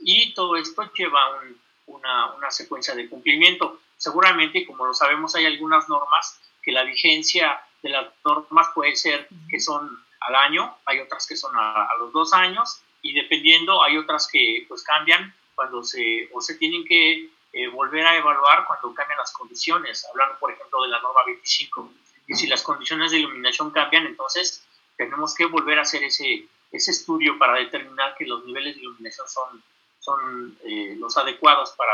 y 0.00 0.34
todo 0.34 0.56
esto 0.56 0.90
lleva 0.92 1.40
una, 1.86 2.34
una, 2.34 2.50
secuencia 2.50 2.96
de 2.96 3.08
cumplimiento. 3.08 3.78
Seguramente, 3.96 4.66
como 4.66 4.86
lo 4.86 4.92
sabemos, 4.92 5.36
hay 5.36 5.46
algunas 5.46 5.88
normas 5.88 6.40
que 6.64 6.72
la 6.72 6.82
vigencia 6.82 7.60
de 7.84 7.90
las 7.90 8.08
normas 8.24 8.66
puede 8.74 8.96
ser 8.96 9.28
que 9.48 9.60
son 9.60 9.88
al 10.18 10.34
año, 10.34 10.76
hay 10.86 10.98
otras 10.98 11.28
que 11.28 11.36
son 11.36 11.52
a, 11.56 11.86
los 12.00 12.12
dos 12.12 12.32
años 12.32 12.82
y 13.02 13.12
dependiendo 13.12 13.84
hay 13.84 13.98
otras 13.98 14.26
que 14.26 14.64
pues 14.66 14.82
cambian 14.82 15.32
cuando 15.54 15.84
se 15.84 16.28
o 16.32 16.40
se 16.40 16.56
tienen 16.56 16.84
que 16.84 17.30
eh, 17.54 17.68
volver 17.68 18.06
a 18.06 18.16
evaluar 18.16 18.66
cuando 18.66 18.92
cambian 18.94 19.18
las 19.18 19.32
condiciones, 19.32 20.06
hablando 20.10 20.38
por 20.38 20.52
ejemplo 20.52 20.82
de 20.82 20.88
la 20.88 21.00
norma 21.00 21.20
25. 21.26 21.92
Y 22.26 22.34
si 22.34 22.46
las 22.46 22.62
condiciones 22.62 23.12
de 23.12 23.18
iluminación 23.18 23.70
cambian, 23.70 24.06
entonces 24.06 24.66
tenemos 24.96 25.34
que 25.34 25.46
volver 25.46 25.78
a 25.78 25.82
hacer 25.82 26.02
ese, 26.04 26.46
ese 26.72 26.90
estudio 26.90 27.38
para 27.38 27.58
determinar 27.58 28.14
que 28.16 28.26
los 28.26 28.44
niveles 28.44 28.74
de 28.74 28.82
iluminación 28.82 29.28
son 29.28 29.62
son 30.04 30.56
eh, 30.64 30.96
los 30.98 31.16
adecuados 31.16 31.72
para 31.72 31.92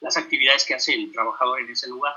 las 0.00 0.16
actividades 0.16 0.64
que 0.64 0.74
hace 0.74 0.94
el 0.94 1.10
trabajador 1.12 1.60
en 1.60 1.70
ese 1.70 1.88
lugar. 1.88 2.14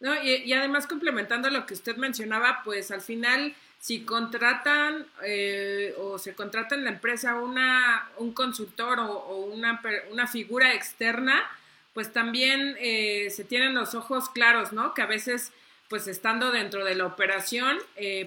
No, 0.00 0.20
y, 0.22 0.52
además 0.52 0.86
complementando 0.86 1.50
lo 1.50 1.66
que 1.66 1.74
usted 1.74 1.96
mencionaba, 1.96 2.62
pues 2.64 2.90
al 2.90 3.02
final 3.02 3.54
si 3.78 4.04
contratan 4.04 5.06
eh, 5.24 5.94
o 5.98 6.18
se 6.18 6.34
contrata 6.34 6.74
en 6.74 6.84
la 6.84 6.90
empresa 6.90 7.34
una, 7.34 8.08
un 8.16 8.32
consultor 8.32 9.00
o, 9.00 9.36
una, 9.46 9.80
una, 10.10 10.26
figura 10.26 10.72
externa, 10.72 11.48
pues 11.94 12.12
también 12.12 12.76
eh, 12.80 13.28
se 13.30 13.44
tienen 13.44 13.74
los 13.74 13.94
ojos 13.94 14.28
claros, 14.30 14.72
¿no? 14.72 14.94
Que 14.94 15.02
a 15.02 15.06
veces, 15.06 15.52
pues 15.88 16.08
estando 16.08 16.50
dentro 16.50 16.84
de 16.84 16.94
la 16.94 17.06
operación, 17.06 17.78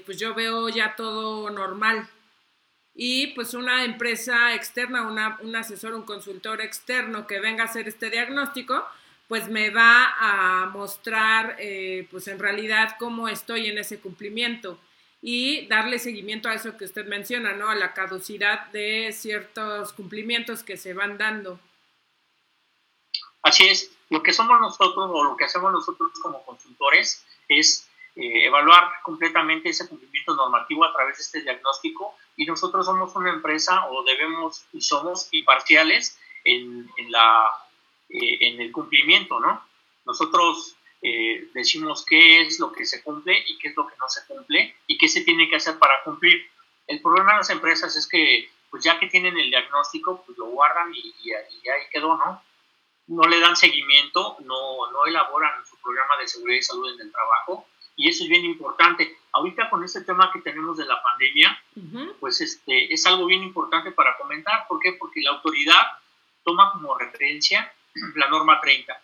pues 0.06 0.20
yo 0.20 0.34
veo 0.36 0.70
ya 0.70 0.96
todo 0.96 1.50
normal, 1.50 2.08
y 2.96 3.28
pues 3.28 3.54
una 3.54 3.84
empresa 3.84 4.56
externa, 4.56 5.06
una, 5.06 5.38
un 5.42 5.54
asesor, 5.56 5.94
un 5.94 6.04
consultor 6.04 6.62
externo 6.62 7.28
que 7.28 7.42
venga 7.42 7.64
a 7.64 7.68
hacer 7.68 7.90
este 7.90 8.10
diagnóstico, 8.10 8.86
pues 9.28 9.50
me 9.50 9.70
va 9.70 10.14
a 10.18 10.68
mostrar 10.68 11.58
eh, 11.60 12.08
pues 12.10 12.30
en 12.30 12.40
realidad 12.40 12.96
cómo 12.98 13.28
estoy 13.28 13.68
en 13.68 13.78
ese 13.78 14.00
cumplimiento 14.00 14.80
y 15.22 15.68
darle 15.68 16.00
seguimiento 16.00 16.48
a 16.48 16.54
eso 16.54 16.78
que 16.78 16.86
usted 16.86 17.06
menciona, 17.08 17.54
¿no? 17.54 17.70
A 17.70 17.76
la 17.76 17.94
caducidad 17.94 18.68
de 18.68 19.12
ciertos 19.12 19.92
cumplimientos 19.92 20.64
que 20.64 20.78
se 20.78 20.94
van 20.94 21.18
dando. 21.18 21.60
Así 23.46 23.68
es, 23.68 23.96
lo 24.10 24.24
que 24.24 24.34
somos 24.34 24.60
nosotros 24.60 25.08
o 25.14 25.24
lo 25.24 25.38
que 25.38 25.46
hacemos 25.46 25.72
nosotros 25.72 26.10
como 26.20 26.44
consultores 26.44 27.24
es 27.48 27.88
eh, 28.16 28.48
evaluar 28.48 28.92
completamente 29.04 29.70
ese 29.70 29.88
cumplimiento 29.88 30.34
normativo 30.34 30.84
a 30.84 30.92
través 30.92 31.18
de 31.18 31.24
este 31.26 31.42
diagnóstico 31.44 32.16
y 32.36 32.48
nosotros 32.48 32.88
somos 32.88 33.16
una 33.16 33.30
empresa 33.30 33.86
o 33.92 34.04
debemos 34.04 34.66
y 34.74 34.82
somos 34.82 35.28
imparciales 35.30 36.18
eh, 36.44 36.88
en 38.10 38.62
el 38.62 38.72
cumplimiento, 38.72 39.40
¿no? 39.40 39.64
Nosotros 40.06 40.76
eh, 41.04 41.48
decimos 41.54 42.04
qué 42.04 42.42
es 42.42 42.60
lo 42.60 42.72
que 42.72 42.84
se 42.84 43.04
cumple 43.04 43.44
y 43.46 43.60
qué 43.60 43.68
es 43.68 43.76
lo 43.78 43.86
que 43.86 43.96
no 43.98 44.10
se 44.10 44.26
cumple 44.26 44.76
y 44.88 44.98
qué 44.98 45.08
se 45.08 45.22
tiene 45.22 45.48
que 45.48 45.58
hacer 45.58 45.78
para 45.78 46.02
cumplir. 46.04 46.50
El 46.88 47.00
problema 47.00 47.34
de 47.34 47.38
las 47.38 47.50
empresas 47.52 47.96
es 47.96 48.08
que, 48.08 48.50
pues 48.72 48.84
ya 48.84 49.00
que 49.00 49.06
tienen 49.06 49.38
el 49.38 49.52
diagnóstico, 49.52 50.24
pues 50.26 50.36
lo 50.36 50.46
guardan 50.48 50.92
y 50.96 51.32
ahí 51.32 51.84
quedó, 51.92 52.18
¿no? 52.18 52.42
No 53.08 53.24
le 53.24 53.40
dan 53.40 53.56
seguimiento, 53.56 54.38
no, 54.42 54.92
no 54.92 55.06
elaboran 55.06 55.66
su 55.66 55.78
programa 55.78 56.18
de 56.20 56.28
seguridad 56.28 56.58
y 56.58 56.64
salud 56.64 56.94
en 56.94 57.02
el 57.02 57.12
trabajo 57.12 57.68
y 57.96 58.10
eso 58.10 58.24
es 58.24 58.30
bien 58.30 58.46
importante. 58.46 59.18
Ahorita 59.32 59.70
con 59.70 59.84
este 59.84 60.02
tema 60.02 60.32
que 60.32 60.42
tenemos 60.42 60.78
de 60.78 60.86
la 60.86 61.02
pandemia, 61.02 61.62
pues 62.20 62.42
este, 62.42 62.94
es 62.94 63.06
algo 63.06 63.26
bien 63.26 63.44
importante 63.44 63.92
para 63.92 64.18
comentar. 64.18 64.68
¿Por 64.68 64.80
qué? 64.80 64.94
Porque 64.94 65.22
la 65.22 65.32
autoridad 65.32 65.84
toma 66.44 66.72
como 66.74 66.98
referencia 66.98 67.74
la 68.16 68.28
norma 68.28 68.60
30. 68.60 69.02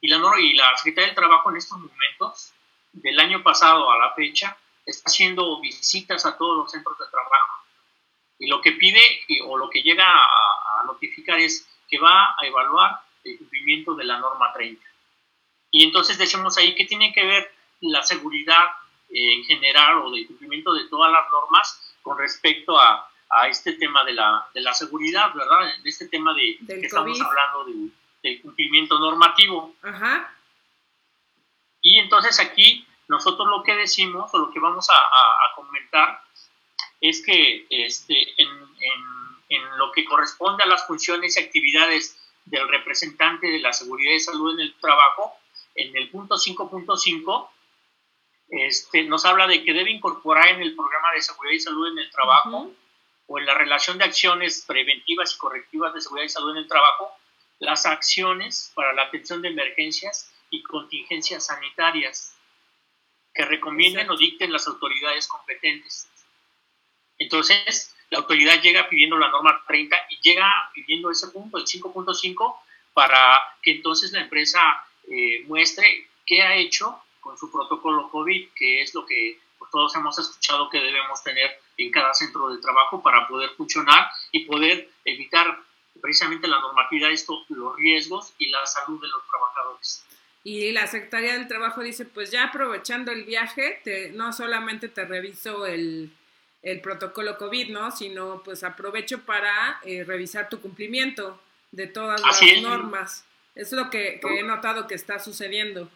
Y 0.00 0.08
la, 0.08 0.20
y 0.38 0.52
la 0.54 0.76
Secretaría 0.76 1.08
del 1.08 1.16
Trabajo 1.16 1.50
en 1.50 1.56
estos 1.56 1.78
momentos, 1.78 2.52
del 2.92 3.18
año 3.20 3.42
pasado 3.42 3.90
a 3.90 3.98
la 3.98 4.14
fecha, 4.14 4.56
está 4.86 5.04
haciendo 5.06 5.60
visitas 5.60 6.24
a 6.24 6.38
todos 6.38 6.56
los 6.56 6.70
centros 6.70 6.96
de 6.98 7.04
trabajo. 7.10 7.64
Y 8.38 8.46
lo 8.46 8.62
que 8.62 8.72
pide 8.72 9.00
o 9.44 9.58
lo 9.58 9.68
que 9.68 9.82
llega 9.82 10.04
a, 10.06 10.80
a 10.80 10.84
notificar 10.86 11.38
es 11.38 11.68
que 11.88 11.98
va 11.98 12.34
a 12.38 12.46
evaluar 12.46 13.00
el 13.24 13.38
cumplimiento 13.38 13.94
de 13.94 14.04
la 14.04 14.18
norma 14.18 14.52
30. 14.52 14.84
Y 15.70 15.84
entonces 15.84 16.18
decimos 16.18 16.56
ahí 16.58 16.74
que 16.74 16.84
tiene 16.84 17.12
que 17.12 17.24
ver 17.24 17.52
la 17.80 18.02
seguridad 18.02 18.64
eh, 19.08 19.34
en 19.34 19.44
general 19.44 20.02
o 20.02 20.10
del 20.10 20.26
cumplimiento 20.26 20.72
de 20.72 20.88
todas 20.88 21.12
las 21.12 21.30
normas 21.30 21.96
con 22.02 22.18
respecto 22.18 22.78
a, 22.78 23.10
a 23.30 23.48
este 23.48 23.74
tema 23.74 24.04
de 24.04 24.12
la, 24.12 24.46
de 24.54 24.60
la, 24.60 24.72
seguridad, 24.72 25.32
¿verdad? 25.34 25.74
De 25.82 25.88
este 25.88 26.08
tema 26.08 26.32
de 26.34 26.58
que 26.66 26.86
estamos 26.86 27.20
hablando 27.20 27.64
del 28.22 28.40
cumplimiento 28.40 28.98
normativo. 28.98 29.74
Ajá. 29.82 30.34
Y 31.82 31.98
entonces 31.98 32.40
aquí 32.40 32.86
nosotros 33.08 33.48
lo 33.48 33.62
que 33.62 33.74
decimos 33.74 34.30
o 34.34 34.38
lo 34.38 34.50
que 34.50 34.60
vamos 34.60 34.88
a, 34.90 34.94
a, 34.94 35.54
comentar 35.54 36.22
es 37.00 37.24
que 37.24 37.66
este, 37.70 38.40
en, 38.40 38.48
en, 38.48 39.37
en, 39.48 39.78
lo 39.78 39.92
que 39.92 40.04
corresponde 40.04 40.64
a 40.64 40.66
las 40.66 40.86
funciones 40.86 41.36
y 41.36 41.40
actividades 41.40 42.18
del 42.44 42.68
representante 42.68 43.46
de 43.46 43.60
la 43.60 43.72
seguridad 43.72 44.12
y 44.12 44.20
salud 44.20 44.54
en 44.54 44.60
el 44.60 44.74
trabajo, 44.80 45.34
en 45.74 45.96
el 45.96 46.10
punto 46.10 46.36
5.5 46.36 47.48
este, 48.50 49.04
nos 49.04 49.24
habla 49.26 49.46
de 49.46 49.62
que 49.62 49.74
debe 49.74 49.90
incorporar 49.90 50.48
en 50.48 50.62
el 50.62 50.74
programa 50.74 51.12
de 51.14 51.20
seguridad 51.20 51.54
y 51.54 51.60
salud 51.60 51.92
en 51.92 51.98
el 51.98 52.10
trabajo 52.10 52.72
o 53.26 53.38
en 53.38 53.44
la 53.44 53.54
relación 53.54 53.98
de 53.98 54.04
acciones 54.04 54.64
preventivas 54.66 55.34
y 55.34 55.38
correctivas 55.38 55.92
de 55.92 56.00
seguridad 56.00 56.24
y 56.24 56.30
salud 56.30 56.52
en 56.52 56.58
el 56.58 56.68
trabajo 56.68 57.12
las 57.58 57.86
acciones 57.86 58.72
para 58.74 58.92
la 58.92 59.02
atención 59.02 59.42
de 59.42 59.48
emergencias 59.48 60.32
y 60.50 60.62
contingencias 60.62 61.46
sanitarias 61.46 62.36
que 63.34 63.44
recomienden 63.44 64.08
o 64.10 64.16
dicten 64.16 64.52
las 64.52 64.66
autoridades 64.66 65.26
competentes. 65.26 66.08
Entonces, 67.18 67.94
la 68.10 68.18
autoridad 68.18 68.60
llega 68.62 68.88
pidiendo 68.88 69.18
la 69.18 69.28
norma 69.28 69.62
30 69.66 69.96
y 70.10 70.20
llega 70.20 70.50
pidiendo 70.72 71.10
ese 71.10 71.28
punto, 71.28 71.58
el 71.58 71.64
5.5, 71.64 72.56
para 72.94 73.42
que 73.62 73.72
entonces 73.72 74.12
la 74.12 74.20
empresa 74.20 74.60
eh, 75.10 75.44
muestre 75.46 76.08
qué 76.26 76.42
ha 76.42 76.56
hecho 76.56 77.02
con 77.20 77.36
su 77.36 77.50
protocolo 77.50 78.10
COVID, 78.10 78.48
que 78.54 78.82
es 78.82 78.94
lo 78.94 79.04
que 79.04 79.38
pues, 79.58 79.70
todos 79.70 79.94
hemos 79.96 80.18
escuchado 80.18 80.70
que 80.70 80.80
debemos 80.80 81.22
tener 81.22 81.60
en 81.76 81.90
cada 81.90 82.14
centro 82.14 82.48
de 82.48 82.60
trabajo 82.60 83.02
para 83.02 83.26
poder 83.28 83.50
funcionar 83.50 84.08
y 84.32 84.46
poder 84.46 84.90
evitar 85.04 85.60
precisamente 86.00 86.48
la 86.48 86.60
normatividad 86.60 87.10
esto, 87.10 87.44
los 87.48 87.76
riesgos 87.76 88.32
y 88.38 88.48
la 88.48 88.64
salud 88.66 89.00
de 89.00 89.08
los 89.08 89.22
trabajadores. 89.28 90.04
Y 90.44 90.72
la 90.72 90.86
Secretaría 90.86 91.34
del 91.34 91.48
Trabajo 91.48 91.82
dice, 91.82 92.04
pues 92.04 92.30
ya 92.30 92.44
aprovechando 92.44 93.12
el 93.12 93.24
viaje, 93.24 93.80
te, 93.84 94.10
no 94.12 94.32
solamente 94.32 94.88
te 94.88 95.04
reviso 95.04 95.66
el, 95.66 96.12
el, 96.62 96.80
protocolo 96.80 97.38
COVID, 97.38 97.70
¿no? 97.70 97.90
Sino 97.90 98.42
pues 98.42 98.64
aprovecho 98.64 99.24
para 99.24 99.80
eh, 99.84 100.04
revisar 100.04 100.48
tu 100.48 100.60
cumplimiento 100.60 101.40
de 101.72 101.86
todas 101.86 102.20
las 102.20 102.40
normas. 102.62 103.24
Es 103.54 103.72
lo 103.72 103.90
que, 103.90 104.20
que, 104.20 104.40
he 104.40 104.42
notado 104.42 104.86
que 104.86 104.94
está 104.94 105.18
sucediendo. 105.18 105.90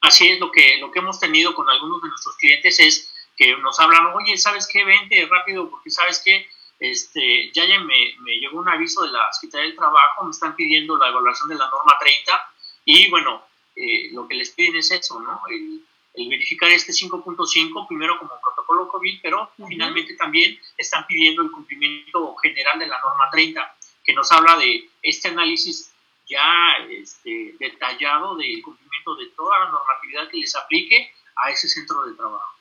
Así 0.00 0.28
es, 0.28 0.40
lo 0.40 0.50
que, 0.50 0.78
lo 0.78 0.90
que 0.90 0.98
hemos 0.98 1.18
tenido 1.18 1.54
con 1.54 1.68
algunos 1.68 2.02
de 2.02 2.08
nuestros 2.08 2.36
clientes 2.36 2.78
es 2.80 3.12
que 3.36 3.56
nos 3.58 3.78
hablan, 3.80 4.06
oye, 4.14 4.36
¿sabes 4.36 4.68
qué? 4.70 4.84
Vente 4.84 5.26
rápido 5.30 5.70
porque 5.70 5.90
sabes 5.90 6.22
qué? 6.24 6.46
Este, 6.78 7.50
ya, 7.52 7.64
ya 7.64 7.80
me, 7.80 8.14
me 8.20 8.36
llegó 8.36 8.58
un 8.58 8.68
aviso 8.68 9.02
de 9.02 9.10
la 9.10 9.32
Secretaría 9.32 9.68
del 9.68 9.76
Trabajo, 9.76 10.24
me 10.24 10.30
están 10.30 10.54
pidiendo 10.56 10.96
la 10.96 11.08
evaluación 11.08 11.48
de 11.48 11.54
la 11.54 11.70
norma 11.70 11.96
30 11.98 12.52
y 12.84 13.10
bueno, 13.10 13.44
eh, 13.74 14.10
lo 14.12 14.26
que 14.28 14.34
les 14.34 14.50
piden 14.50 14.76
es 14.76 14.90
eso, 14.90 15.20
¿no? 15.20 15.40
El, 15.48 15.84
verificar 16.16 16.70
este 16.70 16.92
5.5 16.92 17.86
primero 17.86 18.18
como 18.18 18.40
protocolo 18.40 18.88
COVID, 18.88 19.20
pero 19.22 19.50
finalmente 19.68 20.14
también 20.16 20.58
están 20.76 21.06
pidiendo 21.06 21.42
el 21.42 21.50
cumplimiento 21.50 22.34
general 22.36 22.78
de 22.78 22.86
la 22.86 23.00
norma 23.00 23.28
30, 23.30 23.76
que 24.04 24.12
nos 24.14 24.30
habla 24.32 24.56
de 24.56 24.88
este 25.02 25.28
análisis 25.28 25.92
ya 26.28 26.76
este, 26.90 27.54
detallado 27.58 28.36
del 28.36 28.62
cumplimiento 28.62 29.16
de 29.16 29.26
toda 29.36 29.58
la 29.60 29.70
normatividad 29.70 30.28
que 30.28 30.38
les 30.38 30.56
aplique 30.56 31.12
a 31.36 31.50
ese 31.50 31.68
centro 31.68 32.04
de 32.06 32.14
trabajo. 32.14 32.56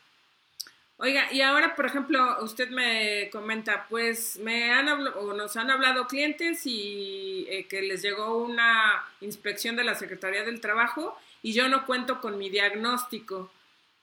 Oiga, 0.98 1.30
y 1.34 1.42
ahora, 1.42 1.76
por 1.76 1.86
ejemplo, 1.86 2.38
usted 2.42 2.70
me 2.70 3.30
comenta, 3.30 3.86
pues 3.90 4.38
me 4.38 4.72
han 4.72 4.88
hablado, 4.88 5.20
o 5.20 5.34
nos 5.34 5.58
han 5.58 5.70
hablado 5.70 6.08
clientes 6.08 6.66
y 6.66 7.46
eh, 7.50 7.68
que 7.68 7.82
les 7.82 8.02
llegó 8.02 8.38
una 8.38 9.04
inspección 9.20 9.76
de 9.76 9.84
la 9.84 9.96
Secretaría 9.96 10.44
del 10.44 10.62
Trabajo 10.62 11.18
y 11.46 11.54
yo 11.54 11.68
no 11.70 11.86
cuento 11.86 12.22
con 12.22 12.38
mi 12.40 12.50
diagnóstico. 12.50 13.52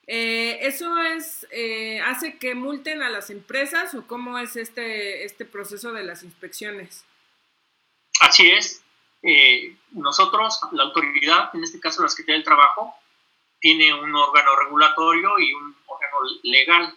Eh, 0.06 0.58
¿Eso 0.62 0.96
es, 1.02 1.46
eh, 1.50 2.00
hace 2.00 2.38
que 2.38 2.54
multen 2.54 3.02
a 3.02 3.10
las 3.10 3.30
empresas 3.30 3.94
o 3.94 4.06
cómo 4.06 4.38
es 4.38 4.54
este, 4.54 5.24
este 5.24 5.44
proceso 5.44 5.92
de 5.92 6.04
las 6.04 6.22
inspecciones? 6.22 7.04
Así 8.20 8.48
es. 8.48 8.82
nosotros, 9.90 10.60
la 10.72 10.84
autoridad, 10.84 11.50
en 11.54 11.64
este 11.64 11.80
caso 11.80 12.02
la 12.02 12.08
Secretaría 12.08 12.36
del 12.36 12.44
Trabajo, 12.44 12.94
tiene 13.58 13.92
un 13.92 14.14
órgano 14.14 14.54
regulatorio 14.56 15.38
y 15.38 15.52
un 15.52 15.76
órgano 15.86 16.16
legal. 16.44 16.94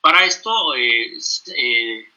Para 0.00 0.24
esto 0.24 0.74
eh, 0.74 1.12
eh, 1.56 2.08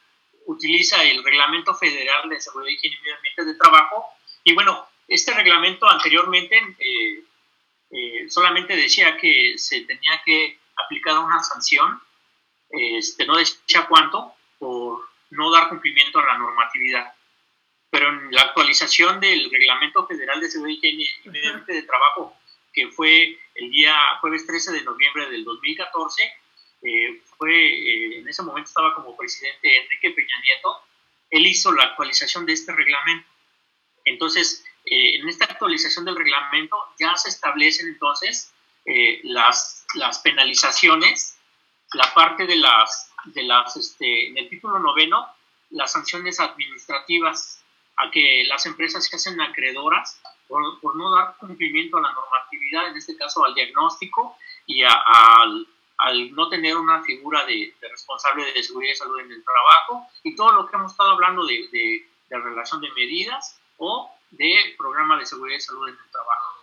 utiliza 0.46 1.02
el 1.04 1.22
Reglamento 1.22 1.74
Federal 1.74 2.28
de 2.28 2.40
Seguridad 2.40 2.78
y 2.82 2.90
Medio 2.90 3.16
Ambiente 3.16 3.44
de 3.44 3.54
Trabajo. 3.56 4.06
Y 4.44 4.54
bueno, 4.54 4.86
este 5.06 5.34
reglamento 5.34 5.86
anteriormente 5.86 6.56
eh, 6.78 7.24
solamente 8.28 8.76
decía 8.76 9.16
que 9.16 9.54
se 9.56 9.82
tenía 9.82 10.20
que 10.24 10.58
aplicar 10.76 11.18
una 11.18 11.42
sanción, 11.42 12.00
este, 12.70 13.26
no 13.26 13.36
decía 13.36 13.86
cuánto, 13.88 14.34
por 14.58 15.08
no 15.30 15.50
dar 15.50 15.68
cumplimiento 15.68 16.18
a 16.18 16.26
la 16.26 16.38
normatividad. 16.38 17.14
Pero 17.90 18.08
en 18.10 18.30
la 18.32 18.42
actualización 18.42 19.20
del 19.20 19.50
Reglamento 19.50 20.06
Federal 20.06 20.40
de 20.40 20.50
Seguridad 20.50 20.82
y 20.82 20.96
Medio 21.24 21.50
Ambiente 21.50 21.72
de 21.72 21.82
Trabajo 21.82 22.38
que 22.78 22.88
fue 22.88 23.36
el 23.56 23.70
día 23.70 23.96
jueves 24.20 24.46
13 24.46 24.72
de 24.72 24.82
noviembre 24.82 25.28
del 25.30 25.44
2014. 25.44 26.22
Eh, 26.82 27.22
fue, 27.36 27.52
eh, 27.52 28.18
en 28.20 28.28
ese 28.28 28.42
momento 28.42 28.68
estaba 28.68 28.94
como 28.94 29.16
presidente 29.16 29.82
Enrique 29.82 30.10
Peña 30.10 30.40
Nieto. 30.42 30.80
Él 31.30 31.44
hizo 31.44 31.72
la 31.72 31.84
actualización 31.84 32.46
de 32.46 32.52
este 32.52 32.72
reglamento. 32.72 33.28
Entonces, 34.04 34.64
eh, 34.90 35.16
en 35.16 35.28
esta 35.28 35.44
actualización 35.44 36.04
del 36.04 36.16
reglamento 36.16 36.76
ya 36.98 37.14
se 37.16 37.28
establecen 37.28 37.88
entonces 37.88 38.52
las, 39.24 39.84
las 39.96 40.20
penalizaciones, 40.20 41.38
la 41.92 42.14
parte 42.14 42.46
de 42.46 42.56
las, 42.56 43.12
de 43.26 43.42
las 43.42 43.76
este, 43.76 44.28
en 44.28 44.38
el 44.38 44.48
título 44.48 44.78
noveno, 44.78 45.28
las 45.70 45.92
sanciones 45.92 46.40
administrativas 46.40 47.62
a 47.96 48.10
que 48.10 48.44
las 48.46 48.64
empresas 48.66 49.04
se 49.04 49.16
hacen 49.16 49.40
acreedoras 49.40 50.20
por, 50.46 50.96
no 50.96 51.14
dar 51.14 51.36
cumplimiento 51.36 51.98
a 51.98 52.00
la 52.00 52.12
normatividad, 52.12 52.88
en 52.88 52.96
este 52.96 53.16
caso 53.16 53.44
al 53.44 53.54
diagnóstico 53.54 54.36
y 54.66 54.82
al, 54.82 55.66
no 56.32 56.48
tener 56.48 56.76
una 56.76 57.02
figura 57.02 57.44
de, 57.44 57.74
responsable 57.82 58.52
de 58.52 58.62
seguridad 58.62 58.92
y 58.92 58.96
salud 58.96 59.20
en 59.20 59.32
el 59.32 59.44
trabajo 59.44 60.06
y 60.22 60.34
todo 60.34 60.52
lo 60.52 60.66
que 60.66 60.76
hemos 60.76 60.92
estado 60.92 61.10
hablando 61.10 61.44
de, 61.44 61.68
de, 61.70 62.38
relación 62.38 62.80
de 62.80 62.90
medidas 62.92 63.60
o 63.78 64.10
de 64.30 64.74
programa 64.76 65.18
de 65.18 65.26
seguridad 65.26 65.58
y 65.58 65.60
salud 65.60 65.88
en 65.88 65.94
el 65.94 66.10
trabajo. 66.10 66.58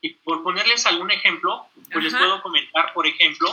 Y 0.00 0.14
por 0.14 0.42
ponerles 0.42 0.86
algún 0.86 1.10
ejemplo, 1.10 1.66
pues 1.92 2.04
les 2.04 2.14
puedo 2.14 2.42
comentar, 2.42 2.92
por 2.92 3.06
ejemplo, 3.06 3.48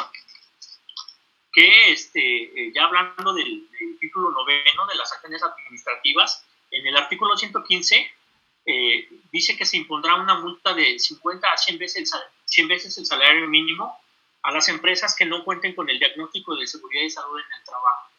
que 1.52 1.92
este, 1.92 2.20
eh, 2.20 2.72
ya 2.74 2.86
hablando 2.86 3.34
del, 3.34 3.70
del, 3.72 4.00
título 4.00 4.32
noveno 4.32 4.86
de 4.88 4.96
las 4.96 5.12
acciones 5.14 5.42
administrativas, 5.44 6.46
en 6.72 6.88
el 6.88 6.98
artículo 6.98 7.38
115 7.38 8.12
eh, 8.66 9.10
dice 9.32 9.58
que 9.58 9.66
se 9.66 9.78
impondrá 9.78 10.16
una 10.16 10.36
multa 10.36 10.74
de 10.74 10.98
50 10.98 11.52
a 11.52 11.58
100 11.58 11.78
veces, 11.78 12.14
el, 12.14 12.20
100 12.46 12.68
veces 12.68 12.98
el 12.98 13.06
salario 13.06 13.48
mínimo 13.48 14.00
a 14.42 14.52
las 14.52 14.70
empresas 14.70 15.16
que 15.16 15.26
no 15.26 15.44
cuenten 15.44 15.76
con 15.76 15.90
el 15.90 16.00
diagnóstico 16.00 16.56
de 16.56 16.68
seguridad 16.68 17.04
y 17.04 17.10
salud 17.10 17.40
en 17.40 17.60
el 17.60 17.64
trabajo. 17.64 18.10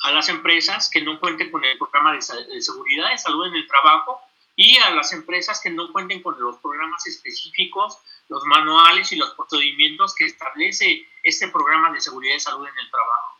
A 0.00 0.12
las 0.12 0.28
empresas 0.28 0.88
que 0.90 1.02
no 1.02 1.18
cuenten 1.18 1.50
con 1.50 1.64
el 1.64 1.76
programa 1.76 2.12
de, 2.12 2.22
seguridad 2.22 3.12
y 3.12 3.18
salud 3.18 3.46
en 3.46 3.54
el 3.54 3.66
trabajo 3.66 4.20
y 4.54 4.76
a 4.78 4.90
las 4.90 5.12
empresas 5.12 5.60
que 5.60 5.70
no 5.70 5.92
cuenten 5.92 6.22
con 6.22 6.38
los 6.40 6.56
programas 6.58 7.06
específicos, 7.06 7.98
los 8.28 8.44
manuales 8.44 9.12
y 9.12 9.16
los 9.16 9.30
procedimientos 9.30 10.14
que 10.14 10.26
establece 10.26 11.06
este 11.22 11.48
programa 11.48 11.92
de 11.92 12.00
seguridad 12.00 12.36
y 12.36 12.40
salud 12.40 12.66
en 12.66 12.78
el 12.78 12.90
trabajo. 12.90 13.38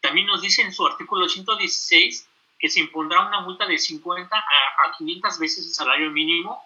También 0.00 0.26
nos 0.26 0.40
dice 0.40 0.62
en 0.62 0.72
su 0.72 0.86
artículo 0.86 1.28
116 1.28 2.28
que 2.58 2.68
se 2.68 2.80
impondrá 2.80 3.26
una 3.26 3.40
multa 3.40 3.66
de 3.66 3.78
50 3.78 4.36
a, 4.36 4.92
500 4.98 5.38
veces 5.38 5.66
el 5.66 5.72
salario 5.72 6.10
mínimo 6.10 6.62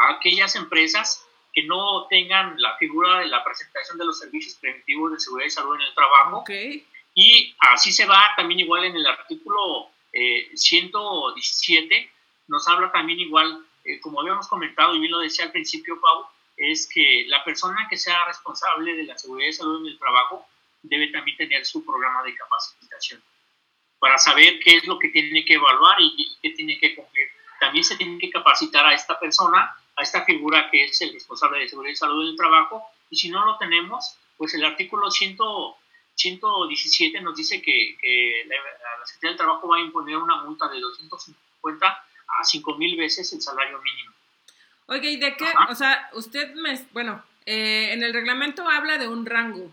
a 0.00 0.12
aquellas 0.12 0.56
empresas 0.56 1.26
que 1.52 1.64
no 1.64 2.06
tengan 2.08 2.60
la 2.60 2.76
figura 2.76 3.20
de 3.20 3.26
la 3.26 3.44
presentación 3.44 3.98
de 3.98 4.06
los 4.06 4.18
servicios 4.18 4.54
preventivos 4.56 5.12
de 5.12 5.20
seguridad 5.20 5.46
y 5.46 5.50
salud 5.50 5.74
en 5.76 5.82
el 5.82 5.94
trabajo. 5.94 6.44
Y 7.14 7.54
así 7.60 7.92
se 7.92 8.06
va 8.06 8.30
también 8.36 8.60
igual 8.60 8.84
en 8.84 8.96
el 8.96 9.06
artículo 9.06 9.90
117, 10.54 11.96
eh, 11.96 12.10
nos 12.48 12.68
habla 12.68 12.92
también 12.92 13.20
igual, 13.20 13.64
eh, 13.84 14.00
como 14.00 14.20
habíamos 14.20 14.48
comentado 14.48 14.94
y 14.94 15.00
bien 15.00 15.12
lo 15.12 15.18
decía 15.18 15.46
al 15.46 15.52
principio, 15.52 16.00
Pau, 16.00 16.26
es 16.56 16.88
que 16.92 17.24
la 17.28 17.42
persona 17.44 17.86
que 17.88 17.96
sea 17.96 18.24
responsable 18.26 18.94
de 18.94 19.04
la 19.04 19.18
seguridad 19.18 19.48
y 19.48 19.52
salud 19.52 19.80
en 19.80 19.92
el 19.92 19.98
trabajo 19.98 20.46
debe 20.82 21.08
también 21.08 21.36
tener 21.36 21.64
su 21.64 21.84
programa 21.84 22.22
de 22.22 22.34
capacitación 22.34 23.22
para 23.98 24.18
saber 24.18 24.58
qué 24.60 24.76
es 24.76 24.86
lo 24.86 24.98
que 24.98 25.08
tiene 25.08 25.44
que 25.44 25.54
evaluar 25.54 25.96
y 25.98 26.36
qué 26.42 26.50
tiene 26.50 26.78
que 26.78 26.94
cumplir. 26.94 27.26
También 27.58 27.84
se 27.84 27.96
tiene 27.96 28.18
que 28.18 28.30
capacitar 28.30 28.84
a 28.84 28.94
esta 28.94 29.18
persona, 29.18 29.74
a 29.96 30.02
esta 30.02 30.24
figura 30.24 30.68
que 30.70 30.84
es 30.84 31.00
el 31.00 31.12
responsable 31.12 31.60
de 31.60 31.68
seguridad 31.68 31.92
y 31.92 31.96
salud 31.96 32.26
del 32.26 32.36
trabajo, 32.36 32.84
y 33.08 33.16
si 33.16 33.30
no 33.30 33.44
lo 33.46 33.56
tenemos, 33.56 34.18
pues 34.36 34.52
el 34.54 34.64
artículo 34.64 35.10
100, 35.10 35.38
117 36.14 37.20
nos 37.20 37.36
dice 37.36 37.60
que, 37.60 37.96
la, 38.46 39.06
Secretaría 39.06 39.30
del 39.30 39.36
Trabajo 39.36 39.68
va 39.68 39.76
a 39.76 39.80
imponer 39.80 40.16
una 40.16 40.42
multa 40.44 40.68
de 40.68 40.80
250 40.80 41.86
a 41.86 42.44
5 42.44 42.76
mil 42.76 42.96
veces 42.96 43.32
el 43.32 43.42
salario 43.42 43.80
mínimo. 43.82 44.14
Oye, 44.86 45.12
¿y 45.12 45.16
de 45.16 45.36
qué? 45.36 45.46
O 45.68 45.74
sea, 45.74 46.10
usted 46.14 46.54
me, 46.54 46.78
bueno, 46.92 47.22
eh, 47.46 47.92
en 47.92 48.02
el 48.02 48.14
reglamento 48.14 48.68
habla 48.68 48.98
de 48.98 49.08
un 49.08 49.26
rango 49.26 49.70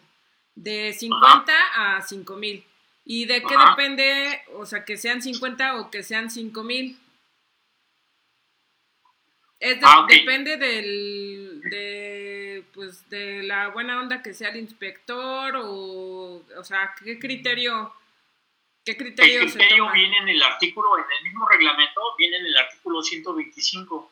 de 0.55 0.93
50 0.93 1.53
a 1.75 2.01
5 2.01 2.35
mil. 2.35 2.65
¿Y 3.05 3.25
de 3.25 3.41
qué 3.41 3.55
depende, 3.69 4.41
o 4.53 4.65
sea, 4.65 4.85
que 4.85 4.95
sean 4.97 5.21
50 5.21 5.77
o 5.77 5.91
que 5.91 6.03
sean 6.03 6.29
5 6.29 6.63
mil? 6.63 6.97
Ah, 9.83 10.05
depende 10.09 10.57
del, 10.57 11.61
de, 11.69 12.30
pues, 12.73 13.09
de 13.09 13.43
la 13.43 13.69
buena 13.69 13.99
onda 13.99 14.21
que 14.21 14.33
sea 14.33 14.49
el 14.49 14.57
inspector 14.57 15.55
o, 15.57 16.43
o 16.57 16.63
sea, 16.63 16.93
¿qué 17.03 17.19
criterio, 17.19 17.93
qué 18.85 18.97
criterio, 18.97 19.41
el 19.41 19.51
criterio 19.51 19.91
viene 19.91 20.17
en 20.17 20.29
el 20.29 20.43
artículo, 20.43 20.97
en 20.97 21.05
el 21.17 21.23
mismo 21.23 21.47
reglamento, 21.47 22.01
viene 22.17 22.37
en 22.37 22.45
el 22.45 22.57
artículo 22.57 23.01
125. 23.01 24.11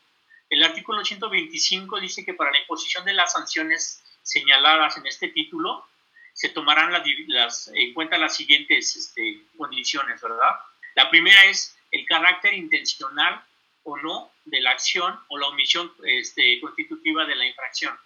El 0.50 0.64
artículo 0.64 1.04
125 1.04 2.00
dice 2.00 2.26
que 2.26 2.34
para 2.34 2.52
la 2.52 2.60
imposición 2.60 3.06
de 3.06 3.14
las 3.14 3.34
sanciones 3.34 4.04
señaladas 4.24 4.98
en 4.98 5.08
este 5.08 5.30
título, 5.30 5.86
se 6.34 6.50
tomarán 6.50 6.94
las, 7.28 7.70
en 7.74 7.94
cuenta 7.94 8.18
las 8.18 8.36
siguientes 8.36 8.96
este, 8.96 9.42
condiciones, 9.58 10.22
¿verdad? 10.22 10.56
La 10.96 11.10
primera 11.10 11.46
es 11.46 11.78
el 11.92 12.06
carácter 12.06 12.54
intencional 12.54 13.44
o 13.84 13.98
no 13.98 14.32
de 14.46 14.62
la 14.62 14.72
acción 14.72 15.20
o 15.28 15.38
la 15.38 15.48
omisión 15.48 15.92
este, 16.06 16.60
constitutiva 16.62 17.26
de 17.26 17.36
la 17.36 17.46
infracción. 17.46 17.98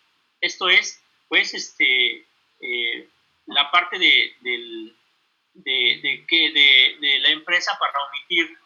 Esto 0.44 0.68
es, 0.68 1.02
pues, 1.30 1.54
este, 1.54 2.28
eh, 2.60 3.10
la 3.46 3.72
parte 3.72 3.98
de, 3.98 4.36
de, 5.54 6.26
que 6.28 6.52
de, 6.52 6.98
de, 7.00 7.20
la 7.20 7.30
empresa 7.30 7.78
para 7.80 7.98
omitir. 8.10 8.58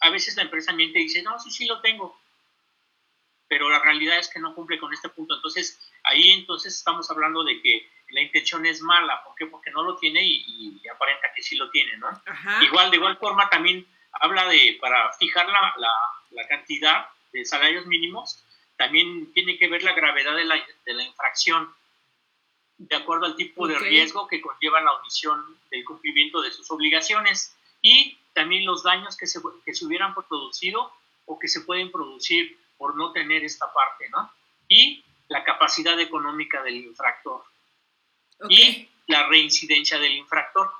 A 0.00 0.10
veces 0.10 0.36
la 0.36 0.42
empresa 0.42 0.72
miente 0.72 0.98
y 0.98 1.04
dice, 1.04 1.22
no, 1.22 1.38
sí, 1.38 1.50
sí 1.50 1.64
lo 1.64 1.80
tengo, 1.80 2.20
pero 3.48 3.70
la 3.70 3.78
realidad 3.78 4.18
es 4.18 4.28
que 4.28 4.40
no 4.40 4.54
cumple 4.54 4.78
con 4.78 4.92
este 4.92 5.08
punto. 5.08 5.36
Entonces, 5.36 5.80
ahí 6.04 6.32
entonces 6.32 6.74
estamos 6.74 7.10
hablando 7.10 7.44
de 7.44 7.62
que 7.62 7.88
la 8.10 8.20
intención 8.20 8.66
es 8.66 8.82
mala. 8.82 9.24
¿Por 9.24 9.34
qué? 9.34 9.46
Porque 9.46 9.70
no 9.70 9.84
lo 9.84 9.96
tiene 9.96 10.20
y, 10.22 10.82
aparenta 10.94 11.32
que 11.34 11.42
sí 11.42 11.56
lo 11.56 11.70
tiene, 11.70 11.96
¿no? 11.96 12.08
Igual, 12.62 12.90
de 12.90 12.98
igual 12.98 13.16
forma, 13.16 13.48
también 13.48 13.86
habla 14.12 14.46
de, 14.48 14.76
para 14.80 15.12
fijar 15.14 15.46
la, 15.46 15.72
la, 15.78 15.90
la, 16.30 16.48
cantidad 16.48 17.06
de 17.32 17.42
salarios 17.46 17.86
mínimos, 17.86 18.44
también 18.82 19.32
tiene 19.32 19.56
que 19.58 19.68
ver 19.68 19.84
la 19.84 19.92
gravedad 19.92 20.34
de 20.34 20.44
la, 20.44 20.56
de 20.56 20.94
la 20.94 21.04
infracción 21.04 21.72
de 22.78 22.96
acuerdo 22.96 23.26
al 23.26 23.36
tipo 23.36 23.68
de 23.68 23.78
riesgo 23.78 24.26
que 24.26 24.40
conlleva 24.40 24.80
la 24.80 24.94
omisión 24.94 25.56
del 25.70 25.84
cumplimiento 25.84 26.42
de 26.42 26.50
sus 26.50 26.68
obligaciones 26.68 27.56
y 27.80 28.18
también 28.32 28.66
los 28.66 28.82
daños 28.82 29.16
que 29.16 29.28
se, 29.28 29.38
que 29.64 29.72
se 29.72 29.86
hubieran 29.86 30.16
producido 30.16 30.92
o 31.26 31.38
que 31.38 31.46
se 31.46 31.60
pueden 31.60 31.92
producir 31.92 32.58
por 32.76 32.96
no 32.96 33.12
tener 33.12 33.44
esta 33.44 33.72
parte, 33.72 34.08
¿no? 34.10 34.32
Y 34.66 35.04
la 35.28 35.44
capacidad 35.44 35.98
económica 36.00 36.60
del 36.64 36.74
infractor 36.74 37.44
y 38.48 38.88
la 39.06 39.28
reincidencia 39.28 40.00
del 40.00 40.14
infractor. 40.14 40.72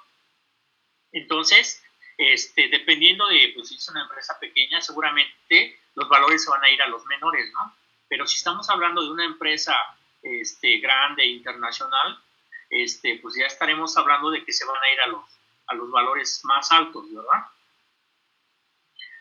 Entonces, 1.12 1.80
este, 2.18 2.66
dependiendo 2.66 3.28
de, 3.28 3.52
pues 3.54 3.68
si 3.68 3.76
es 3.76 3.88
una 3.90 4.02
empresa 4.02 4.36
pequeña, 4.40 4.80
seguramente 4.80 5.78
los 5.94 6.08
valores 6.08 6.42
se 6.42 6.50
van 6.50 6.64
a 6.64 6.70
ir 6.70 6.82
a 6.82 6.88
los 6.88 7.04
menores, 7.06 7.48
¿no? 7.52 7.81
Pero 8.12 8.26
si 8.26 8.36
estamos 8.36 8.68
hablando 8.68 9.02
de 9.02 9.10
una 9.10 9.24
empresa 9.24 9.74
este, 10.22 10.80
grande, 10.80 11.24
internacional, 11.24 12.22
este, 12.68 13.18
pues 13.22 13.36
ya 13.36 13.46
estaremos 13.46 13.96
hablando 13.96 14.30
de 14.30 14.44
que 14.44 14.52
se 14.52 14.66
van 14.66 14.76
a 14.76 14.92
ir 14.92 15.00
a 15.00 15.06
los, 15.06 15.24
a 15.68 15.74
los 15.74 15.90
valores 15.90 16.42
más 16.44 16.70
altos, 16.72 17.10
¿verdad? 17.10 17.46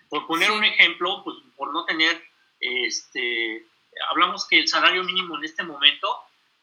Por 0.09 0.27
poner 0.27 0.51
un 0.51 0.65
ejemplo, 0.65 1.23
pues 1.23 1.37
por 1.55 1.71
no 1.71 1.85
tener, 1.85 2.21
este, 2.59 3.65
hablamos 4.09 4.45
que 4.45 4.59
el 4.59 4.67
salario 4.67 5.05
mínimo 5.05 5.37
en 5.37 5.45
este 5.45 5.63
momento... 5.63 6.13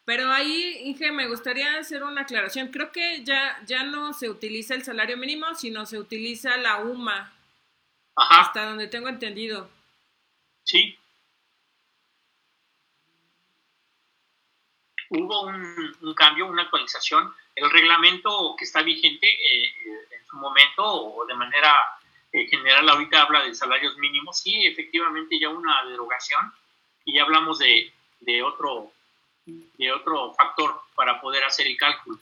Pero 0.05 0.31
ahí, 0.31 0.83
Inge, 0.85 1.11
me 1.11 1.29
gustaría 1.29 1.79
hacer 1.79 2.03
una 2.03 2.23
aclaración. 2.23 2.69
Creo 2.69 2.93
que 2.93 3.25
ya, 3.25 3.59
ya 3.65 3.85
no 3.85 4.13
se 4.13 4.29
utiliza 4.29 4.75
el 4.75 4.85
salario 4.85 5.17
mínimo, 5.17 5.55
sino 5.55 5.87
se 5.87 5.99
utiliza 5.99 6.59
la 6.59 6.81
UMA. 6.81 7.33
Hasta 8.17 8.67
donde 8.67 8.87
tengo 8.87 9.09
entendido. 9.09 9.71
Sí, 10.65 10.99
hubo 15.11 15.43
un, 15.43 16.15
cambio, 16.15 16.47
una 16.47 16.63
actualización. 16.63 17.33
El 17.55 17.71
reglamento 17.71 18.55
que 18.57 18.65
está 18.65 18.83
vigente 18.83 19.27
eh, 19.27 19.65
eh, 19.65 20.09
en 20.11 20.27
su 20.27 20.37
momento 20.37 20.85
o 20.85 21.27
de 21.27 21.35
manera 21.35 21.77
eh, 22.33 22.47
general 22.49 22.89
ahorita 22.89 23.23
habla 23.23 23.43
de 23.43 23.55
salarios 23.55 23.97
mínimos. 23.97 24.39
Sí, 24.39 24.67
efectivamente 24.67 25.39
ya 25.39 25.49
una 25.49 25.85
derogación 25.85 26.53
y 27.05 27.15
ya 27.15 27.23
hablamos 27.23 27.59
de, 27.59 27.93
otro, 28.43 28.93
de 29.47 29.93
otro 29.93 30.35
factor 30.35 30.83
para 30.95 31.21
poder 31.21 31.45
hacer 31.45 31.67
el 31.67 31.77
cálculo. 31.77 32.19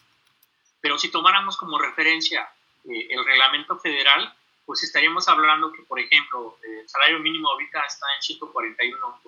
Pero 0.80 0.98
si 0.98 1.10
tomáramos 1.10 1.56
como 1.56 1.78
referencia 1.78 2.48
el 2.84 3.24
reglamento 3.24 3.76
federal, 3.78 4.32
pues 4.64 4.84
estaríamos 4.84 5.26
hablando 5.26 5.72
que, 5.72 5.82
por 5.82 5.98
ejemplo, 5.98 6.56
el 6.62 6.88
salario 6.88 7.18
mínimo 7.18 7.50
ahorita 7.50 7.80
está 7.80 8.06
en 8.14 8.22
141 8.22 9.20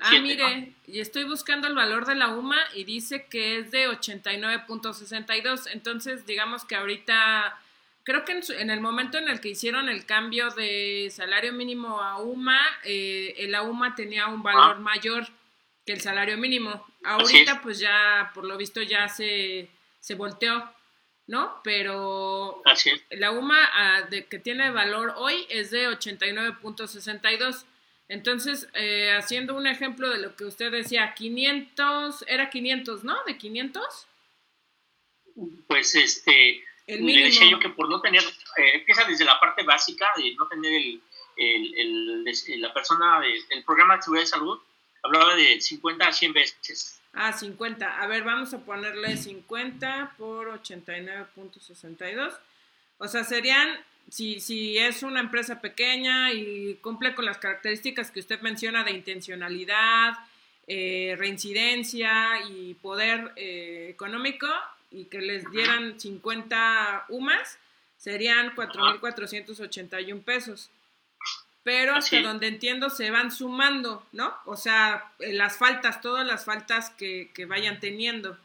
Ah, 0.00 0.18
mire, 0.20 0.74
y 0.86 1.00
estoy 1.00 1.24
buscando 1.24 1.66
el 1.66 1.74
valor 1.74 2.06
de 2.06 2.14
la 2.14 2.28
UMA 2.28 2.56
y 2.74 2.84
dice 2.84 3.26
que 3.26 3.58
es 3.58 3.70
de 3.70 3.88
89.62. 3.88 5.68
Entonces, 5.72 6.26
digamos 6.26 6.64
que 6.64 6.76
ahorita, 6.76 7.58
creo 8.04 8.24
que 8.24 8.40
en, 8.58 8.70
el 8.70 8.80
momento 8.80 9.18
en 9.18 9.28
el 9.28 9.40
que 9.40 9.48
hicieron 9.50 9.88
el 9.88 10.06
cambio 10.06 10.50
de 10.50 11.08
salario 11.10 11.52
mínimo 11.52 12.00
a 12.00 12.18
UMA, 12.18 12.60
eh, 12.84 13.46
la 13.48 13.62
UMA 13.62 13.94
tenía 13.94 14.26
un 14.28 14.42
valor 14.42 14.76
ah. 14.76 14.80
mayor 14.80 15.26
que 15.84 15.92
el 15.94 16.00
salario 16.00 16.36
mínimo. 16.38 16.86
Ahorita, 17.04 17.60
pues 17.62 17.78
ya, 17.78 18.30
por 18.34 18.44
lo 18.44 18.56
visto, 18.56 18.82
ya 18.82 19.08
se, 19.08 19.70
se 20.00 20.14
volteó, 20.14 20.70
¿no? 21.26 21.60
Pero 21.64 22.62
la 23.10 23.30
UMA 23.32 23.58
ah, 23.72 24.02
de, 24.02 24.26
que 24.26 24.38
tiene 24.38 24.70
valor 24.70 25.14
hoy 25.16 25.46
es 25.48 25.70
de 25.70 25.88
89.62. 25.88 27.64
Entonces, 28.08 28.68
eh, 28.74 29.12
haciendo 29.12 29.54
un 29.54 29.66
ejemplo 29.66 30.08
de 30.08 30.18
lo 30.18 30.34
que 30.34 30.44
usted 30.44 30.70
decía, 30.70 31.14
500, 31.14 32.24
era 32.26 32.48
500, 32.48 33.04
¿no? 33.04 33.22
¿De 33.24 33.36
500? 33.36 34.06
Pues 35.66 35.94
este, 35.94 36.64
el 36.86 37.04
le 37.04 37.24
decía 37.24 37.50
yo 37.50 37.58
que 37.60 37.68
por 37.68 37.88
no 37.90 38.00
tener, 38.00 38.22
eh, 38.22 38.70
empieza 38.74 39.04
desde 39.04 39.26
la 39.26 39.38
parte 39.38 39.62
básica 39.62 40.08
de 40.16 40.34
no 40.34 40.48
tener 40.48 40.72
el, 40.72 41.02
el, 41.36 41.74
el 41.76 42.60
la 42.60 42.72
persona, 42.72 43.20
del 43.20 43.62
programa 43.64 43.96
de 43.96 44.02
seguridad 44.02 44.24
de 44.24 44.30
salud, 44.30 44.58
hablaba 45.02 45.36
de 45.36 45.60
50 45.60 46.08
a 46.08 46.12
100 46.12 46.32
veces. 46.32 47.00
Ah, 47.12 47.32
50. 47.32 48.00
A 48.00 48.06
ver, 48.06 48.22
vamos 48.22 48.54
a 48.54 48.64
ponerle 48.64 49.16
50 49.16 50.14
por 50.16 50.48
89.62. 50.62 52.38
O 52.98 53.08
sea, 53.08 53.24
serían 53.24 53.78
si, 54.10 54.40
si 54.40 54.78
es 54.78 55.02
una 55.02 55.20
empresa 55.20 55.60
pequeña 55.60 56.32
y 56.32 56.76
cumple 56.76 57.14
con 57.14 57.24
las 57.24 57.38
características 57.38 58.10
que 58.10 58.20
usted 58.20 58.40
menciona 58.40 58.84
de 58.84 58.92
intencionalidad, 58.92 60.14
eh, 60.66 61.14
reincidencia 61.18 62.40
y 62.48 62.74
poder 62.74 63.32
eh, 63.36 63.88
económico 63.90 64.46
y 64.90 65.06
que 65.06 65.20
les 65.20 65.50
dieran 65.50 65.98
50 66.00 67.06
UMAS, 67.08 67.58
serían 67.96 68.54
4.481 68.54 70.22
pesos. 70.22 70.70
Pero 71.62 71.94
hasta 71.94 72.22
donde 72.22 72.46
entiendo 72.46 72.88
se 72.88 73.10
van 73.10 73.30
sumando, 73.30 74.06
¿no? 74.12 74.34
O 74.46 74.56
sea, 74.56 75.12
eh, 75.18 75.34
las 75.34 75.58
faltas, 75.58 76.00
todas 76.00 76.26
las 76.26 76.46
faltas 76.46 76.90
que, 76.90 77.30
que 77.34 77.44
vayan 77.44 77.78
teniendo. 77.78 78.38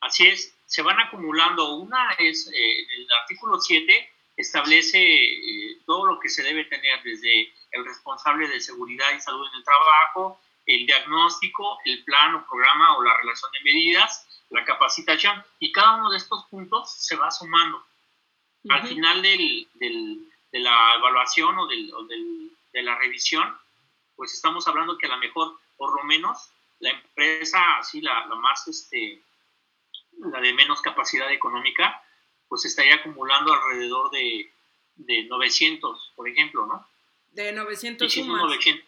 Así 0.00 0.26
es, 0.26 0.52
se 0.66 0.82
van 0.82 0.98
acumulando. 0.98 1.76
Una 1.76 2.12
es 2.18 2.48
el 2.48 3.06
artículo 3.22 3.60
7 3.60 4.10
establece 4.36 4.98
eh, 5.00 5.78
todo 5.86 6.06
lo 6.06 6.20
que 6.20 6.28
se 6.28 6.42
debe 6.42 6.64
tener 6.64 7.02
desde 7.02 7.52
el 7.70 7.84
responsable 7.84 8.48
de 8.48 8.60
seguridad 8.60 9.06
y 9.16 9.20
salud 9.20 9.46
en 9.48 9.58
el 9.58 9.64
trabajo, 9.64 10.40
el 10.66 10.84
diagnóstico, 10.86 11.78
el 11.84 12.04
plan 12.04 12.34
o 12.34 12.46
programa 12.46 12.96
o 12.96 13.02
la 13.02 13.16
relación 13.16 13.50
de 13.52 13.72
medidas, 13.72 14.26
la 14.50 14.64
capacitación, 14.64 15.42
y 15.58 15.72
cada 15.72 15.96
uno 15.96 16.10
de 16.10 16.18
estos 16.18 16.44
puntos 16.46 16.92
se 16.92 17.16
va 17.16 17.30
sumando. 17.30 17.84
Al 18.68 18.86
final 18.86 19.22
del, 19.22 19.68
del, 19.74 20.28
de 20.50 20.58
la 20.58 20.94
evaluación 20.96 21.56
o, 21.56 21.66
del, 21.66 22.50
de 22.72 22.82
la 22.82 22.96
revisión, 22.96 23.56
pues 24.16 24.34
estamos 24.34 24.66
hablando 24.66 24.98
que 24.98 25.06
a 25.06 25.10
lo 25.10 25.18
mejor, 25.18 25.56
por 25.76 25.94
lo 25.96 26.02
menos, 26.04 26.50
la 26.80 26.90
empresa, 26.90 27.76
así 27.78 28.00
la, 28.00 28.26
la 28.26 28.34
más, 28.34 28.66
este, 28.66 29.22
la 30.18 30.40
de 30.40 30.52
menos 30.52 30.82
capacidad 30.82 31.30
económica, 31.30 32.02
pues 32.48 32.64
estaría 32.64 32.96
acumulando 32.96 33.52
alrededor 33.52 34.10
de, 34.10 34.50
de 34.96 35.24
900, 35.24 36.12
por 36.14 36.28
ejemplo, 36.28 36.66
¿no? 36.66 36.86
De 37.32 37.52
900 37.52 38.12
sumas. 38.12 38.42
900, 38.42 38.84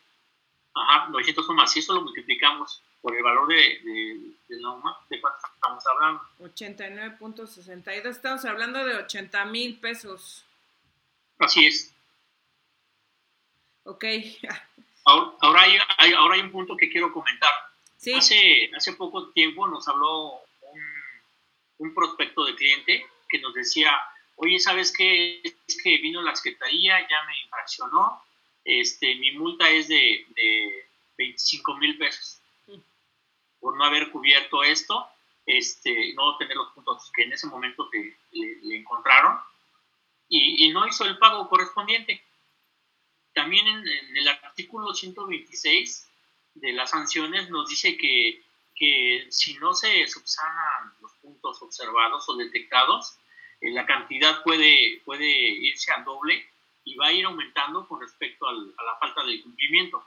ajá, 0.74 1.08
900 1.10 1.46
sumas. 1.46 1.72
Si 1.72 1.80
eso 1.80 1.94
lo 1.94 2.02
multiplicamos 2.02 2.82
por 3.02 3.14
el 3.14 3.22
valor 3.22 3.48
de, 3.48 3.56
de, 3.56 4.20
de 4.48 4.60
la 4.60 4.70
UMA, 4.70 4.98
¿de 5.08 5.20
cuánto 5.20 5.46
estamos 5.54 5.84
hablando? 5.86 6.22
89.62, 6.40 8.06
estamos 8.06 8.44
hablando 8.44 8.84
de 8.84 8.96
80 8.96 9.44
mil 9.46 9.78
pesos. 9.78 10.44
Así 11.38 11.66
es. 11.66 11.94
Ok. 13.84 14.04
ahora, 15.04 15.62
hay, 15.62 16.12
ahora 16.12 16.34
hay 16.34 16.40
un 16.40 16.52
punto 16.52 16.76
que 16.76 16.90
quiero 16.90 17.12
comentar. 17.12 17.50
¿Sí? 17.96 18.14
Hace, 18.14 18.70
hace 18.76 18.92
poco 18.92 19.30
tiempo 19.30 19.66
nos 19.66 19.86
habló 19.88 20.40
un, 20.62 20.80
un 21.78 21.94
prospecto 21.94 22.44
de 22.44 22.54
cliente 22.54 23.06
que 23.28 23.38
nos 23.40 23.54
decía, 23.54 23.92
oye, 24.36 24.58
¿sabes 24.58 24.92
qué? 24.96 25.42
Es 25.42 25.82
que 25.82 25.98
vino 25.98 26.22
la 26.22 26.34
secretaría, 26.34 27.00
ya 27.00 27.22
me 27.26 27.40
infraccionó, 27.40 28.22
este, 28.64 29.14
mi 29.16 29.32
multa 29.32 29.68
es 29.70 29.88
de, 29.88 30.26
de 30.34 30.88
25 31.16 31.76
mil 31.76 31.96
pesos 31.98 32.40
por 33.60 33.76
no 33.76 33.84
haber 33.84 34.10
cubierto 34.10 34.62
esto, 34.62 35.08
este, 35.46 36.12
no 36.14 36.36
tener 36.36 36.56
los 36.56 36.72
puntos 36.72 37.10
que 37.14 37.24
en 37.24 37.32
ese 37.32 37.46
momento 37.46 37.88
te, 37.90 38.16
le, 38.32 38.76
encontraron 38.76 39.38
y, 40.28 40.68
no 40.70 40.86
hizo 40.86 41.04
el 41.04 41.18
pago 41.18 41.48
correspondiente. 41.48 42.22
También 43.34 43.66
en, 43.66 43.88
en, 43.88 44.16
el 44.16 44.28
artículo 44.28 44.92
126 44.92 46.08
de 46.54 46.72
las 46.72 46.90
sanciones 46.90 47.48
nos 47.50 47.68
dice 47.68 47.96
que, 47.96 48.42
que 48.74 49.26
si 49.30 49.54
no 49.54 49.74
se 49.74 50.06
subsanan 50.06 50.94
puntos 51.48 51.62
observados 51.62 52.28
o 52.28 52.36
detectados, 52.36 53.16
eh, 53.60 53.70
la 53.72 53.86
cantidad 53.86 54.42
puede, 54.42 55.00
puede 55.04 55.26
irse 55.26 55.92
al 55.92 56.04
doble 56.04 56.48
y 56.84 56.96
va 56.96 57.06
a 57.06 57.12
ir 57.12 57.24
aumentando 57.24 57.86
con 57.86 58.00
respecto 58.00 58.46
a 58.46 58.52
la 58.52 58.96
falta 58.98 59.24
de 59.24 59.42
cumplimiento. 59.42 60.04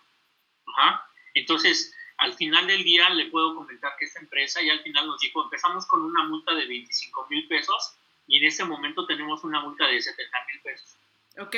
Entonces, 1.33 1.93
al 2.17 2.33
final 2.33 2.67
del 2.67 2.83
día 2.83 3.09
le 3.09 3.25
puedo 3.27 3.55
comentar 3.55 3.93
que 3.97 4.05
esta 4.05 4.19
empresa 4.19 4.61
ya 4.61 4.73
al 4.73 4.81
final 4.81 5.07
nos 5.07 5.19
dijo, 5.19 5.43
empezamos 5.43 5.85
con 5.85 6.01
una 6.01 6.23
multa 6.23 6.53
de 6.53 6.65
25 6.65 7.27
mil 7.29 7.47
pesos 7.47 7.95
y 8.27 8.37
en 8.37 8.45
este 8.45 8.63
momento 8.63 9.05
tenemos 9.05 9.43
una 9.43 9.59
multa 9.59 9.87
de 9.87 10.01
70 10.01 10.37
mil 10.51 10.61
pesos. 10.61 10.95
Ok. 11.39 11.55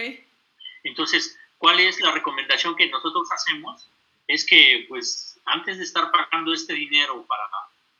Entonces, 0.83 1.37
¿cuál 1.57 1.79
es 1.79 1.99
la 2.01 2.11
recomendación 2.11 2.75
que 2.75 2.89
nosotros 2.89 3.31
hacemos? 3.31 3.87
Es 4.27 4.45
que, 4.45 4.85
pues, 4.89 5.39
antes 5.45 5.77
de 5.77 5.83
estar 5.83 6.11
pagando 6.11 6.53
este 6.53 6.73
dinero 6.73 7.25
para, 7.27 7.49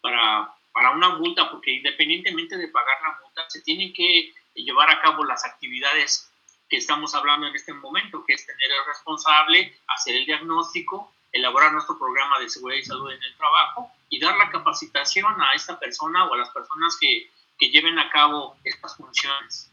para, 0.01 0.55
para 0.73 0.91
una 0.91 1.09
multa, 1.09 1.49
porque 1.49 1.71
independientemente 1.71 2.57
de 2.57 2.67
pagar 2.67 2.97
la 3.03 3.19
multa, 3.21 3.49
se 3.49 3.61
tienen 3.61 3.93
que 3.93 4.33
llevar 4.55 4.89
a 4.89 5.01
cabo 5.01 5.23
las 5.23 5.45
actividades 5.45 6.29
que 6.69 6.77
estamos 6.77 7.13
hablando 7.13 7.47
en 7.47 7.55
este 7.55 7.73
momento, 7.73 8.25
que 8.25 8.33
es 8.33 8.45
tener 8.45 8.71
el 8.71 8.85
responsable, 8.87 9.77
hacer 9.87 10.15
el 10.15 10.25
diagnóstico, 10.25 11.13
elaborar 11.31 11.71
nuestro 11.71 11.97
programa 11.97 12.39
de 12.39 12.49
seguridad 12.49 12.79
y 12.79 12.85
salud 12.85 13.11
en 13.11 13.23
el 13.23 13.37
trabajo 13.37 13.91
y 14.09 14.19
dar 14.19 14.35
la 14.37 14.49
capacitación 14.49 15.39
a 15.41 15.53
esta 15.55 15.79
persona 15.79 16.25
o 16.25 16.33
a 16.33 16.37
las 16.37 16.49
personas 16.49 16.97
que, 16.99 17.29
que 17.57 17.69
lleven 17.69 17.99
a 17.99 18.09
cabo 18.09 18.57
estas 18.63 18.97
funciones. 18.97 19.71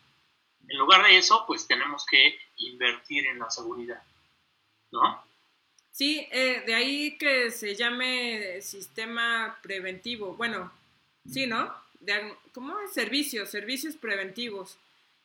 En 0.68 0.78
lugar 0.78 1.02
de 1.02 1.16
eso, 1.16 1.44
pues 1.46 1.66
tenemos 1.66 2.04
que 2.06 2.38
invertir 2.58 3.26
en 3.26 3.38
la 3.38 3.50
seguridad, 3.50 4.02
¿no? 4.92 5.24
Sí, 5.90 6.26
eh, 6.30 6.62
de 6.66 6.74
ahí 6.74 7.18
que 7.18 7.50
se 7.50 7.74
llame 7.74 8.60
sistema 8.62 9.58
preventivo. 9.62 10.34
Bueno, 10.34 10.72
sí, 11.28 11.46
¿no? 11.46 11.74
De, 12.00 12.34
¿Cómo 12.52 12.78
es? 12.80 12.92
Servicios, 12.92 13.50
servicios 13.50 13.96
preventivos. 13.96 14.78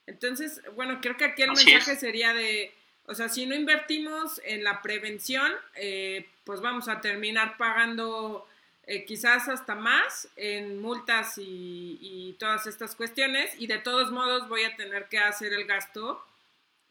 Entonces, 0.08 0.62
bueno, 0.76 1.00
creo 1.02 1.18
que 1.18 1.26
aquí 1.26 1.42
el 1.42 1.52
mensaje 1.52 1.96
sería 1.96 2.34
de, 2.34 2.74
o 3.06 3.16
sea, 3.16 3.30
si 3.30 3.46
no 3.46 3.56
invertimos 3.56 4.42
en 4.44 4.64
la 4.64 4.82
prevención, 4.82 5.52
eh, 5.76 6.28
pues 6.44 6.62
vamos 6.62 6.88
a 6.88 7.02
terminar 7.02 7.58
pagando 7.58 8.48
eh, 8.88 9.06
quizás 9.06 9.48
hasta 9.50 9.74
más 9.74 10.28
en 10.36 10.80
multas 10.80 11.38
y, 11.40 11.98
y, 12.02 12.34
todas 12.34 12.68
estas 12.68 12.96
cuestiones 12.96 13.52
y 13.58 13.66
de 13.66 13.80
todos 13.80 14.12
modos 14.12 14.48
voy 14.48 14.64
a 14.64 14.76
tener 14.76 15.08
que 15.10 15.18
hacer 15.18 15.54
el 15.54 15.66
gasto 15.66 16.24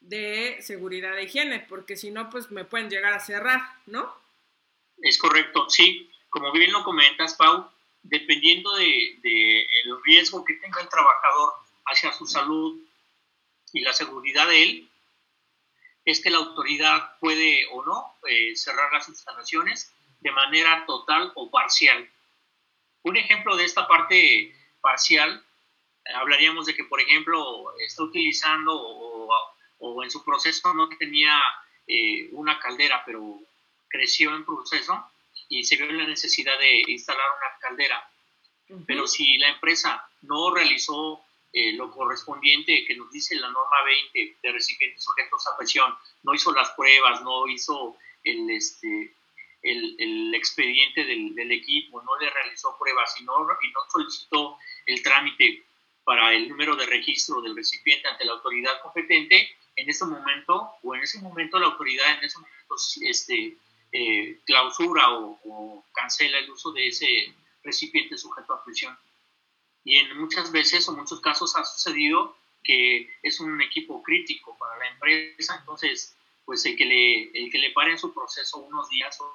de 0.00 0.58
seguridad 0.60 1.14
de 1.14 1.24
higiene, 1.24 1.64
porque 1.68 1.96
si 1.96 2.10
no, 2.10 2.30
pues 2.30 2.50
me 2.50 2.64
pueden 2.64 2.90
llegar 2.90 3.12
a 3.12 3.20
cerrar, 3.20 3.60
¿no? 3.86 4.12
Es 4.98 5.18
correcto, 5.18 5.68
sí. 5.70 6.10
Como 6.28 6.50
bien 6.52 6.72
lo 6.72 6.82
comentas, 6.84 7.34
Pau, 7.34 7.70
dependiendo 8.04 8.74
de, 8.76 9.18
de 9.22 9.62
el 9.84 10.02
riesgo 10.04 10.44
que 10.44 10.54
tenga 10.54 10.80
el 10.80 10.88
trabajador 10.88 11.54
hacia 11.86 12.12
su 12.12 12.26
salud 12.26 12.80
y 13.72 13.80
la 13.80 13.92
seguridad 13.92 14.46
de 14.46 14.62
él, 14.62 14.90
es 16.04 16.22
que 16.22 16.30
la 16.30 16.38
autoridad 16.38 17.18
puede 17.18 17.66
o 17.72 17.82
no 17.84 18.14
eh, 18.28 18.54
cerrar 18.56 18.92
las 18.92 19.08
instalaciones 19.08 19.92
de 20.20 20.30
manera 20.30 20.84
total 20.86 21.32
o 21.34 21.50
parcial. 21.50 22.08
Un 23.02 23.16
ejemplo 23.16 23.56
de 23.56 23.64
esta 23.64 23.88
parte 23.88 24.54
parcial, 24.80 25.42
hablaríamos 26.14 26.66
de 26.66 26.74
que, 26.74 26.84
por 26.84 27.00
ejemplo, 27.00 27.74
está 27.80 28.02
utilizando 28.02 28.72
o, 28.74 29.30
o 29.78 30.04
en 30.04 30.10
su 30.10 30.22
proceso 30.24 30.74
no 30.74 30.88
tenía 30.90 31.40
eh, 31.86 32.28
una 32.32 32.58
caldera, 32.58 33.02
pero 33.04 33.40
creció 33.88 34.34
en 34.34 34.44
proceso 34.44 35.10
y 35.48 35.64
se 35.64 35.76
vio 35.76 35.86
la 35.86 36.06
necesidad 36.06 36.58
de 36.58 36.82
instalar 36.88 37.26
una 37.38 37.58
caldera. 37.60 38.10
Pero 38.86 39.06
si 39.06 39.36
la 39.38 39.48
empresa 39.48 40.08
no 40.22 40.54
realizó 40.54 41.22
eh, 41.52 41.72
lo 41.74 41.90
correspondiente 41.90 42.84
que 42.86 42.96
nos 42.96 43.10
dice 43.12 43.36
la 43.36 43.48
norma 43.50 43.76
20 44.12 44.38
de 44.42 44.52
recipientes 44.52 45.04
sujetos 45.04 45.46
a 45.46 45.56
presión, 45.56 45.94
no 46.22 46.34
hizo 46.34 46.52
las 46.52 46.70
pruebas, 46.70 47.22
no 47.22 47.46
hizo 47.46 47.96
el, 48.24 48.50
este, 48.50 49.14
el, 49.62 49.96
el 49.98 50.34
expediente 50.34 51.04
del, 51.04 51.34
del, 51.34 51.52
equipo, 51.52 52.02
no 52.02 52.18
le 52.18 52.30
realizó 52.30 52.76
pruebas 52.78 53.14
y 53.20 53.24
no, 53.24 53.46
y 53.62 53.70
no 53.70 53.80
solicitó 53.92 54.58
el 54.86 55.02
trámite 55.02 55.64
para 56.04 56.34
el 56.34 56.48
número 56.48 56.76
de 56.76 56.86
registro 56.86 57.40
del 57.40 57.56
recipiente 57.56 58.08
ante 58.08 58.24
la 58.24 58.32
autoridad 58.32 58.80
competente, 58.82 59.56
en 59.76 59.88
ese 59.88 60.04
momento, 60.04 60.72
o 60.82 60.94
en 60.94 61.02
ese 61.02 61.20
momento 61.20 61.58
la 61.58 61.66
autoridad 61.66 62.18
en 62.18 62.24
ese 62.24 62.38
momento 62.38 62.74
este, 63.02 63.56
eh, 63.96 64.40
clausura 64.44 65.08
o, 65.12 65.84
cancela 65.92 66.38
el 66.40 66.50
uso 66.50 66.72
de 66.72 66.88
ese 66.88 67.32
recipiente 67.62 68.18
sujeto 68.18 68.52
a 68.52 68.64
presión. 68.64 68.98
Y 69.84 69.98
en 69.98 70.18
muchas 70.18 70.50
veces 70.50 70.88
o 70.88 70.96
muchos 70.96 71.20
casos 71.20 71.54
ha 71.54 71.64
sucedido 71.64 72.36
que 72.64 73.08
es 73.22 73.38
un 73.38 73.62
equipo 73.62 74.02
crítico 74.02 74.58
para 74.58 74.76
la 74.78 74.88
empresa, 74.88 75.56
entonces 75.60 76.16
pues 76.44 76.66
el 76.66 76.76
que 76.76 76.84
le, 76.84 77.22
el 77.38 77.52
que 77.52 77.58
le 77.58 77.70
pare 77.70 77.92
en 77.92 77.98
su 77.98 78.12
proceso 78.12 78.58
unos 78.58 78.88
días 78.88 79.16
o, 79.20 79.32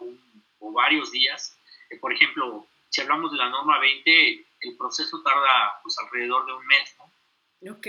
o 0.59 0.71
varios 0.73 1.11
días, 1.11 1.57
eh, 1.89 1.97
por 1.97 2.11
ejemplo, 2.11 2.67
si 2.89 2.99
hablamos 2.99 3.31
de 3.31 3.37
la 3.37 3.49
norma 3.49 3.79
20, 3.79 4.45
el 4.61 4.77
proceso 4.77 5.21
tarda 5.21 5.79
pues 5.81 5.97
alrededor 5.99 6.45
de 6.45 6.53
un 6.53 6.67
mes, 6.67 6.95
¿no? 6.97 7.71
Ok. 7.71 7.87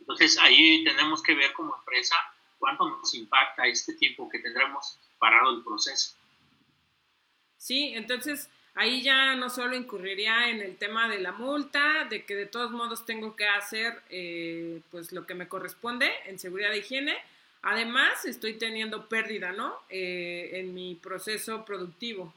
Entonces 0.00 0.38
ahí 0.38 0.82
tenemos 0.82 1.22
que 1.22 1.34
ver 1.34 1.52
como 1.52 1.76
empresa 1.76 2.16
cuánto 2.58 2.88
nos 2.88 3.12
impacta 3.14 3.66
este 3.66 3.92
tiempo 3.94 4.30
que 4.30 4.38
tendremos 4.38 4.98
parado 5.18 5.56
el 5.56 5.64
proceso. 5.64 6.14
Sí, 7.56 7.92
entonces 7.94 8.48
ahí 8.74 9.02
ya 9.02 9.34
no 9.34 9.50
solo 9.50 9.74
incurriría 9.74 10.50
en 10.50 10.60
el 10.60 10.76
tema 10.76 11.08
de 11.08 11.18
la 11.18 11.32
multa, 11.32 12.06
de 12.08 12.24
que 12.24 12.34
de 12.34 12.46
todos 12.46 12.70
modos 12.70 13.04
tengo 13.06 13.34
que 13.34 13.46
hacer 13.46 14.02
eh, 14.10 14.80
pues 14.90 15.12
lo 15.12 15.26
que 15.26 15.34
me 15.34 15.48
corresponde 15.48 16.10
en 16.26 16.38
seguridad 16.38 16.70
de 16.70 16.78
higiene. 16.78 17.16
Además, 17.62 18.24
estoy 18.24 18.54
teniendo 18.54 19.08
pérdida, 19.08 19.50
¿no? 19.52 19.74
Eh, 19.88 20.50
en 20.52 20.74
mi 20.74 20.94
proceso 20.94 21.64
productivo. 21.64 22.32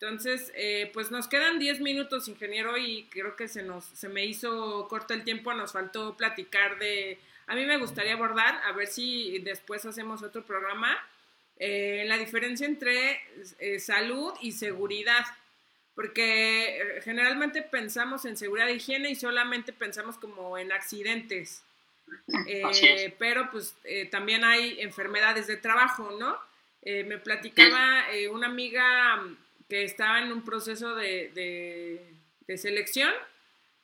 Entonces, 0.00 0.50
eh, 0.54 0.90
pues 0.94 1.10
nos 1.10 1.28
quedan 1.28 1.58
10 1.58 1.80
minutos, 1.80 2.26
ingeniero, 2.26 2.78
y 2.78 3.04
creo 3.10 3.36
que 3.36 3.48
se 3.48 3.62
nos 3.62 3.84
se 3.84 4.08
me 4.08 4.24
hizo 4.24 4.88
corto 4.88 5.12
el 5.12 5.24
tiempo, 5.24 5.52
nos 5.52 5.72
faltó 5.72 6.16
platicar 6.16 6.78
de, 6.78 7.18
a 7.46 7.54
mí 7.54 7.66
me 7.66 7.76
gustaría 7.76 8.14
abordar, 8.14 8.62
a 8.64 8.72
ver 8.72 8.86
si 8.86 9.40
después 9.40 9.84
hacemos 9.84 10.22
otro 10.22 10.42
programa, 10.42 10.96
eh, 11.60 12.04
la 12.06 12.18
diferencia 12.18 12.66
entre 12.66 13.20
eh, 13.58 13.78
salud 13.78 14.32
y 14.40 14.52
seguridad, 14.52 15.24
porque 15.94 17.00
generalmente 17.04 17.62
pensamos 17.62 18.24
en 18.24 18.36
seguridad 18.36 18.66
de 18.66 18.74
higiene 18.74 19.10
y 19.10 19.14
solamente 19.14 19.72
pensamos 19.72 20.16
como 20.16 20.58
en 20.58 20.72
accidentes, 20.72 21.62
pero 23.18 23.50
pues 23.52 23.76
también 24.10 24.42
hay 24.42 24.80
enfermedades 24.80 25.46
de 25.46 25.58
trabajo, 25.58 26.16
¿no? 26.18 26.38
me 26.82 27.18
platicaba 27.18 28.06
una 28.30 28.46
amiga 28.46 29.22
que 29.70 29.84
estaba 29.84 30.20
en 30.20 30.32
un 30.32 30.44
proceso 30.44 30.96
de, 30.96 32.02
selección 32.56 33.12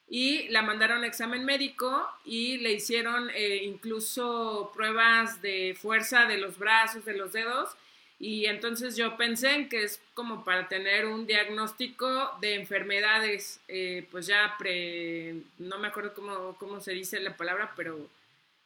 y 0.09 0.49
la 0.49 0.63
mandaron 0.63 1.03
a 1.03 1.07
examen 1.07 1.45
médico 1.45 2.09
y 2.25 2.59
le 2.59 2.73
hicieron 2.73 3.31
eh, 3.35 3.63
incluso 3.65 4.71
pruebas 4.75 5.43
de 5.43 5.77
fuerza 5.81 6.27
de 6.27 6.39
los 6.39 6.59
brazos, 6.59 7.05
de 7.05 7.17
los 7.17 7.33
dedos. 7.33 7.77
Y 8.19 8.47
entonces 8.47 8.97
yo 8.97 9.17
pensé 9.17 9.55
en 9.55 9.69
que 9.69 9.83
es 9.83 10.01
como 10.15 10.45
para 10.45 10.69
tener 10.69 11.07
un 11.07 11.27
diagnóstico 11.27 12.31
de 12.41 12.55
enfermedades, 12.55 13.61
eh, 13.69 14.07
pues 14.11 14.27
ya 14.27 14.55
pre, 14.59 15.35
no 15.59 15.79
me 15.79 15.89
acuerdo 15.89 16.15
cómo, 16.15 16.57
cómo, 16.59 16.81
se 16.81 16.93
dice 16.93 17.21
la 17.21 17.37
palabra, 17.37 17.73
pero 17.77 18.09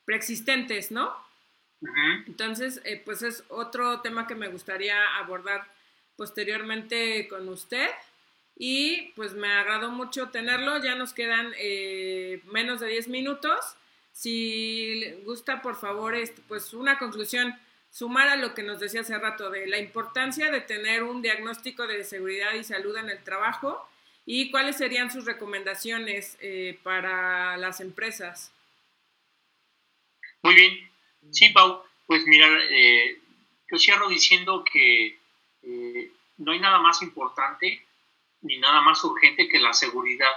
preexistentes, 0.04 0.92
¿no? 0.92 1.12
Entonces, 2.26 2.80
eh, 2.84 3.00
pues 3.04 3.22
es 3.22 3.42
otro 3.48 4.00
tema 4.02 4.26
que 4.26 4.34
me 4.34 4.48
gustaría 4.48 5.16
abordar 5.16 5.66
posteriormente 6.16 7.26
con 7.26 7.48
usted. 7.48 7.88
Y 8.62 9.12
pues 9.16 9.32
me 9.32 9.50
agradó 9.50 9.90
mucho 9.90 10.28
tenerlo. 10.28 10.76
Ya 10.84 10.94
nos 10.94 11.14
quedan 11.14 11.54
eh, 11.56 12.42
menos 12.44 12.78
de 12.80 12.88
10 12.88 13.08
minutos. 13.08 13.56
Si 14.12 15.14
gusta, 15.24 15.62
por 15.62 15.76
favor, 15.76 16.14
este, 16.14 16.42
pues 16.46 16.74
una 16.74 16.98
conclusión, 16.98 17.58
sumar 17.90 18.28
a 18.28 18.36
lo 18.36 18.52
que 18.52 18.62
nos 18.62 18.78
decía 18.78 19.00
hace 19.00 19.16
rato 19.18 19.48
de 19.48 19.66
la 19.66 19.78
importancia 19.78 20.50
de 20.50 20.60
tener 20.60 21.04
un 21.04 21.22
diagnóstico 21.22 21.86
de 21.86 22.04
seguridad 22.04 22.52
y 22.52 22.62
salud 22.62 22.94
en 22.98 23.08
el 23.08 23.24
trabajo 23.24 23.88
y 24.26 24.50
cuáles 24.50 24.76
serían 24.76 25.10
sus 25.10 25.24
recomendaciones 25.24 26.36
eh, 26.42 26.78
para 26.82 27.56
las 27.56 27.80
empresas. 27.80 28.52
Muy 30.42 30.54
bien. 30.54 30.90
Sí, 31.30 31.48
Pau, 31.48 31.82
pues 32.04 32.26
mira, 32.26 32.46
eh, 32.68 33.18
yo 33.70 33.78
cierro 33.78 34.10
diciendo 34.10 34.62
que 34.70 35.18
eh, 35.62 36.12
no 36.36 36.52
hay 36.52 36.58
nada 36.58 36.78
más 36.78 37.00
importante 37.00 37.86
ni 38.42 38.58
nada 38.58 38.80
más 38.80 39.02
urgente 39.04 39.48
que 39.48 39.58
la 39.58 39.72
seguridad. 39.72 40.32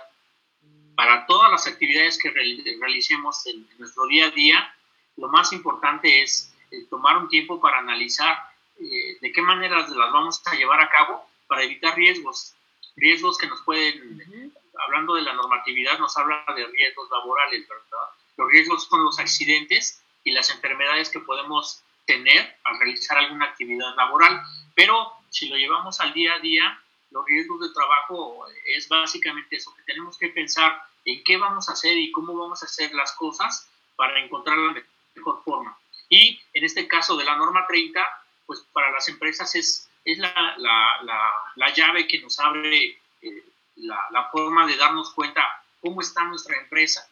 Para 0.95 1.26
todas 1.26 1.49
las 1.51 1.68
actividades 1.68 2.18
que 2.18 2.30
realicemos 2.30 3.45
en, 3.47 3.68
nuestro 3.80 4.06
día 4.08 4.28
a 4.28 4.32
día, 4.32 4.76
lo 5.18 5.30
más 5.30 5.54
importante 5.54 6.22
es 6.22 6.54
eh, 6.72 6.86
tomar 6.89 7.18
un 7.18 7.30
tiempo 7.30 7.60
para 7.60 7.80
analizar 7.80 8.38
eh, 8.80 9.18
de 9.22 9.32
qué 9.32 9.41
maneras 9.41 9.89
las 9.89 10.12
vamos 10.12 10.41
a 10.45 10.56
llevar 10.56 10.82
a 10.82 10.89
cabo 10.89 11.26
para 11.47 11.64
evitar 11.64 11.95
riesgos, 11.95 12.56
riesgos 12.95 13.38
que 13.38 13.47
nos 13.47 13.62
pueden, 13.62 14.54
hablando 14.86 15.16
de 15.16 15.24
la 15.24 15.34
normatividad, 15.34 15.99
nos 15.99 16.16
habla 16.18 16.43
de 16.56 16.66
riesgos 16.68 17.10
laborales, 17.12 17.68
¿verdad? 17.68 18.10
Los 18.38 18.49
riesgos 18.49 18.86
son 18.86 19.04
los 19.04 19.20
accidentes 19.20 20.04
y 20.24 20.32
las 20.32 20.49
enfermedades 20.49 21.10
que 21.10 21.20
podemos 21.20 21.84
tener 22.06 22.58
al 22.64 22.80
realizar 22.80 23.18
alguna 23.18 23.45
actividad 23.45 23.95
laboral. 23.95 24.41
Pero 24.76 25.14
si 25.30 25.49
lo 25.49 25.56
llevamos 25.56 25.99
al 25.99 26.14
día 26.14 26.34
a 26.34 26.39
día, 26.39 26.83
los 27.14 27.26
riesgos 27.26 27.61
de 27.61 27.74
trabajo 27.74 28.45
es 28.66 28.89
básicamente 28.89 29.55
eso, 29.55 29.74
que 29.76 29.84
tenemos 29.84 30.18
que 30.18 30.30
pensar 30.30 30.84
en 31.05 31.24
qué 31.24 31.38
vamos 31.38 31.70
a 31.70 31.74
hacer 31.74 31.95
y 31.95 32.11
cómo 32.11 32.36
vamos 32.36 32.64
a 32.64 32.66
hacer 32.66 32.93
las 32.93 33.11
cosas 33.14 33.70
para 33.95 34.20
encontrar 34.20 34.57
la 34.57 34.84
mejor 35.16 35.43
forma. 35.43 35.78
Y 36.09 36.41
en 36.53 36.64
este 36.64 36.88
caso 36.88 37.16
de 37.16 37.24
la 37.24 37.38
norma 37.38 37.68
30, 37.68 38.01
pues 38.47 38.61
para 38.74 38.91
las 38.91 39.07
empresas 39.07 39.53
es, 39.55 39.89
es 40.03 40.18
la, 40.18 40.55
la, 40.57 41.32
la, 41.55 41.74
llave 41.74 42.07
que 42.07 42.20
nos 42.20 42.39
abre 42.39 42.99
eh, 43.22 43.43
la, 43.76 44.30
forma 44.32 44.66
de 44.66 44.76
darnos 44.76 45.14
cuenta 45.14 45.43
cómo 45.82 46.01
está 46.01 46.24
nuestra 46.24 46.59
empresa, 46.59 47.07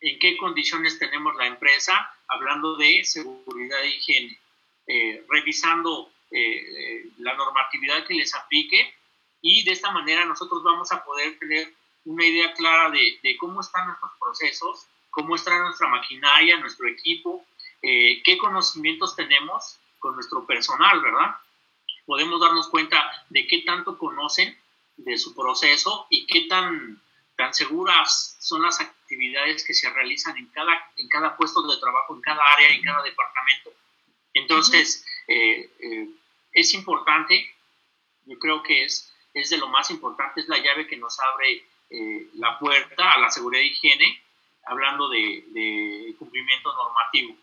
en 0.00 0.18
qué 0.20 0.36
condiciones 0.36 0.98
tenemos 0.98 1.34
la 1.34 1.46
empresa, 1.46 2.14
hablando 2.28 2.76
de 2.76 3.04
seguridad 3.04 3.82
e 3.82 3.88
higiene, 3.88 4.38
eh, 4.86 5.24
revisando 5.28 6.12
eh, 6.30 7.10
la 7.18 7.34
normatividad 7.34 8.06
que 8.06 8.14
les 8.14 8.34
aplique 8.34 8.95
y 9.40 9.64
de 9.64 9.72
esta 9.72 9.90
manera 9.90 10.24
nosotros 10.24 10.62
vamos 10.62 10.90
a 10.92 11.04
poder 11.04 11.38
tener 11.38 11.72
una 12.04 12.24
idea 12.24 12.52
clara 12.54 12.90
de, 12.90 13.18
de 13.22 13.36
cómo 13.36 13.60
están 13.60 13.86
nuestros 13.86 14.12
procesos, 14.18 14.86
cómo 15.10 15.34
está 15.34 15.58
nuestra 15.58 15.88
maquinaria, 15.88 16.58
nuestro 16.58 16.86
equipo, 16.88 17.44
eh, 17.82 18.22
qué 18.22 18.38
conocimientos 18.38 19.16
tenemos 19.16 19.78
con 19.98 20.14
nuestro 20.14 20.46
personal, 20.46 21.00
¿verdad? 21.00 21.36
Podemos 22.04 22.40
darnos 22.40 22.68
cuenta 22.68 23.24
de 23.30 23.46
qué 23.46 23.62
tanto 23.62 23.98
conocen 23.98 24.56
de 24.96 25.18
su 25.18 25.34
proceso 25.34 26.06
y 26.10 26.26
qué 26.26 26.42
tan, 26.42 27.00
tan 27.36 27.54
seguras 27.54 28.36
son 28.40 28.62
las 28.62 28.80
actividades 28.80 29.64
que 29.64 29.74
se 29.74 29.90
realizan 29.90 30.36
en 30.36 30.48
cada, 30.48 30.92
en 30.96 31.08
cada 31.08 31.36
puesto 31.36 31.62
de 31.62 31.78
trabajo, 31.78 32.14
en 32.14 32.20
cada 32.20 32.42
área, 32.52 32.68
en 32.68 32.82
cada 32.82 33.02
departamento. 33.02 33.70
Entonces, 34.34 35.04
eh, 35.28 35.70
eh, 35.80 36.08
es 36.52 36.74
importante, 36.74 37.54
yo 38.24 38.38
creo 38.38 38.62
que 38.62 38.84
es, 38.84 39.12
es 39.40 39.50
de 39.50 39.58
lo 39.58 39.68
más 39.68 39.90
importante, 39.90 40.40
es 40.40 40.48
la 40.48 40.58
llave 40.58 40.86
que 40.86 40.96
nos 40.96 41.18
abre 41.20 41.64
la 42.34 42.58
puerta 42.58 43.12
a 43.12 43.18
la 43.18 43.30
seguridad 43.30 43.62
e 43.62 43.66
higiene 43.66 44.22
hablando 44.66 45.08
de, 45.08 46.14
cumplimiento 46.18 46.72
normativo. 46.74 47.36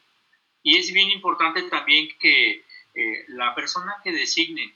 Y 0.62 0.78
es 0.78 0.92
bien 0.94 1.10
importante 1.12 1.64
también 1.64 2.10
que 2.20 2.66
eh, 2.96 3.26
la 3.30 3.54
persona 3.56 3.98
que 4.04 4.12
designe 4.12 4.74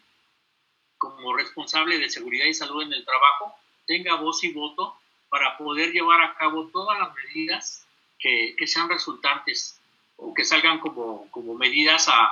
como 0.97 1.35
responsable 1.35 1.99
de 1.99 2.09
seguridad 2.09 2.45
y 2.45 2.53
salud 2.53 2.81
en 2.83 2.93
el 2.93 3.05
trabajo 3.05 3.55
tenga 3.85 4.15
voz 4.15 4.43
y 4.43 4.51
voto 4.51 4.97
para 5.29 5.57
poder 5.57 5.91
llevar 5.91 6.21
a 6.21 6.35
cabo 6.35 6.67
todas 6.67 6.99
las 6.99 7.13
medidas 7.13 7.87
que, 8.19 8.55
sean 8.65 8.89
resultantes 8.89 9.79
o 10.17 10.33
que 10.33 10.43
salgan 10.43 10.79
como, 10.79 11.29
medidas 11.57 12.07
a, 12.09 12.31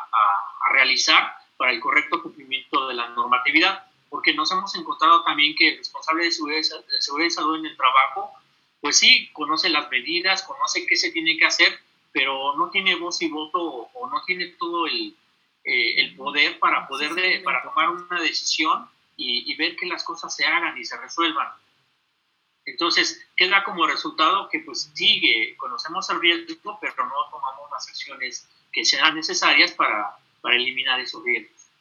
realizar 0.71 1.37
para 1.57 1.71
el 1.71 1.79
correcto 1.79 2.23
cumplimiento 2.23 2.87
de 2.87 2.95
la 2.95 3.09
normatividad, 3.09 3.85
porque 4.09 4.33
nos 4.33 4.51
hemos 4.51 4.73
encontrado 4.75 5.23
también 5.23 5.55
que 5.55 5.69
el 5.69 5.77
responsable 5.77 6.25
de 6.25 6.31
seguridad, 6.31 6.61
de 6.61 7.01
seguridad 7.01 7.27
y 7.27 7.31
salud 7.31 7.59
en 7.59 7.65
el 7.65 7.77
trabajo 7.77 8.33
pues 8.85 8.99
sí, 8.99 9.31
conoce 9.33 9.67
las 9.69 9.89
medidas, 9.89 10.43
conoce 10.43 10.85
qué 10.85 10.95
se 10.95 11.09
tiene 11.09 11.35
que 11.37 11.45
hacer, 11.47 11.79
pero 12.11 12.55
no 12.55 12.69
tiene 12.69 12.93
voz 12.93 13.19
y 13.19 13.27
voto 13.27 13.59
o, 13.59 14.07
no 14.11 14.23
tiene 14.25 14.45
todo 14.59 14.85
el, 14.85 15.17
eh, 15.63 16.13
poder 16.15 16.59
para 16.59 16.87
poder 16.87 17.41
para 17.41 17.63
tomar 17.63 17.89
una 17.89 18.21
decisión 18.21 18.87
y, 19.17 19.55
ver 19.55 19.75
que 19.75 19.87
las 19.87 20.03
cosas 20.03 20.35
se 20.35 20.45
hagan 20.45 20.77
y 20.77 20.85
se 20.85 20.97
resuelvan. 20.97 21.47
Entonces, 22.63 23.27
queda 23.35 23.63
como 23.63 23.87
resultado 23.87 24.49
que 24.49 24.59
pues 24.59 24.91
sigue, 24.93 25.57
conocemos 25.57 26.07
el 26.11 26.21
riesgo, 26.21 26.77
pero 26.79 27.07
no 27.07 27.29
tomamos 27.31 27.71
las 27.71 27.87
acciones 27.87 28.47
que 28.71 28.85
sean 28.85 29.15
necesarias 29.15 29.71
para, 29.71 30.15
para 30.41 30.57
eliminar 30.57 30.99
esos 30.99 31.23
riesgos. 31.23 31.71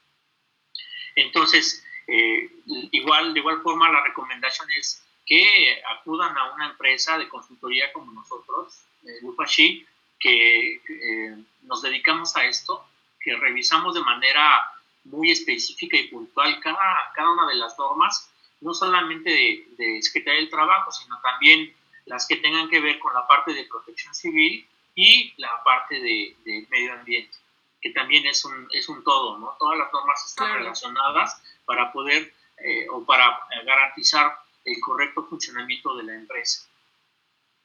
Entonces, 1.17 1.85
eh, 2.07 2.51
igual, 2.93 3.33
de 3.33 3.41
igual 3.41 3.63
forma, 3.63 3.91
la 3.91 4.03
recomendación 4.03 4.69
es 4.79 5.03
que 5.27 5.83
acudan 5.99 6.37
a 6.37 6.53
una 6.53 6.71
empresa 6.71 7.17
de 7.19 7.29
consultoría 7.29 7.93
como 7.93 8.13
nosotros, 8.13 8.81
eh, 9.05 9.21
Lupashi, 9.23 9.87
que 10.19 10.75
eh, 10.77 11.37
nos 11.63 11.83
dedicamos 11.83 12.37
a 12.37 12.45
esto, 12.45 12.87
que 13.21 13.35
revisamos 13.37 13.95
de 13.95 14.01
manera 14.01 14.71
muy 15.05 15.31
específica 15.31 15.97
y 15.97 16.09
puntual 16.09 16.61
cada, 16.61 17.13
cada 17.15 17.31
una 17.31 17.47
de 17.47 17.57
las 17.57 17.79
normas, 17.79 18.31
no 18.61 18.75
solamente 18.75 19.31
de, 19.31 19.67
de 19.77 20.03
Secretaría 20.03 20.41
del 20.41 20.51
Trabajo, 20.51 20.91
sino 20.93 21.19
también 21.21 21.75
las 22.07 22.27
que 22.27 22.37
tengan 22.37 22.69
que 22.69 22.81
ver 22.81 22.99
con 22.99 23.13
la 23.15 23.27
parte 23.27 23.53
de 23.55 23.65
protección 23.65 24.15
civil 24.15 24.67
y 24.95 25.35
la 25.39 25.63
parte 25.65 26.01
de, 26.01 26.67
medio 26.71 26.93
ambiente, 26.93 27.37
que 27.81 27.91
también 27.91 28.27
es 28.27 28.45
un, 28.45 28.69
es 28.73 28.89
un 28.89 29.03
todo, 29.03 29.39
¿no? 29.39 29.57
Todas 29.59 29.79
las 29.79 29.93
normas 29.93 30.25
están 30.25 30.55
relacionadas 30.55 31.43
para 31.65 31.93
poder 31.93 32.33
eh, 32.59 32.87
o 32.89 33.05
para 33.05 33.41
garantizar 33.65 34.39
el 34.65 34.81
correcto 34.81 35.25
funcionamiento 35.25 35.97
de 35.97 36.05
la 36.05 36.15
empresa. 36.15 36.67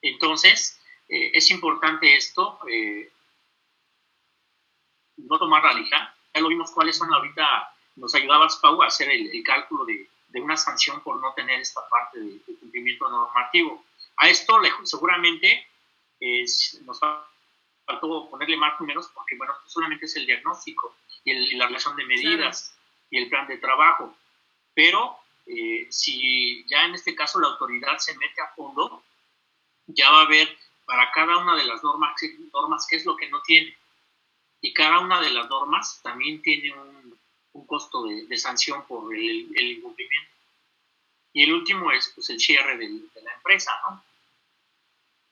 Entonces, 0.02 0.80
eh, 1.08 1.30
es 1.34 1.50
importante 1.50 2.16
esto, 2.16 2.58
eh, 2.68 3.12
no 5.16 5.38
tomar 5.38 5.62
la 5.64 5.74
lija. 5.74 6.14
Ya 6.34 6.40
lo 6.40 6.48
vimos 6.48 6.70
cuáles 6.72 6.96
son 6.96 7.12
ahorita, 7.12 7.74
nos 7.96 8.14
ayudabas, 8.14 8.56
Pau, 8.56 8.82
a 8.82 8.86
hacer 8.86 9.10
el, 9.10 9.42
cálculo 9.44 9.84
de, 9.84 10.08
una 10.34 10.56
sanción 10.56 11.00
por 11.02 11.20
no 11.20 11.32
tener 11.34 11.60
esta 11.60 11.86
parte 11.88 12.18
de, 12.18 12.40
cumplimiento 12.58 13.08
normativo. 13.08 13.84
A 14.16 14.28
esto 14.28 14.60
seguramente 14.84 15.66
nos 16.82 17.00
faltó 17.86 18.28
ponerle 18.28 18.56
más 18.56 18.78
números 18.78 19.10
porque, 19.14 19.36
bueno, 19.36 19.54
solamente 19.66 20.06
es 20.06 20.16
el 20.16 20.26
diagnóstico 20.26 20.94
y, 21.24 21.56
la 21.56 21.66
relación 21.66 21.96
de 21.96 22.04
medidas 22.04 22.76
y 23.10 23.18
el 23.18 23.28
plan 23.28 23.46
de 23.48 23.58
trabajo. 23.58 24.14
Pero 24.74 25.18
eh, 25.46 25.88
si 25.90 26.64
ya 26.68 26.84
en 26.84 26.94
este 26.94 27.14
caso 27.14 27.40
la 27.40 27.48
autoridad 27.48 27.98
se 27.98 28.16
mete 28.16 28.40
a 28.40 28.54
fondo, 28.54 29.02
ya 29.86 30.10
va 30.10 30.22
a 30.22 30.28
ver 30.28 30.56
para 30.84 31.10
cada 31.12 31.38
una 31.38 31.56
de 31.56 31.64
las 31.64 31.82
normas, 31.82 32.14
normas 32.52 32.86
qué 32.88 32.96
es 32.96 33.04
lo 33.04 33.16
que 33.16 33.28
no 33.28 33.42
tiene. 33.42 33.76
Y 34.60 34.72
cada 34.72 35.00
una 35.00 35.20
de 35.20 35.30
las 35.30 35.48
normas 35.48 36.00
también 36.02 36.42
tiene 36.42 36.72
un, 36.72 37.66
costo 37.66 38.04
de, 38.04 38.36
sanción 38.36 38.84
por 38.86 39.14
el, 39.14 39.54
incumplimiento. 39.56 40.30
Y 41.32 41.44
el 41.44 41.52
último 41.52 41.92
es 41.92 42.10
pues, 42.14 42.30
el 42.30 42.40
cierre 42.40 42.76
de 42.76 42.88
la 43.22 43.34
empresa. 43.34 43.72
¿no? 43.88 44.02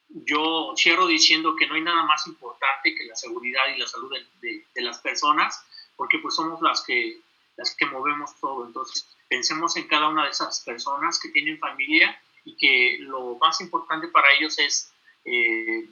Yo 0.09 0.75
cierro 0.77 1.07
diciendo 1.07 1.57
que 1.57 1.67
no 1.67 1.75
hay 1.75 1.81
nada 1.83 2.05
más 2.05 2.27
importante 2.27 2.95
que 2.95 3.05
la 3.05 3.17
seguridad 3.17 3.67
y 3.75 3.79
la 3.79 3.89
salud 3.89 4.15
de, 4.41 4.65
de 4.73 4.83
las 4.83 4.99
personas, 4.99 5.65
porque 5.97 6.19
pues 6.19 6.37
somos 6.37 6.61
las 6.63 6.83
que, 6.83 7.21
las 7.59 7.75
que 7.75 7.85
movemos 7.87 8.35
todo. 8.41 8.65
Entonces, 8.65 9.07
pensemos 9.29 9.77
en 9.77 9.87
cada 9.89 10.09
una 10.09 10.25
de 10.25 10.31
esas 10.31 10.61
personas 10.61 11.21
que 11.21 11.29
tienen 11.29 11.59
familia 11.59 12.19
y 12.45 12.57
que 12.57 12.99
lo 13.01 13.37
más 13.37 13.61
importante 13.61 14.09
para 14.09 14.33
ellos 14.39 14.59
es 14.59 14.91
eh, 15.27 15.87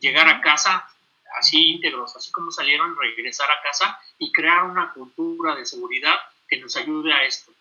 llegar 0.00 0.28
a 0.28 0.40
casa 0.40 0.88
así 1.38 1.70
íntegros, 1.70 2.16
así 2.16 2.32
como 2.32 2.50
salieron, 2.50 2.96
regresar 2.98 3.48
a 3.50 3.62
casa 3.62 4.00
y 4.18 4.32
crear 4.32 4.64
una 4.64 4.92
cultura 4.92 5.54
de 5.54 5.64
seguridad 5.64 6.16
que 6.48 6.58
nos 6.58 6.76
ayude 6.76 7.12
a 7.12 7.24
esto. 7.24 7.52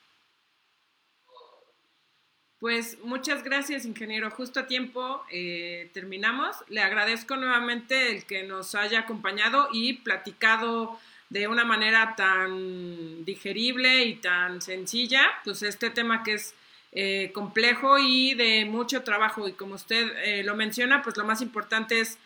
Pues 2.59 2.99
muchas 3.03 3.43
gracias, 3.43 3.85
ingeniero. 3.85 4.31
Justo 4.31 4.61
a 4.61 4.67
tiempo 4.67 5.23
eh, 5.31 5.89
terminamos. 5.93 6.57
Le 6.67 6.81
agradezco 6.81 7.35
nuevamente 7.37 8.11
el 8.11 8.25
que 8.25 8.43
nos 8.43 8.75
haya 8.75 9.01
acompañado 9.01 9.69
y 9.71 9.93
platicado 9.93 10.99
de 11.29 11.47
una 11.47 11.63
manera 11.63 12.15
tan 12.15 13.23
digerible 13.23 14.03
y 14.05 14.15
tan 14.15 14.61
sencilla, 14.61 15.21
pues 15.43 15.61
este 15.63 15.89
tema 15.89 16.23
que 16.23 16.33
es 16.33 16.55
eh, 16.91 17.31
complejo 17.33 17.99
y 17.99 18.33
de 18.33 18.65
mucho 18.65 19.03
trabajo. 19.03 19.47
Y 19.47 19.53
como 19.53 19.75
usted 19.75 20.11
eh, 20.23 20.43
lo 20.43 20.55
menciona, 20.55 21.01
pues 21.03 21.17
lo 21.17 21.25
más 21.25 21.41
importante 21.41 21.99
es, 21.99 22.17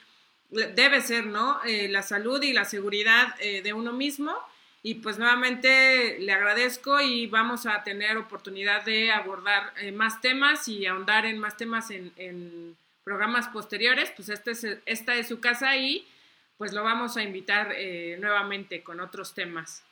debe 0.49 1.01
ser, 1.01 1.26
¿no? 1.26 1.62
Eh, 1.66 1.89
la 1.89 2.01
salud 2.01 2.41
y 2.41 2.54
la 2.54 2.66
seguridad 2.66 3.36
de 3.38 3.74
uno 3.74 3.91
mismo. 3.91 4.34
Y 4.86 4.95
pues 4.95 5.18
nuevamente 5.18 6.20
le 6.20 6.32
agradezco 6.34 6.99
y 6.99 7.28
vamos 7.28 7.66
a 7.66 7.84
tener 7.84 8.18
oportunidad 8.18 8.84
de 8.84 9.12
abordar 9.12 9.74
más 9.93 10.20
temas 10.20 10.68
y 10.68 10.86
ahondar 10.86 11.26
en 11.26 11.39
más 11.39 11.56
temas 11.56 11.89
en, 11.89 12.12
en 12.18 12.76
programas 13.04 13.47
posteriores, 13.47 14.12
pues 14.16 14.30
este 14.30 14.51
es, 14.51 14.68
esta 14.86 15.16
es 15.16 15.28
su 15.28 15.39
casa 15.39 15.78
y 15.78 16.06
pues 16.58 16.74
lo 16.74 16.84
vamos 16.84 17.18
a 17.18 17.24
invitar 17.24 17.74
eh, 17.76 18.18
nuevamente 18.20 18.84
con 18.84 18.99
otros 18.99 19.34
temas. 19.34 19.84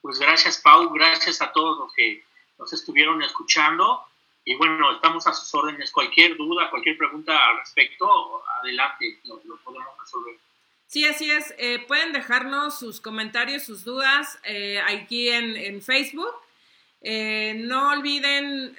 Pues 0.00 0.18
gracias, 0.18 0.58
Pau, 0.58 0.90
gracias 0.90 1.42
a 1.42 1.52
todos 1.52 1.78
los 1.78 1.92
que 1.92 2.24
nos 2.58 2.72
estuvieron 2.72 3.22
escuchando. 3.22 4.04
Y 4.44 4.54
bueno, 4.54 4.94
estamos 4.94 5.26
a 5.26 5.32
sus 5.34 5.52
órdenes. 5.54 5.90
Cualquier 5.90 6.36
duda, 6.36 6.70
cualquier 6.70 6.96
pregunta 6.96 7.36
al 7.36 7.58
respecto, 7.58 8.42
adelante, 8.60 9.20
lo, 9.24 9.40
podemos 9.58 9.88
resolver. 10.00 10.36
Sí, 10.86 11.06
así 11.06 11.30
es. 11.30 11.54
Eh, 11.58 11.84
pueden 11.86 12.12
dejarnos 12.12 12.78
sus 12.78 13.00
comentarios, 13.00 13.64
sus 13.64 13.84
dudas 13.84 14.38
eh, 14.44 14.80
aquí 14.80 15.28
en, 15.28 15.54
en 15.56 15.82
Facebook. 15.82 16.32
no 17.02 17.90
olviden 17.90 18.74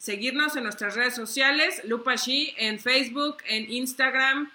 seguirnos 0.00 0.56
en 0.56 0.64
nuestras 0.64 0.94
redes 0.94 1.14
sociales, 1.14 1.82
Lupa 1.84 2.14
en 2.26 2.78
Facebook, 2.78 3.36
en 3.44 3.70
Instagram, 3.70 4.50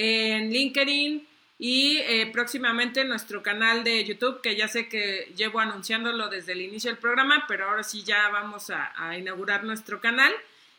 en 0.00 0.50
LinkedIn 0.50 1.26
y 1.58 1.98
eh, 1.98 2.30
próximamente 2.32 3.04
nuestro 3.04 3.42
canal 3.42 3.84
de 3.84 4.02
YouTube, 4.02 4.40
que 4.40 4.56
ya 4.56 4.66
sé 4.66 4.88
que 4.88 5.30
llevo 5.36 5.60
anunciándolo 5.60 6.28
desde 6.28 6.52
el 6.52 6.62
inicio 6.62 6.90
del 6.90 6.98
programa, 6.98 7.44
pero 7.46 7.68
ahora 7.68 7.82
sí 7.82 8.02
ya 8.02 8.30
vamos 8.30 8.70
a, 8.70 8.92
a 8.96 9.18
inaugurar 9.18 9.64
nuestro 9.64 10.00
canal. 10.00 10.32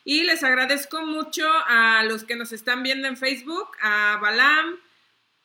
Y 0.03 0.24
les 0.24 0.43
agradezco 0.43 1.05
mucho 1.05 1.47
a 1.67 2.03
los 2.03 2.24
que 2.24 2.36
nos 2.36 2.51
están 2.51 2.82
viendo 2.82 3.07
en 3.07 3.15
Facebook, 3.15 3.69
a 3.80 4.17
Balam, 4.19 4.78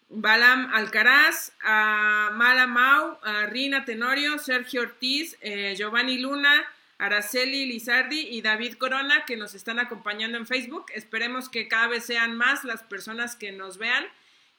Balam 0.09 0.73
Alcaraz, 0.73 1.53
a 1.63 2.31
Mala 2.33 2.67
Mau, 2.67 3.19
a 3.23 3.45
Rina 3.47 3.85
Tenorio, 3.85 4.39
Sergio 4.39 4.81
Ortiz, 4.81 5.37
eh, 5.43 5.75
Giovanni 5.77 6.17
Luna, 6.17 6.65
Araceli 6.99 7.67
Lizardi 7.67 8.21
y 8.31 8.43
David 8.43 8.75
Corona 8.75 9.25
que 9.27 9.37
nos 9.37 9.55
están 9.55 9.79
acompañando 9.79 10.39
en 10.39 10.47
Facebook. 10.47 10.87
Esperemos 10.95 11.49
que 11.49 11.69
cada 11.69 11.89
vez 11.89 12.05
sean 12.05 12.37
más 12.37 12.65
las 12.65 12.83
personas 12.83 13.37
que 13.37 13.53
nos 13.53 13.79
vean 13.79 14.05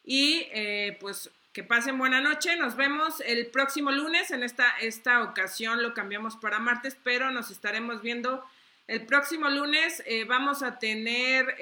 y 0.04 0.48
eh, 0.52 0.98
pues 1.00 1.32
que 1.54 1.64
pasen 1.64 1.98
buena 1.98 2.22
noche. 2.22 2.56
Nos 2.58 2.76
vemos 2.76 3.22
el 3.22 3.48
próximo 3.48 3.92
lunes. 3.92 4.32
En 4.32 4.44
esta, 4.44 4.70
esta 4.82 5.24
ocasión 5.24 5.82
lo 5.82 5.94
cambiamos 5.94 6.36
para 6.36 6.60
martes, 6.60 6.96
pero 7.04 7.32
nos 7.32 7.50
estaremos 7.50 8.02
viendo 8.02 8.44
el 8.88 9.06
próximo 9.06 9.50
lunes. 9.50 10.04
Eh, 10.06 10.26
vamos 10.26 10.62
a 10.62 10.78
tener 10.78 11.56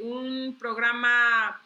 un 0.00 0.56
programa 0.58 1.60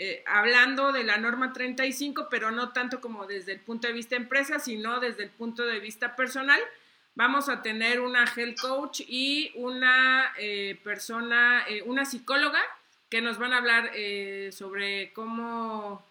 eh, 0.00 0.22
hablando 0.26 0.92
de 0.92 1.02
la 1.02 1.16
norma 1.16 1.52
35, 1.52 2.28
pero 2.30 2.52
no 2.52 2.68
tanto 2.68 3.00
como 3.00 3.26
desde 3.26 3.50
el 3.50 3.58
punto 3.58 3.88
de 3.88 3.92
vista 3.92 4.14
empresa, 4.14 4.60
sino 4.60 5.00
desde 5.00 5.24
el 5.24 5.30
punto 5.30 5.66
de 5.66 5.80
vista 5.80 6.14
personal. 6.14 6.60
Vamos 7.18 7.48
a 7.48 7.62
tener 7.62 7.98
una 7.98 8.32
health 8.36 8.60
coach 8.60 9.00
y 9.00 9.50
una 9.56 10.32
eh, 10.38 10.78
persona, 10.84 11.64
eh, 11.68 11.82
una 11.82 12.04
psicóloga, 12.04 12.60
que 13.10 13.20
nos 13.20 13.38
van 13.38 13.52
a 13.52 13.56
hablar 13.56 13.90
sobre 14.52 15.12
cómo, 15.14 15.94
o 15.94 16.02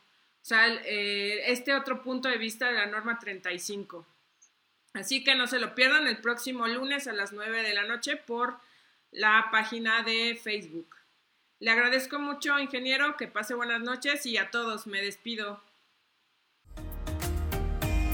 sea, 0.41 0.67
este 0.67 1.73
otro 1.73 2.01
punto 2.01 2.27
de 2.27 2.37
vista 2.37 2.67
de 2.67 2.73
la 2.73 2.87
norma 2.87 3.19
35. 3.19 4.05
Así 4.95 5.23
que 5.23 5.35
no 5.35 5.47
se 5.47 5.59
lo 5.59 5.75
pierdan 5.75 6.07
el 6.07 6.17
próximo 6.17 6.67
lunes 6.67 7.07
a 7.07 7.13
las 7.13 7.31
9 7.31 7.63
de 7.63 7.73
la 7.73 7.83
noche 7.83 8.17
por 8.17 8.57
la 9.11 9.47
página 9.49 10.03
de 10.03 10.35
Facebook. 10.35 10.93
Le 11.59 11.71
agradezco 11.71 12.19
mucho, 12.19 12.59
ingeniero, 12.59 13.15
que 13.15 13.27
pase 13.27 13.53
buenas 13.53 13.79
noches 13.79 14.25
y 14.25 14.35
a 14.35 14.51
todos 14.51 14.87
me 14.87 15.01
despido. 15.01 15.61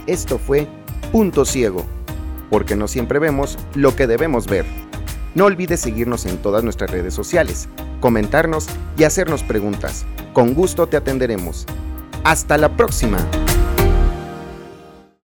Esto 0.05 0.37
fue 0.37 0.67
Punto 1.11 1.43
Ciego, 1.43 1.87
porque 2.53 2.75
no 2.75 2.87
siempre 2.87 3.17
vemos 3.17 3.57
lo 3.73 3.95
que 3.95 4.05
debemos 4.05 4.45
ver. 4.45 4.63
No 5.33 5.45
olvides 5.45 5.79
seguirnos 5.79 6.27
en 6.27 6.37
todas 6.37 6.63
nuestras 6.63 6.91
redes 6.91 7.15
sociales, 7.15 7.67
comentarnos 7.99 8.67
y 8.95 9.05
hacernos 9.05 9.41
preguntas. 9.41 10.05
Con 10.33 10.53
gusto 10.53 10.85
te 10.85 10.95
atenderemos. 10.95 11.65
Hasta 12.23 12.59
la 12.59 12.77
próxima. 12.77 13.17